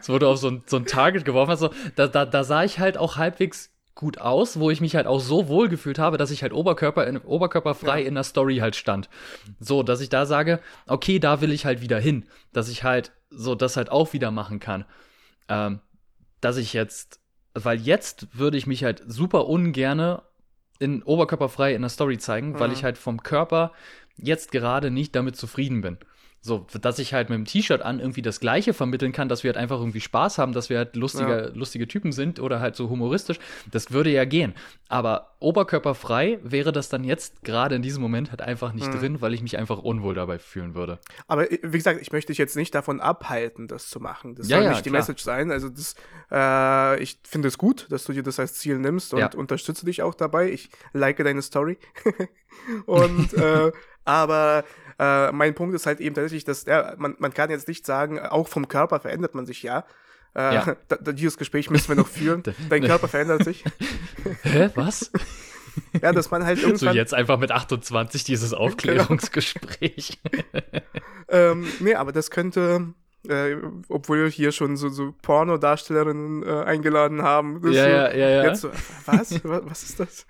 so 0.00 0.12
wurde 0.14 0.28
auf 0.28 0.38
so 0.38 0.48
ein, 0.48 0.62
so 0.66 0.78
ein 0.78 0.86
Target 0.86 1.26
geworfen 1.26 1.50
hast. 1.50 1.60
So, 1.60 1.70
da, 1.94 2.06
da, 2.06 2.24
da 2.24 2.42
sah 2.42 2.64
ich 2.64 2.78
halt 2.78 2.96
auch 2.96 3.16
halbwegs 3.18 3.71
gut 3.94 4.18
aus, 4.18 4.58
wo 4.58 4.70
ich 4.70 4.80
mich 4.80 4.96
halt 4.96 5.06
auch 5.06 5.20
so 5.20 5.48
wohl 5.48 5.68
gefühlt 5.68 5.98
habe, 5.98 6.16
dass 6.16 6.30
ich 6.30 6.42
halt 6.42 6.52
Oberkörper 6.52 7.06
in, 7.06 7.18
oberkörperfrei 7.18 8.00
ja. 8.00 8.08
in 8.08 8.14
der 8.14 8.24
Story 8.24 8.58
halt 8.58 8.76
stand. 8.76 9.08
So, 9.60 9.82
dass 9.82 10.00
ich 10.00 10.08
da 10.08 10.26
sage, 10.26 10.60
okay, 10.86 11.18
da 11.18 11.40
will 11.40 11.52
ich 11.52 11.66
halt 11.66 11.82
wieder 11.82 11.98
hin. 11.98 12.26
Dass 12.52 12.68
ich 12.68 12.84
halt 12.84 13.12
so 13.30 13.54
das 13.54 13.76
halt 13.76 13.90
auch 13.90 14.12
wieder 14.12 14.30
machen 14.30 14.60
kann. 14.60 14.84
Ähm, 15.48 15.80
dass 16.40 16.56
ich 16.56 16.72
jetzt, 16.72 17.20
weil 17.54 17.80
jetzt 17.80 18.28
würde 18.32 18.56
ich 18.56 18.66
mich 18.66 18.84
halt 18.84 19.02
super 19.06 19.46
ungerne 19.46 20.22
in 20.78 21.02
oberkörperfrei 21.02 21.74
in 21.74 21.82
der 21.82 21.90
Story 21.90 22.18
zeigen, 22.18 22.52
mhm. 22.52 22.60
weil 22.60 22.72
ich 22.72 22.84
halt 22.84 22.98
vom 22.98 23.22
Körper 23.22 23.72
jetzt 24.16 24.52
gerade 24.52 24.90
nicht 24.90 25.14
damit 25.14 25.36
zufrieden 25.36 25.80
bin. 25.80 25.98
So, 26.44 26.66
dass 26.80 26.98
ich 26.98 27.14
halt 27.14 27.30
mit 27.30 27.38
dem 27.38 27.44
T-Shirt 27.44 27.82
an 27.82 28.00
irgendwie 28.00 28.20
das 28.20 28.40
Gleiche 28.40 28.74
vermitteln 28.74 29.12
kann, 29.12 29.28
dass 29.28 29.44
wir 29.44 29.50
halt 29.50 29.56
einfach 29.56 29.78
irgendwie 29.78 30.00
Spaß 30.00 30.38
haben, 30.38 30.52
dass 30.52 30.70
wir 30.70 30.78
halt 30.78 30.96
lustige, 30.96 31.30
ja. 31.30 31.46
lustige 31.54 31.86
Typen 31.86 32.10
sind 32.10 32.40
oder 32.40 32.58
halt 32.58 32.74
so 32.74 32.90
humoristisch, 32.90 33.38
das 33.70 33.92
würde 33.92 34.10
ja 34.10 34.24
gehen. 34.24 34.52
Aber 34.88 35.36
oberkörperfrei 35.38 36.40
wäre 36.42 36.72
das 36.72 36.88
dann 36.88 37.04
jetzt 37.04 37.44
gerade 37.44 37.76
in 37.76 37.82
diesem 37.82 38.02
Moment 38.02 38.30
halt 38.30 38.42
einfach 38.42 38.72
nicht 38.72 38.92
mhm. 38.92 38.98
drin, 38.98 39.20
weil 39.20 39.34
ich 39.34 39.42
mich 39.42 39.56
einfach 39.56 39.78
unwohl 39.78 40.14
dabei 40.14 40.40
fühlen 40.40 40.74
würde. 40.74 40.98
Aber 41.28 41.48
äh, 41.50 41.60
wie 41.62 41.78
gesagt, 41.78 42.02
ich 42.02 42.10
möchte 42.10 42.32
dich 42.32 42.38
jetzt 42.38 42.56
nicht 42.56 42.74
davon 42.74 43.00
abhalten, 43.00 43.68
das 43.68 43.88
zu 43.88 44.00
machen. 44.00 44.34
Das 44.34 44.48
ja, 44.48 44.56
soll 44.56 44.64
ja, 44.64 44.70
nicht 44.72 44.84
die 44.84 44.90
Message 44.90 45.22
sein. 45.22 45.52
Also 45.52 45.68
das, 45.68 45.94
äh, 46.32 47.00
ich 47.00 47.20
finde 47.22 47.46
es 47.46 47.56
gut, 47.56 47.86
dass 47.90 48.02
du 48.02 48.12
dir 48.12 48.24
das 48.24 48.40
als 48.40 48.54
Ziel 48.54 48.80
nimmst 48.80 49.14
und 49.14 49.36
unterstütze 49.36 49.86
dich 49.86 50.02
auch 50.02 50.14
dabei. 50.14 50.50
Ich 50.50 50.70
like 50.92 51.18
deine 51.18 51.42
Story. 51.42 51.78
und 52.86 53.32
äh, 53.34 53.70
aber 54.04 54.64
äh, 54.98 55.32
mein 55.32 55.54
Punkt 55.54 55.74
ist 55.74 55.86
halt 55.86 56.00
eben 56.00 56.14
tatsächlich, 56.14 56.44
dass 56.44 56.64
ja, 56.64 56.94
man, 56.96 57.16
man 57.18 57.34
kann 57.34 57.50
jetzt 57.50 57.68
nicht 57.68 57.86
sagen, 57.86 58.18
auch 58.20 58.48
vom 58.48 58.68
Körper 58.68 59.00
verändert 59.00 59.34
man 59.34 59.46
sich 59.46 59.62
ja. 59.62 59.84
Äh, 60.34 60.54
ja. 60.54 60.76
Da, 60.88 61.12
dieses 61.12 61.36
Gespräch 61.36 61.70
müssen 61.70 61.88
wir 61.88 61.96
noch 61.96 62.08
führen. 62.08 62.42
Dein 62.68 62.84
Körper 62.84 63.08
verändert 63.08 63.44
sich. 63.44 63.64
Hä? 64.42 64.70
Was? 64.74 65.10
Ja, 66.00 66.12
dass 66.12 66.30
man 66.30 66.44
halt 66.44 66.58
irgendwann. 66.58 66.78
So 66.78 66.90
jetzt 66.90 67.14
einfach 67.14 67.38
mit 67.38 67.50
28 67.50 68.24
dieses 68.24 68.52
Aufklärungsgespräch. 68.52 70.20
ähm, 71.28 71.66
nee, 71.80 71.94
aber 71.94 72.12
das 72.12 72.30
könnte, 72.30 72.92
äh, 73.26 73.56
obwohl 73.88 74.24
wir 74.24 74.28
hier 74.28 74.52
schon 74.52 74.76
so, 74.76 74.90
so 74.90 75.14
Pornodarstellerinnen 75.22 76.42
äh, 76.42 76.64
eingeladen 76.64 77.22
haben. 77.22 77.60
Ja, 77.72 77.84
so, 77.84 77.88
ja, 77.88 78.12
ja, 78.14 78.28
ja. 78.28 78.44
Jetzt 78.44 78.60
so, 78.60 78.70
was? 79.06 79.40
was 79.42 79.82
ist 79.82 79.98
das? 79.98 80.26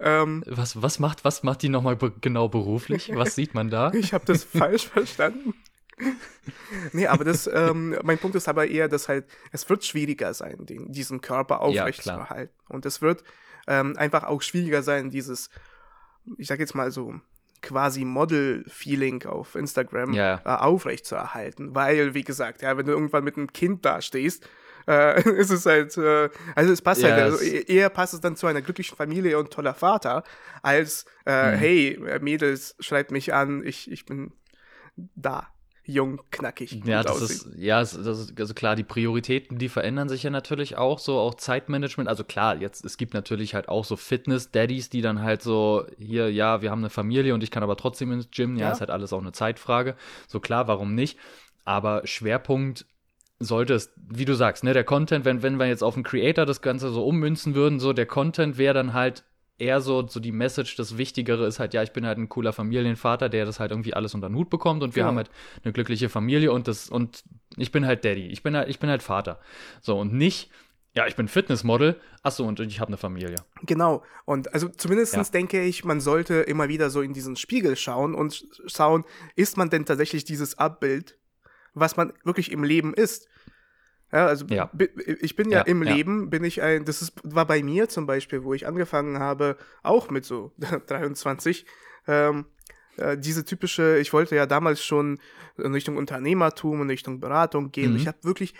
Ähm, 0.00 0.42
was, 0.46 0.80
was, 0.80 0.98
macht, 0.98 1.24
was 1.24 1.42
macht 1.42 1.62
die 1.62 1.68
nochmal 1.68 1.96
be 1.96 2.12
genau 2.20 2.48
beruflich? 2.48 3.10
Was 3.14 3.34
sieht 3.34 3.54
man 3.54 3.70
da? 3.70 3.90
Ich 3.94 4.12
habe 4.12 4.24
das 4.26 4.44
falsch 4.44 4.88
verstanden. 4.88 5.54
nee, 6.92 7.06
aber 7.06 7.24
das, 7.24 7.48
ähm, 7.52 7.96
mein 8.02 8.18
Punkt 8.18 8.36
ist 8.36 8.48
aber 8.48 8.66
eher, 8.66 8.88
dass 8.88 9.08
halt, 9.08 9.26
es 9.52 9.68
wird 9.68 9.84
schwieriger 9.84 10.34
sein, 10.34 10.66
den, 10.66 10.92
diesen 10.92 11.20
Körper 11.20 11.60
aufrecht 11.60 12.04
ja, 12.04 12.14
zu 12.14 12.20
erhalten. 12.20 12.54
Und 12.68 12.84
es 12.84 13.00
wird 13.00 13.22
ähm, 13.66 13.96
einfach 13.96 14.24
auch 14.24 14.42
schwieriger 14.42 14.82
sein, 14.82 15.10
dieses, 15.10 15.50
ich 16.36 16.48
sag 16.48 16.58
jetzt 16.58 16.74
mal 16.74 16.90
so, 16.90 17.14
quasi 17.62 18.04
Model-Feeling 18.04 19.24
auf 19.24 19.54
Instagram 19.54 20.12
ja. 20.12 20.40
äh, 20.44 20.48
aufrecht 20.48 21.06
zu 21.06 21.14
erhalten. 21.14 21.74
Weil, 21.74 22.14
wie 22.14 22.24
gesagt, 22.24 22.62
ja, 22.62 22.76
wenn 22.76 22.86
du 22.86 22.92
irgendwann 22.92 23.24
mit 23.24 23.36
einem 23.36 23.52
Kind 23.52 23.84
dastehst, 23.84 24.46
äh, 24.86 25.20
ist 25.38 25.50
es 25.50 25.66
halt, 25.66 25.96
äh, 25.96 26.28
also 26.54 26.72
es 26.72 26.82
passt 26.82 27.02
yes. 27.02 27.10
halt, 27.10 27.22
also 27.22 27.38
eher 27.42 27.88
passt 27.88 28.14
es 28.14 28.20
dann 28.20 28.36
zu 28.36 28.46
einer 28.46 28.62
glücklichen 28.62 28.96
Familie 28.96 29.38
und 29.38 29.50
toller 29.50 29.74
Vater, 29.74 30.24
als, 30.62 31.06
äh, 31.26 31.52
mhm. 31.52 31.58
hey, 31.58 32.00
Mädels, 32.20 32.76
schreibt 32.80 33.10
mich 33.10 33.34
an, 33.34 33.64
ich, 33.64 33.90
ich 33.90 34.06
bin 34.06 34.32
da 34.96 35.48
jung, 35.86 36.20
knackig. 36.30 36.80
Ja, 36.84 37.02
das 37.02 37.22
aussehen. 37.22 37.52
ist, 37.52 37.58
ja, 37.58 37.78
das 37.80 37.94
ist, 37.94 38.40
also 38.40 38.54
klar, 38.54 38.74
die 38.74 38.84
Prioritäten, 38.84 39.58
die 39.58 39.68
verändern 39.68 40.08
sich 40.08 40.22
ja 40.22 40.30
natürlich 40.30 40.76
auch 40.76 40.98
so, 40.98 41.18
auch 41.18 41.34
Zeitmanagement. 41.34 42.08
Also 42.08 42.24
klar, 42.24 42.56
jetzt, 42.56 42.84
es 42.84 42.96
gibt 42.96 43.14
natürlich 43.14 43.54
halt 43.54 43.68
auch 43.68 43.84
so 43.84 43.96
Fitness-Daddies, 43.96 44.88
die 44.88 45.02
dann 45.02 45.22
halt 45.22 45.42
so, 45.42 45.86
hier, 45.98 46.32
ja, 46.32 46.62
wir 46.62 46.70
haben 46.70 46.80
eine 46.80 46.90
Familie 46.90 47.34
und 47.34 47.42
ich 47.42 47.50
kann 47.50 47.62
aber 47.62 47.76
trotzdem 47.76 48.12
ins 48.12 48.30
Gym. 48.30 48.56
Ja, 48.56 48.66
ja. 48.66 48.72
ist 48.72 48.80
halt 48.80 48.90
alles 48.90 49.12
auch 49.12 49.20
eine 49.20 49.32
Zeitfrage. 49.32 49.94
So 50.26 50.40
klar, 50.40 50.68
warum 50.68 50.94
nicht? 50.94 51.18
Aber 51.64 52.06
Schwerpunkt 52.06 52.86
sollte 53.38 53.74
es, 53.74 53.92
wie 53.96 54.24
du 54.24 54.34
sagst, 54.34 54.64
ne, 54.64 54.72
der 54.72 54.84
Content, 54.84 55.24
wenn, 55.24 55.42
wenn 55.42 55.58
wir 55.58 55.66
jetzt 55.66 55.82
auf 55.82 55.94
den 55.94 56.02
Creator 56.02 56.46
das 56.46 56.62
Ganze 56.62 56.90
so 56.90 57.04
ummünzen 57.04 57.54
würden, 57.54 57.80
so 57.80 57.92
der 57.92 58.06
Content 58.06 58.58
wäre 58.58 58.74
dann 58.74 58.92
halt 58.92 59.24
eher 59.58 59.80
so, 59.80 60.06
so 60.06 60.20
die 60.20 60.32
Message, 60.32 60.76
das 60.76 60.98
Wichtigere 60.98 61.46
ist 61.46 61.60
halt, 61.60 61.74
ja, 61.74 61.82
ich 61.82 61.92
bin 61.92 62.06
halt 62.06 62.18
ein 62.18 62.28
cooler 62.28 62.52
Familienvater, 62.52 63.28
der 63.28 63.44
das 63.44 63.60
halt 63.60 63.70
irgendwie 63.70 63.94
alles 63.94 64.14
unter 64.14 64.28
den 64.28 64.36
Hut 64.36 64.50
bekommt 64.50 64.82
und 64.82 64.96
wir 64.96 65.02
ja. 65.02 65.06
haben 65.06 65.16
halt 65.16 65.30
eine 65.62 65.72
glückliche 65.72 66.08
Familie 66.08 66.52
und 66.52 66.66
das, 66.66 66.88
und 66.88 67.24
ich 67.56 67.70
bin 67.70 67.86
halt 67.86 68.04
Daddy, 68.04 68.26
ich 68.26 68.42
bin 68.42 68.56
halt, 68.56 68.68
ich 68.68 68.78
bin 68.78 68.90
halt 68.90 69.02
Vater. 69.02 69.40
So, 69.80 69.98
und 69.98 70.12
nicht, 70.12 70.50
ja, 70.94 71.06
ich 71.06 71.14
bin 71.14 71.28
Fitnessmodel, 71.28 72.00
achso, 72.22 72.44
und 72.46 72.58
ich 72.60 72.80
habe 72.80 72.88
eine 72.88 72.96
Familie. 72.96 73.36
Genau, 73.62 74.02
und 74.24 74.52
also 74.52 74.68
zumindest 74.68 75.14
ja. 75.14 75.22
denke 75.22 75.62
ich, 75.62 75.84
man 75.84 76.00
sollte 76.00 76.34
immer 76.34 76.68
wieder 76.68 76.90
so 76.90 77.00
in 77.00 77.12
diesen 77.12 77.36
Spiegel 77.36 77.76
schauen 77.76 78.14
und 78.14 78.46
schauen, 78.66 79.04
ist 79.36 79.56
man 79.56 79.70
denn 79.70 79.84
tatsächlich 79.86 80.24
dieses 80.24 80.58
Abbild 80.58 81.16
was 81.74 81.96
man 81.96 82.12
wirklich 82.24 82.50
im 82.52 82.64
Leben 82.64 82.94
ist. 82.94 83.28
Ja, 84.12 84.26
also 84.26 84.46
ja. 84.46 84.70
ich 85.20 85.34
bin 85.34 85.50
ja, 85.50 85.58
ja 85.58 85.64
im. 85.64 85.82
Leben, 85.82 86.30
bin 86.30 86.44
ich 86.44 86.62
ein, 86.62 86.84
das 86.84 87.02
ist, 87.02 87.14
war 87.24 87.46
bei 87.46 87.62
mir 87.62 87.88
zum 87.88 88.06
Beispiel, 88.06 88.44
wo 88.44 88.54
ich 88.54 88.66
angefangen 88.66 89.18
habe, 89.18 89.56
auch 89.82 90.10
mit 90.10 90.24
so 90.24 90.52
23, 90.86 91.66
ähm, 92.06 92.46
äh, 92.96 93.18
diese 93.18 93.44
typische, 93.44 93.98
ich 93.98 94.12
wollte 94.12 94.36
ja 94.36 94.46
damals 94.46 94.84
schon 94.84 95.18
in 95.58 95.72
Richtung 95.72 95.96
Unternehmertum, 95.96 96.82
in 96.82 96.90
Richtung 96.90 97.18
Beratung 97.18 97.72
gehen. 97.72 97.92
Mhm. 97.92 97.96
Ich 97.96 98.06
habe 98.06 98.18
wirklich 98.22 98.54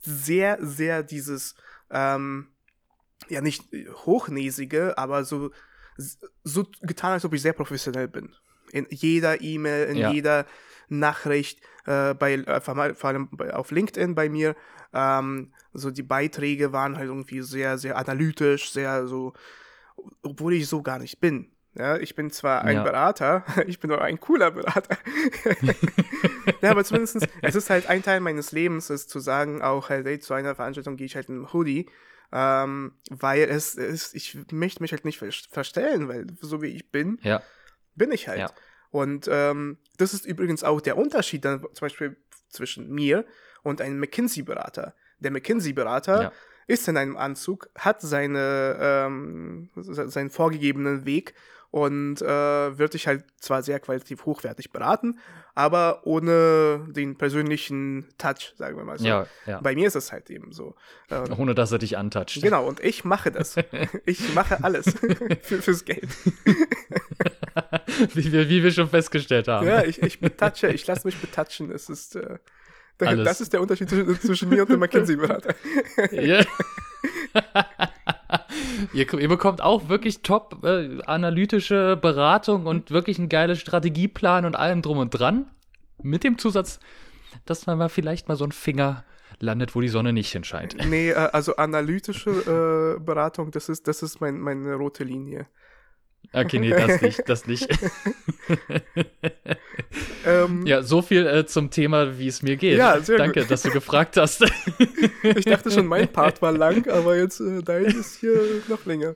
sehr, 0.00 0.58
sehr 0.60 1.02
dieses, 1.02 1.54
ähm, 1.90 2.48
ja 3.28 3.40
nicht 3.40 3.64
hochnäsige, 4.04 4.96
aber 4.98 5.24
so, 5.24 5.50
so 6.44 6.66
getan, 6.82 7.12
als 7.12 7.24
ob 7.24 7.34
ich 7.34 7.42
sehr 7.42 7.52
professionell 7.52 8.08
bin. 8.08 8.34
In 8.72 8.86
jeder 8.90 9.40
E-Mail, 9.40 9.88
in 9.88 10.12
jeder 10.12 10.46
Nachricht, 10.88 11.60
äh, 11.86 12.14
bei, 12.14 12.34
äh, 12.34 12.60
vor 12.60 13.08
allem 13.08 13.28
auf 13.52 13.70
LinkedIn 13.70 14.14
bei 14.14 14.28
mir. 14.28 14.56
Ähm, 14.92 15.52
so 15.72 15.90
die 15.90 16.02
Beiträge 16.02 16.72
waren 16.72 16.96
halt 16.96 17.08
irgendwie 17.08 17.42
sehr, 17.42 17.78
sehr 17.78 17.96
analytisch, 17.96 18.70
sehr 18.70 19.06
so, 19.06 19.34
obwohl 20.22 20.54
ich 20.54 20.68
so 20.68 20.82
gar 20.82 20.98
nicht 20.98 21.20
bin. 21.20 21.50
Ja, 21.74 21.96
ich 21.96 22.14
bin 22.16 22.30
zwar 22.30 22.62
ein 22.62 22.76
ja. 22.76 22.82
Berater, 22.82 23.44
ich 23.66 23.78
bin 23.78 23.92
auch 23.92 24.00
ein 24.00 24.18
cooler 24.18 24.50
Berater. 24.50 24.96
ja, 26.62 26.70
aber 26.70 26.82
zumindest, 26.84 27.28
es 27.42 27.54
ist 27.54 27.70
halt 27.70 27.88
ein 27.88 28.02
Teil 28.02 28.20
meines 28.20 28.52
Lebens, 28.52 28.90
ist 28.90 29.10
zu 29.10 29.20
sagen, 29.20 29.62
auch 29.62 29.88
halt, 29.88 30.06
hey, 30.06 30.18
zu 30.18 30.34
einer 30.34 30.54
Veranstaltung 30.54 30.96
gehe 30.96 31.06
ich 31.06 31.14
halt 31.14 31.28
in 31.28 31.36
einem 31.36 31.52
Hoodie, 31.52 31.88
ähm, 32.32 32.94
weil 33.10 33.42
es 33.42 33.74
ist, 33.76 34.14
ich 34.14 34.36
möchte 34.50 34.82
mich 34.82 34.92
halt 34.92 35.04
nicht 35.04 35.18
verstellen, 35.18 36.08
weil 36.08 36.26
so 36.40 36.62
wie 36.62 36.68
ich 36.68 36.90
bin, 36.90 37.18
ja. 37.22 37.42
bin 37.94 38.10
ich 38.10 38.28
halt. 38.28 38.40
Ja. 38.40 38.50
Und 38.90 39.28
ähm, 39.30 39.78
das 39.96 40.14
ist 40.14 40.24
übrigens 40.26 40.64
auch 40.64 40.80
der 40.80 40.96
Unterschied 40.96 41.44
dann 41.44 41.60
zum 41.60 41.84
Beispiel 41.86 42.16
zwischen 42.48 42.90
mir 42.90 43.24
und 43.62 43.80
einem 43.80 43.98
McKinsey-Berater. 44.00 44.94
Der 45.20 45.30
McKinsey-Berater 45.30 46.22
Ja. 46.22 46.32
ist 46.66 46.88
in 46.88 46.96
einem 46.96 47.16
Anzug, 47.16 47.68
hat 47.76 48.00
seine, 48.00 48.76
ähm, 48.80 49.70
se- 49.76 50.08
seinen 50.08 50.30
vorgegebenen 50.30 51.04
Weg 51.04 51.34
und 51.70 52.22
äh, 52.22 52.78
wird 52.78 52.94
dich 52.94 53.06
halt 53.06 53.24
zwar 53.40 53.62
sehr 53.62 53.78
qualitativ 53.78 54.24
hochwertig 54.24 54.72
beraten, 54.72 55.18
aber 55.54 56.06
ohne 56.06 56.86
den 56.88 57.18
persönlichen 57.18 58.08
Touch, 58.16 58.54
sagen 58.56 58.78
wir 58.78 58.84
mal 58.84 58.98
so. 58.98 59.04
Ja, 59.06 59.26
ja. 59.44 59.60
Bei 59.60 59.74
mir 59.74 59.86
ist 59.88 59.96
es 59.96 60.10
halt 60.12 60.30
eben 60.30 60.52
so. 60.52 60.76
Ähm, 61.10 61.24
Ohne 61.36 61.54
dass 61.54 61.70
er 61.72 61.78
dich 61.78 61.98
antatscht. 61.98 62.40
Genau, 62.40 62.66
und 62.66 62.80
ich 62.80 63.04
mache 63.04 63.30
das. 63.30 63.56
Ich 64.06 64.32
mache 64.34 64.64
alles 64.64 64.86
für, 65.42 65.60
fürs 65.60 65.84
Geld. 65.84 66.08
wie, 68.14 68.32
wir, 68.32 68.48
wie 68.48 68.62
wir 68.62 68.70
schon 68.70 68.88
festgestellt 68.88 69.48
haben. 69.48 69.66
Ja, 69.66 69.84
ich, 69.84 70.02
ich 70.02 70.20
betatsche, 70.20 70.68
ich 70.68 70.86
lasse 70.86 71.06
mich 71.06 71.16
betatschen. 71.16 71.70
Es 71.70 71.88
ist, 71.88 72.16
äh, 72.16 72.38
Alles. 73.00 73.24
das 73.24 73.40
ist 73.40 73.52
der 73.52 73.60
Unterschied 73.60 73.88
zwischen, 73.88 74.20
zwischen 74.20 74.48
mir 74.48 74.62
und 74.62 74.70
dem 74.70 74.80
McKinsey-Berater. 74.80 75.54
Ja. 76.12 76.44
ihr, 78.92 79.12
ihr 79.12 79.28
bekommt 79.28 79.60
auch 79.60 79.88
wirklich 79.88 80.22
top 80.22 80.64
äh, 80.64 81.00
analytische 81.02 81.96
Beratung 81.96 82.66
und 82.66 82.90
wirklich 82.90 83.18
einen 83.18 83.28
geilen 83.28 83.56
Strategieplan 83.56 84.44
und 84.44 84.54
allem 84.54 84.82
drum 84.82 84.98
und 84.98 85.10
dran. 85.10 85.50
Mit 86.02 86.24
dem 86.24 86.38
Zusatz, 86.38 86.78
dass 87.44 87.66
man 87.66 87.78
mal 87.78 87.88
vielleicht 87.88 88.28
mal 88.28 88.36
so 88.36 88.44
ein 88.44 88.52
Finger 88.52 89.04
landet, 89.40 89.74
wo 89.74 89.80
die 89.80 89.88
Sonne 89.88 90.12
nicht 90.12 90.30
hinscheint. 90.32 90.76
Nee, 90.88 91.10
äh, 91.10 91.14
also 91.14 91.56
analytische 91.56 92.96
äh, 92.98 93.00
Beratung, 93.00 93.50
das 93.50 93.68
ist, 93.68 93.86
das 93.88 94.02
ist 94.02 94.20
mein, 94.20 94.38
meine 94.38 94.74
rote 94.74 95.04
Linie. 95.04 95.46
Okay, 96.32 96.58
nee, 96.58 96.70
das 96.70 97.00
nicht, 97.00 97.28
das 97.28 97.46
nicht. 97.46 97.68
Ähm, 100.24 100.66
Ja, 100.66 100.82
so 100.82 101.00
viel 101.00 101.26
äh, 101.26 101.46
zum 101.46 101.70
Thema, 101.70 102.18
wie 102.18 102.28
es 102.28 102.42
mir 102.42 102.56
geht. 102.56 102.76
Ja, 102.78 103.00
sehr 103.00 103.18
Danke, 103.18 103.40
gut. 103.40 103.50
dass 103.50 103.62
du 103.62 103.70
gefragt 103.70 104.16
hast. 104.16 104.44
Ich 105.22 105.44
dachte 105.44 105.70
schon, 105.70 105.86
mein 105.86 106.08
Part 106.08 106.42
war 106.42 106.52
lang, 106.52 106.88
aber 106.88 107.16
jetzt 107.16 107.40
äh, 107.40 107.62
dein 107.62 107.86
ist 107.86 108.16
hier 108.20 108.62
noch 108.68 108.84
länger. 108.86 109.14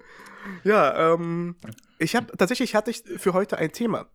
Ja, 0.64 1.14
ähm, 1.14 1.56
ich 1.98 2.16
habe 2.16 2.36
tatsächlich 2.36 2.74
hatte 2.74 2.90
ich 2.90 3.02
für 3.16 3.32
heute 3.32 3.58
ein 3.58 3.72
Thema. 3.72 4.08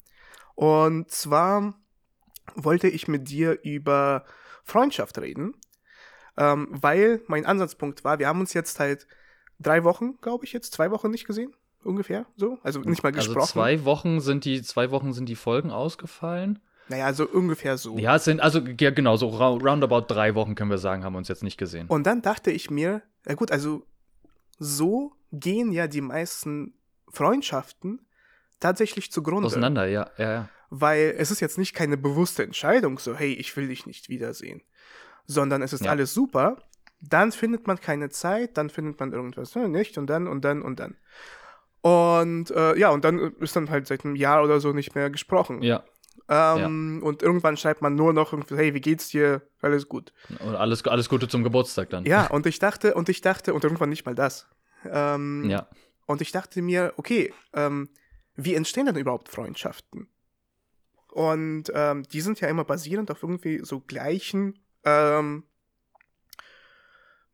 Und 0.55 1.09
zwar 1.11 1.75
wollte 2.55 2.87
ich 2.89 3.07
mit 3.07 3.29
dir 3.29 3.59
über 3.63 4.25
Freundschaft 4.63 5.17
reden, 5.19 5.53
ähm, 6.37 6.67
weil 6.71 7.21
mein 7.27 7.45
Ansatzpunkt 7.45 8.03
war, 8.03 8.19
wir 8.19 8.27
haben 8.27 8.39
uns 8.39 8.53
jetzt 8.53 8.79
halt 8.79 9.07
drei 9.59 9.83
Wochen, 9.83 10.17
glaube 10.21 10.45
ich, 10.45 10.53
jetzt 10.53 10.73
zwei 10.73 10.91
Wochen 10.91 11.09
nicht 11.11 11.25
gesehen, 11.25 11.55
ungefähr 11.88 12.25
so, 12.35 12.59
also 12.63 12.79
nicht 12.81 13.01
mal 13.03 13.13
Also 13.13 13.29
gesprochen. 13.33 13.47
zwei 13.51 13.85
Wochen 13.85 14.19
sind 14.19 14.45
die, 14.45 14.61
zwei 14.61 14.91
Wochen 14.91 15.13
sind 15.13 15.27
die 15.29 15.35
Folgen 15.35 15.71
ausgefallen. 15.71 16.59
Naja, 16.89 17.05
also 17.05 17.27
ungefähr 17.27 17.77
so. 17.77 17.97
Ja, 17.97 18.15
es 18.15 18.23
sind, 18.25 18.39
also 18.39 18.59
ja, 18.59 18.91
genau, 18.91 19.17
so 19.17 19.27
roundabout 19.29 20.05
drei 20.13 20.35
Wochen 20.35 20.55
können 20.55 20.69
wir 20.69 20.77
sagen, 20.77 21.03
haben 21.03 21.13
wir 21.13 21.17
uns 21.17 21.27
jetzt 21.27 21.43
nicht 21.43 21.57
gesehen. 21.57 21.88
Und 21.88 22.05
dann 22.07 22.21
dachte 22.21 22.51
ich 22.51 22.69
mir, 22.69 23.01
ja 23.27 23.35
gut, 23.35 23.51
also 23.51 23.83
so 24.59 25.13
gehen 25.33 25.71
ja 25.71 25.88
die 25.88 26.01
meisten 26.01 26.73
Freundschaften 27.09 28.05
tatsächlich 28.59 29.11
zugrunde. 29.11 29.47
Auseinander, 29.47 29.85
ja, 29.85 30.09
ja, 30.17 30.31
ja. 30.31 30.49
Weil 30.69 31.13
es 31.17 31.31
ist 31.31 31.39
jetzt 31.39 31.57
nicht 31.57 31.73
keine 31.73 31.97
bewusste 31.97 32.43
Entscheidung, 32.43 32.99
so, 32.99 33.15
hey, 33.15 33.33
ich 33.33 33.55
will 33.57 33.67
dich 33.67 33.85
nicht 33.85 34.09
wiedersehen. 34.09 34.61
Sondern 35.25 35.61
es 35.61 35.73
ist 35.73 35.85
Ja. 35.85 35.91
alles 35.91 36.13
super. 36.13 36.57
Dann 37.01 37.31
findet 37.31 37.67
man 37.67 37.79
keine 37.79 38.09
Zeit, 38.09 38.57
dann 38.57 38.69
findet 38.69 38.99
man 38.99 39.11
irgendwas 39.13 39.53
ne, 39.55 39.67
nicht 39.69 39.97
und 39.97 40.07
dann 40.07 40.27
und 40.27 40.43
dann 40.43 40.61
und 40.61 40.79
dann. 40.79 40.95
Und 41.82 42.51
äh, 42.51 42.78
ja, 42.78 42.89
und 42.89 43.05
dann 43.05 43.19
ist 43.39 43.55
dann 43.55 43.69
halt 43.69 43.88
seit 43.88 44.03
einem 44.03 44.15
Jahr 44.15 44.43
oder 44.43 44.59
so 44.59 44.73
nicht 44.73 44.95
mehr 44.95 45.09
gesprochen. 45.09 45.61
Ja, 45.61 45.84
Ähm, 46.30 47.01
Und 47.03 47.21
irgendwann 47.21 47.55
schreibt 47.55 47.82
man 47.82 47.95
nur 47.95 48.11
noch 48.13 48.34
irgendwie, 48.34 48.55
hey, 48.57 48.73
wie 48.73 48.82
geht's 48.82 49.07
dir? 49.09 49.41
Alles 49.61 49.88
gut. 49.88 50.11
und 50.45 50.55
alles, 50.55 50.84
alles 50.86 51.07
Gute 51.07 51.28
zum 51.28 51.43
Geburtstag 51.43 51.89
dann. 51.89 52.05
Ja, 52.05 52.28
und 52.32 52.45
ich 52.45 52.59
dachte, 52.59 52.95
und 52.95 53.07
ich 53.09 53.21
dachte, 53.21 53.53
und 53.53 53.63
irgendwann 53.63 53.89
nicht 53.89 54.05
mal 54.05 54.15
das. 54.15 54.47
Ähm, 54.86 55.49
Ja. 55.49 55.67
Und 56.05 56.21
ich 56.21 56.32
dachte 56.32 56.61
mir, 56.61 56.93
okay, 56.97 57.34
ähm, 57.53 57.89
wie 58.36 58.55
entstehen 58.55 58.86
denn 58.86 58.95
überhaupt 58.95 59.30
Freundschaften? 59.30 60.07
Und 61.11 61.65
ähm, 61.73 62.03
die 62.03 62.21
sind 62.21 62.39
ja 62.41 62.47
immer 62.47 62.63
basierend 62.63 63.09
auf 63.11 63.23
irgendwie 63.23 63.59
so 63.63 63.80
gleichen, 63.80 64.59
ähm, 64.84 65.43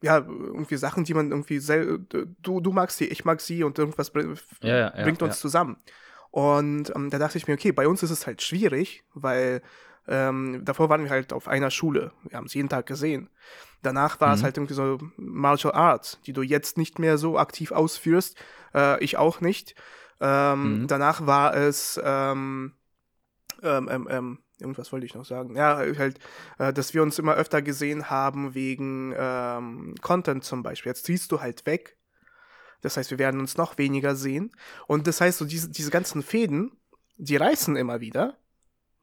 ja, 0.04 0.18
irgendwie 0.18 0.76
Sachen, 0.76 1.06
die 1.06 1.14
man 1.14 1.32
irgendwie 1.32 1.60
sel 1.60 1.99
du, 2.41 2.60
du 2.60 2.72
magst 2.74 2.97
sie, 2.97 3.06
ich 3.06 3.24
mag 3.24 3.39
sie 3.39 3.64
und 3.64 3.80
irgendwas 3.80 4.12
br 4.12 4.36
Ja, 4.62 4.76
ja, 4.78 4.91
bringt 4.91 5.22
uns 5.24 5.39
zusammen. 5.39 5.78
Und 6.30 6.93
ähm, 6.95 7.10
da 7.10 7.20
dachte 7.20 7.38
ich 7.38 7.47
mir, 7.47 7.54
okay, 7.54 7.72
bei 7.72 7.88
uns 7.88 8.04
ist 8.04 8.10
es 8.12 8.28
halt 8.28 8.41
schwierig, 8.41 9.04
weil 9.14 9.62
ähm, 10.08 10.62
davor 10.66 10.89
waren 10.89 11.04
wir 11.04 11.10
halt 11.10 11.32
auf 11.32 11.47
einer 11.47 11.72
Schule. 11.72 12.12
Wir 12.24 12.38
haben 12.38 12.47
es 12.47 12.54
jeden 12.54 12.68
Tag 12.70 12.86
gesehen. 12.86 13.30
Danach 13.82 14.20
war 14.20 14.34
es 14.34 14.41
Mhm. 14.41 14.43
halt 14.43 14.58
irgendwie 14.58 14.74
so 14.74 14.97
Martial 15.16 15.74
Arts, 15.74 16.20
die 16.26 16.34
du 16.34 16.41
jetzt 16.41 16.78
nicht 16.78 16.99
mehr 16.99 17.18
so 17.18 17.38
aktiv 17.38 17.72
ausführst. 17.72 18.36
Äh, 18.74 19.01
ich 19.04 19.16
auch 19.18 19.39
nicht. 19.41 19.76
Ähm, 20.20 20.82
Mhm. 20.82 20.88
Danach 20.88 21.26
war 21.26 21.56
es 21.56 21.99
ähm, 22.04 22.74
ähm, 23.62 23.88
ähm, 23.89 24.08
ähm, 24.10 24.39
irgendwas 24.64 24.91
wollte 24.91 25.05
ich 25.05 25.14
noch 25.14 25.26
sagen. 25.26 25.55
Ja, 25.55 25.78
halt, 25.78 26.20
äh, 26.57 26.74
dass 26.74 26.93
wir 26.93 27.03
uns 27.03 27.20
immer 27.20 27.36
öfter 27.36 27.61
gesehen 27.61 28.09
haben 28.09 28.55
wegen 28.55 29.14
ähm, 29.18 29.95
Content 30.01 30.43
zum 30.43 30.64
Beispiel. 30.64 30.89
Jetzt 30.89 31.05
ziehst 31.05 31.32
du 31.32 31.41
halt 31.41 31.66
weg. 31.66 31.97
Das 32.82 32.97
heißt, 32.97 33.11
wir 33.11 33.20
werden 33.20 33.39
uns 33.39 33.55
noch 33.57 33.78
weniger 33.78 34.16
sehen. 34.16 34.51
Und 34.88 35.07
das 35.07 35.22
heißt, 35.22 35.38
so 35.38 35.45
diese, 35.45 35.70
diese 35.70 35.91
ganzen 35.91 36.22
Fäden, 36.24 36.72
die 37.18 37.36
reißen 37.36 37.76
immer 37.76 38.01
wieder. 38.01 38.38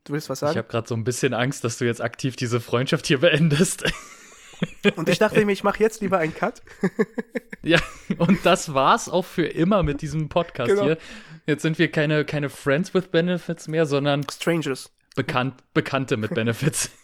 Du 0.04 0.12
willst 0.14 0.28
was 0.28 0.38
Ich 0.38 0.40
sagen? 0.40 0.58
habe 0.58 0.68
gerade 0.68 0.88
so 0.88 0.94
ein 0.94 1.04
bisschen 1.04 1.32
Angst, 1.34 1.62
dass 1.64 1.78
du 1.78 1.84
jetzt 1.84 2.00
aktiv 2.02 2.36
diese 2.36 2.60
Freundschaft 2.60 3.06
hier 3.06 3.20
beendest. 3.20 3.84
Und 4.96 5.08
ich 5.08 5.18
dachte 5.18 5.42
mir, 5.44 5.52
ich 5.52 5.64
mache 5.64 5.82
jetzt 5.82 6.02
lieber 6.02 6.18
einen 6.18 6.34
Cut. 6.34 6.60
ja, 7.62 7.78
und 8.18 8.44
das 8.44 8.74
war's 8.74 9.08
auch 9.08 9.24
für 9.24 9.46
immer 9.46 9.82
mit 9.82 10.02
diesem 10.02 10.28
Podcast 10.28 10.68
Genau. 10.70 10.82
hier. 10.84 10.98
Jetzt 11.46 11.62
sind 11.62 11.78
wir 11.78 11.90
keine, 11.90 12.26
keine 12.26 12.50
Friends 12.50 12.92
with 12.92 13.08
Benefits 13.08 13.68
mehr, 13.68 13.86
sondern 13.86 14.22
Strangers. 14.28 14.92
Bekannt, 15.26 15.62
Bekannte 15.74 16.16
mit 16.16 16.34
Benefits. 16.34 16.90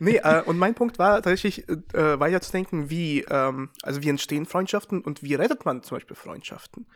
Nee, 0.00 0.16
äh, 0.16 0.42
und 0.42 0.58
mein 0.58 0.74
Punkt 0.74 0.98
war 0.98 1.22
tatsächlich 1.22 1.68
äh, 1.68 2.18
weiterzudenken, 2.18 2.90
wie, 2.90 3.20
ähm, 3.30 3.70
also 3.82 4.02
wie 4.02 4.08
entstehen 4.08 4.46
Freundschaften 4.46 5.00
und 5.00 5.22
wie 5.22 5.34
rettet 5.36 5.64
man 5.64 5.82
zum 5.84 5.96
Beispiel 5.96 6.16
Freundschaften. 6.16 6.86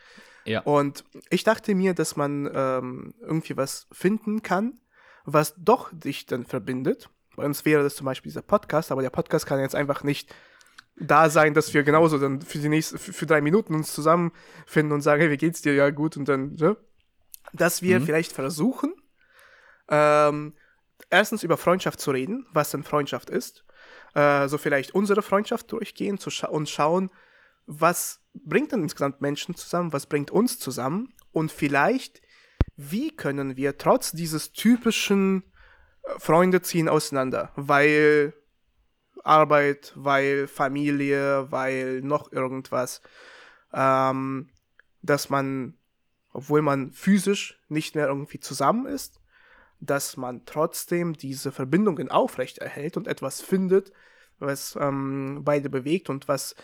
ja. 0.43 0.59
Und 0.63 1.05
ich 1.29 1.45
dachte 1.45 1.73
mir, 1.73 1.93
dass 1.93 2.17
man 2.17 2.49
ähm, 2.53 3.13
irgendwie 3.21 3.55
was 3.55 3.87
finden 3.93 4.41
kann, 4.41 4.73
was 5.23 5.55
doch 5.57 5.89
dich 5.93 6.25
dann 6.25 6.45
verbindet. 6.45 7.09
Bei 7.37 7.45
uns 7.45 7.63
wäre 7.63 7.81
das 7.81 7.95
zum 7.95 8.05
Beispiel 8.05 8.29
dieser 8.29 8.41
Podcast, 8.41 8.91
aber 8.91 9.01
der 9.01 9.09
Podcast 9.09 9.45
kann 9.45 9.59
jetzt 9.61 9.75
einfach 9.75 10.03
nicht 10.03 10.35
da 10.97 11.29
sein, 11.29 11.53
dass 11.53 11.73
wir 11.73 11.83
genauso 11.83 12.17
dann 12.19 12.41
für 12.41 12.57
die 12.59 12.67
nächste, 12.69 12.97
für, 12.97 13.13
für 13.13 13.25
drei 13.25 13.39
Minuten 13.39 13.73
uns 13.73 13.93
zusammenfinden 13.93 14.91
und 14.91 14.99
sagen, 15.01 15.21
hey, 15.21 15.31
wie 15.31 15.37
geht's 15.37 15.61
dir? 15.61 15.73
Ja, 15.75 15.89
gut, 15.91 16.17
und 16.17 16.27
dann, 16.27 16.55
ne? 16.55 16.75
Dass 17.53 17.81
wir 17.81 18.01
Mhm. 18.01 18.05
vielleicht 18.05 18.33
versuchen, 18.33 18.93
ähm, 19.89 20.53
erstens 21.09 21.43
über 21.43 21.57
Freundschaft 21.57 21.99
zu 21.99 22.11
reden, 22.11 22.45
was 22.51 22.71
denn 22.71 22.83
Freundschaft 22.83 23.29
ist. 23.29 23.63
Äh, 24.15 24.47
so 24.47 24.57
vielleicht 24.57 24.95
unsere 24.95 25.21
Freundschaft 25.21 25.71
durchgehen 25.71 26.19
scha 26.19 26.47
und 26.47 26.69
schauen, 26.69 27.09
was 27.65 28.21
bringt 28.33 28.71
denn 28.71 28.83
insgesamt 28.83 29.21
Menschen 29.21 29.55
zusammen, 29.55 29.93
was 29.93 30.05
bringt 30.05 30.31
uns 30.31 30.59
zusammen? 30.59 31.13
Und 31.31 31.51
vielleicht, 31.51 32.21
wie 32.75 33.15
können 33.15 33.57
wir 33.57 33.77
trotz 33.77 34.11
dieses 34.11 34.51
typischen 34.51 35.43
äh, 36.03 36.19
Freunde 36.19 36.61
ziehen 36.61 36.89
auseinander, 36.89 37.51
weil 37.55 38.33
Arbeit, 39.23 39.93
weil 39.95 40.47
Familie, 40.47 41.51
weil 41.51 42.01
noch 42.01 42.31
irgendwas, 42.31 43.01
ähm, 43.73 44.49
dass 45.01 45.29
man, 45.29 45.77
obwohl 46.31 46.61
man 46.61 46.91
physisch 46.91 47.61
nicht 47.69 47.95
mehr 47.95 48.07
irgendwie 48.07 48.39
zusammen 48.39 48.85
ist, 48.85 49.21
dass 49.85 50.17
man 50.17 50.45
trotzdem 50.45 51.13
diese 51.13 51.51
Verbindungen 51.51 52.09
aufrechterhält 52.09 52.97
und 52.97 53.07
etwas 53.07 53.41
findet, 53.41 53.91
was 54.39 54.77
ähm, 54.79 55.41
beide 55.43 55.69
bewegt 55.69 56.09
und 56.09 56.27
was 56.27 56.55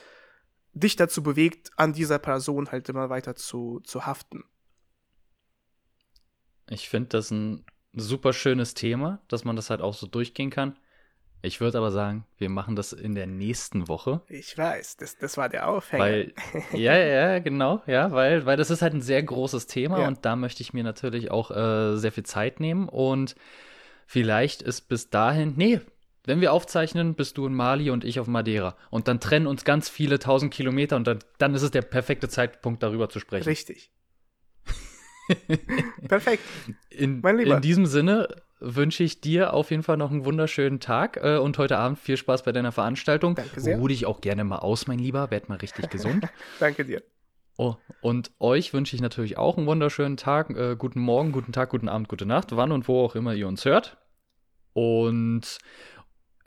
dich 0.73 0.95
dazu 0.95 1.23
bewegt, 1.23 1.71
an 1.77 1.93
dieser 1.93 2.19
Person 2.19 2.71
halt 2.71 2.89
immer 2.89 3.09
weiter 3.09 3.35
zu, 3.35 3.81
zu 3.83 4.05
haften. 4.05 4.43
Ich 6.69 6.89
finde 6.89 7.09
das 7.09 7.31
ein 7.31 7.65
super 7.93 8.33
schönes 8.33 8.73
Thema, 8.73 9.21
dass 9.27 9.43
man 9.43 9.55
das 9.55 9.69
halt 9.69 9.81
auch 9.81 9.93
so 9.93 10.07
durchgehen 10.07 10.51
kann. 10.51 10.77
Ich 11.41 11.61
würde 11.61 11.77
aber 11.77 11.91
sagen, 11.91 12.25
wir 12.37 12.49
machen 12.49 12.75
das 12.75 12.91
in 12.91 13.15
der 13.15 13.25
nächsten 13.27 13.87
Woche. 13.87 14.21
Ich 14.27 14.57
weiß, 14.57 14.97
das, 14.97 15.17
das 15.17 15.37
war 15.37 15.47
der 15.47 15.69
Aufhänger. 15.69 16.03
Weil, 16.03 16.33
ja, 16.73 16.97
ja, 16.97 17.39
genau, 17.39 17.81
ja, 17.87 18.11
weil, 18.11 18.45
weil 18.45 18.57
das 18.57 18.69
ist 18.69 18.81
halt 18.81 18.93
ein 18.93 19.01
sehr 19.01 19.23
großes 19.23 19.67
Thema 19.67 20.01
Ja. 20.01 20.07
und 20.07 20.25
da 20.25 20.35
möchte 20.35 20.61
ich 20.61 20.73
mir 20.73 20.83
natürlich 20.83 21.31
auch 21.31 21.51
äh, 21.51 21.95
sehr 21.95 22.11
viel 22.11 22.25
Zeit 22.25 22.59
nehmen 22.59 22.89
und 22.89 23.35
vielleicht 24.05 24.61
ist 24.61 24.89
bis 24.89 25.09
dahin, 25.09 25.53
nee, 25.55 25.79
wenn 26.25 26.41
wir 26.41 26.51
aufzeichnen, 26.51 27.15
bist 27.15 27.37
du 27.37 27.47
in 27.47 27.53
Mali 27.53 27.89
und 27.89 28.03
ich 28.03 28.19
auf 28.19 28.27
Madeira 28.27 28.75
und 28.89 29.07
dann 29.07 29.21
trennen 29.21 29.47
uns 29.47 29.63
ganz 29.63 29.87
viele 29.87 30.19
tausend 30.19 30.53
Kilometer 30.53 30.97
und 30.97 31.07
dann, 31.07 31.19
dann 31.37 31.55
ist 31.55 31.61
es 31.61 31.71
der 31.71 31.81
perfekte 31.83 32.27
Zeitpunkt, 32.27 32.83
darüber 32.83 33.09
zu 33.09 33.19
sprechen. 33.19 33.47
Richtig. 33.47 33.91
Perfekt. 36.07 36.43
In, 36.89 37.23
in 37.23 37.61
diesem 37.61 37.85
Sinne 37.85 38.27
wünsche 38.59 39.03
ich 39.03 39.21
dir 39.21 39.53
auf 39.53 39.71
jeden 39.71 39.83
Fall 39.83 39.97
noch 39.97 40.11
einen 40.11 40.25
wunderschönen 40.25 40.79
Tag 40.79 41.17
äh, 41.17 41.37
und 41.37 41.57
heute 41.57 41.77
Abend 41.77 41.99
viel 41.99 42.17
Spaß 42.17 42.43
bei 42.43 42.51
deiner 42.51 42.71
Veranstaltung. 42.71 43.35
Danke 43.35 43.61
sehr. 43.61 43.77
Ruh 43.77 43.87
dich 43.87 44.05
auch 44.05 44.21
gerne 44.21 44.43
mal 44.43 44.59
aus, 44.59 44.87
mein 44.87 44.99
Lieber. 44.99 45.31
Werd 45.31 45.49
mal 45.49 45.57
richtig 45.57 45.89
gesund. 45.89 46.27
Danke 46.59 46.85
dir. 46.85 47.03
Oh, 47.57 47.75
und 48.01 48.31
euch 48.39 48.73
wünsche 48.73 48.95
ich 48.95 49.01
natürlich 49.01 49.37
auch 49.37 49.57
einen 49.57 49.67
wunderschönen 49.67 50.15
Tag, 50.15 50.49
äh, 50.51 50.75
guten 50.77 51.01
Morgen, 51.01 51.33
guten 51.33 51.51
Tag, 51.51 51.69
guten 51.69 51.89
Abend, 51.89 52.07
gute 52.07 52.25
Nacht, 52.25 52.55
wann 52.55 52.71
und 52.71 52.87
wo 52.87 53.03
auch 53.03 53.15
immer 53.15 53.33
ihr 53.33 53.49
uns 53.49 53.65
hört. 53.65 53.97
Und 54.71 55.57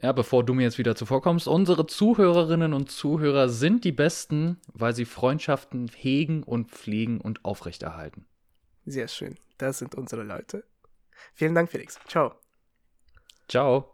ja, 0.00 0.12
bevor 0.12 0.42
du 0.44 0.54
mir 0.54 0.62
jetzt 0.62 0.78
wieder 0.78 0.96
zuvorkommst, 0.96 1.46
unsere 1.46 1.86
Zuhörerinnen 1.86 2.72
und 2.72 2.90
Zuhörer 2.90 3.48
sind 3.48 3.84
die 3.84 3.92
besten, 3.92 4.58
weil 4.72 4.94
sie 4.94 5.04
Freundschaften 5.04 5.90
hegen 5.94 6.42
und 6.42 6.70
pflegen 6.70 7.20
und 7.20 7.44
aufrechterhalten. 7.44 8.26
Sehr 8.84 9.06
schön. 9.06 9.36
Das 9.58 9.78
sind 9.78 9.94
unsere 9.94 10.24
Leute. 10.24 10.64
Vielen 11.34 11.54
Dank, 11.54 11.70
Felix. 11.70 11.98
Ciao. 12.06 12.34
Ciao. 13.48 13.88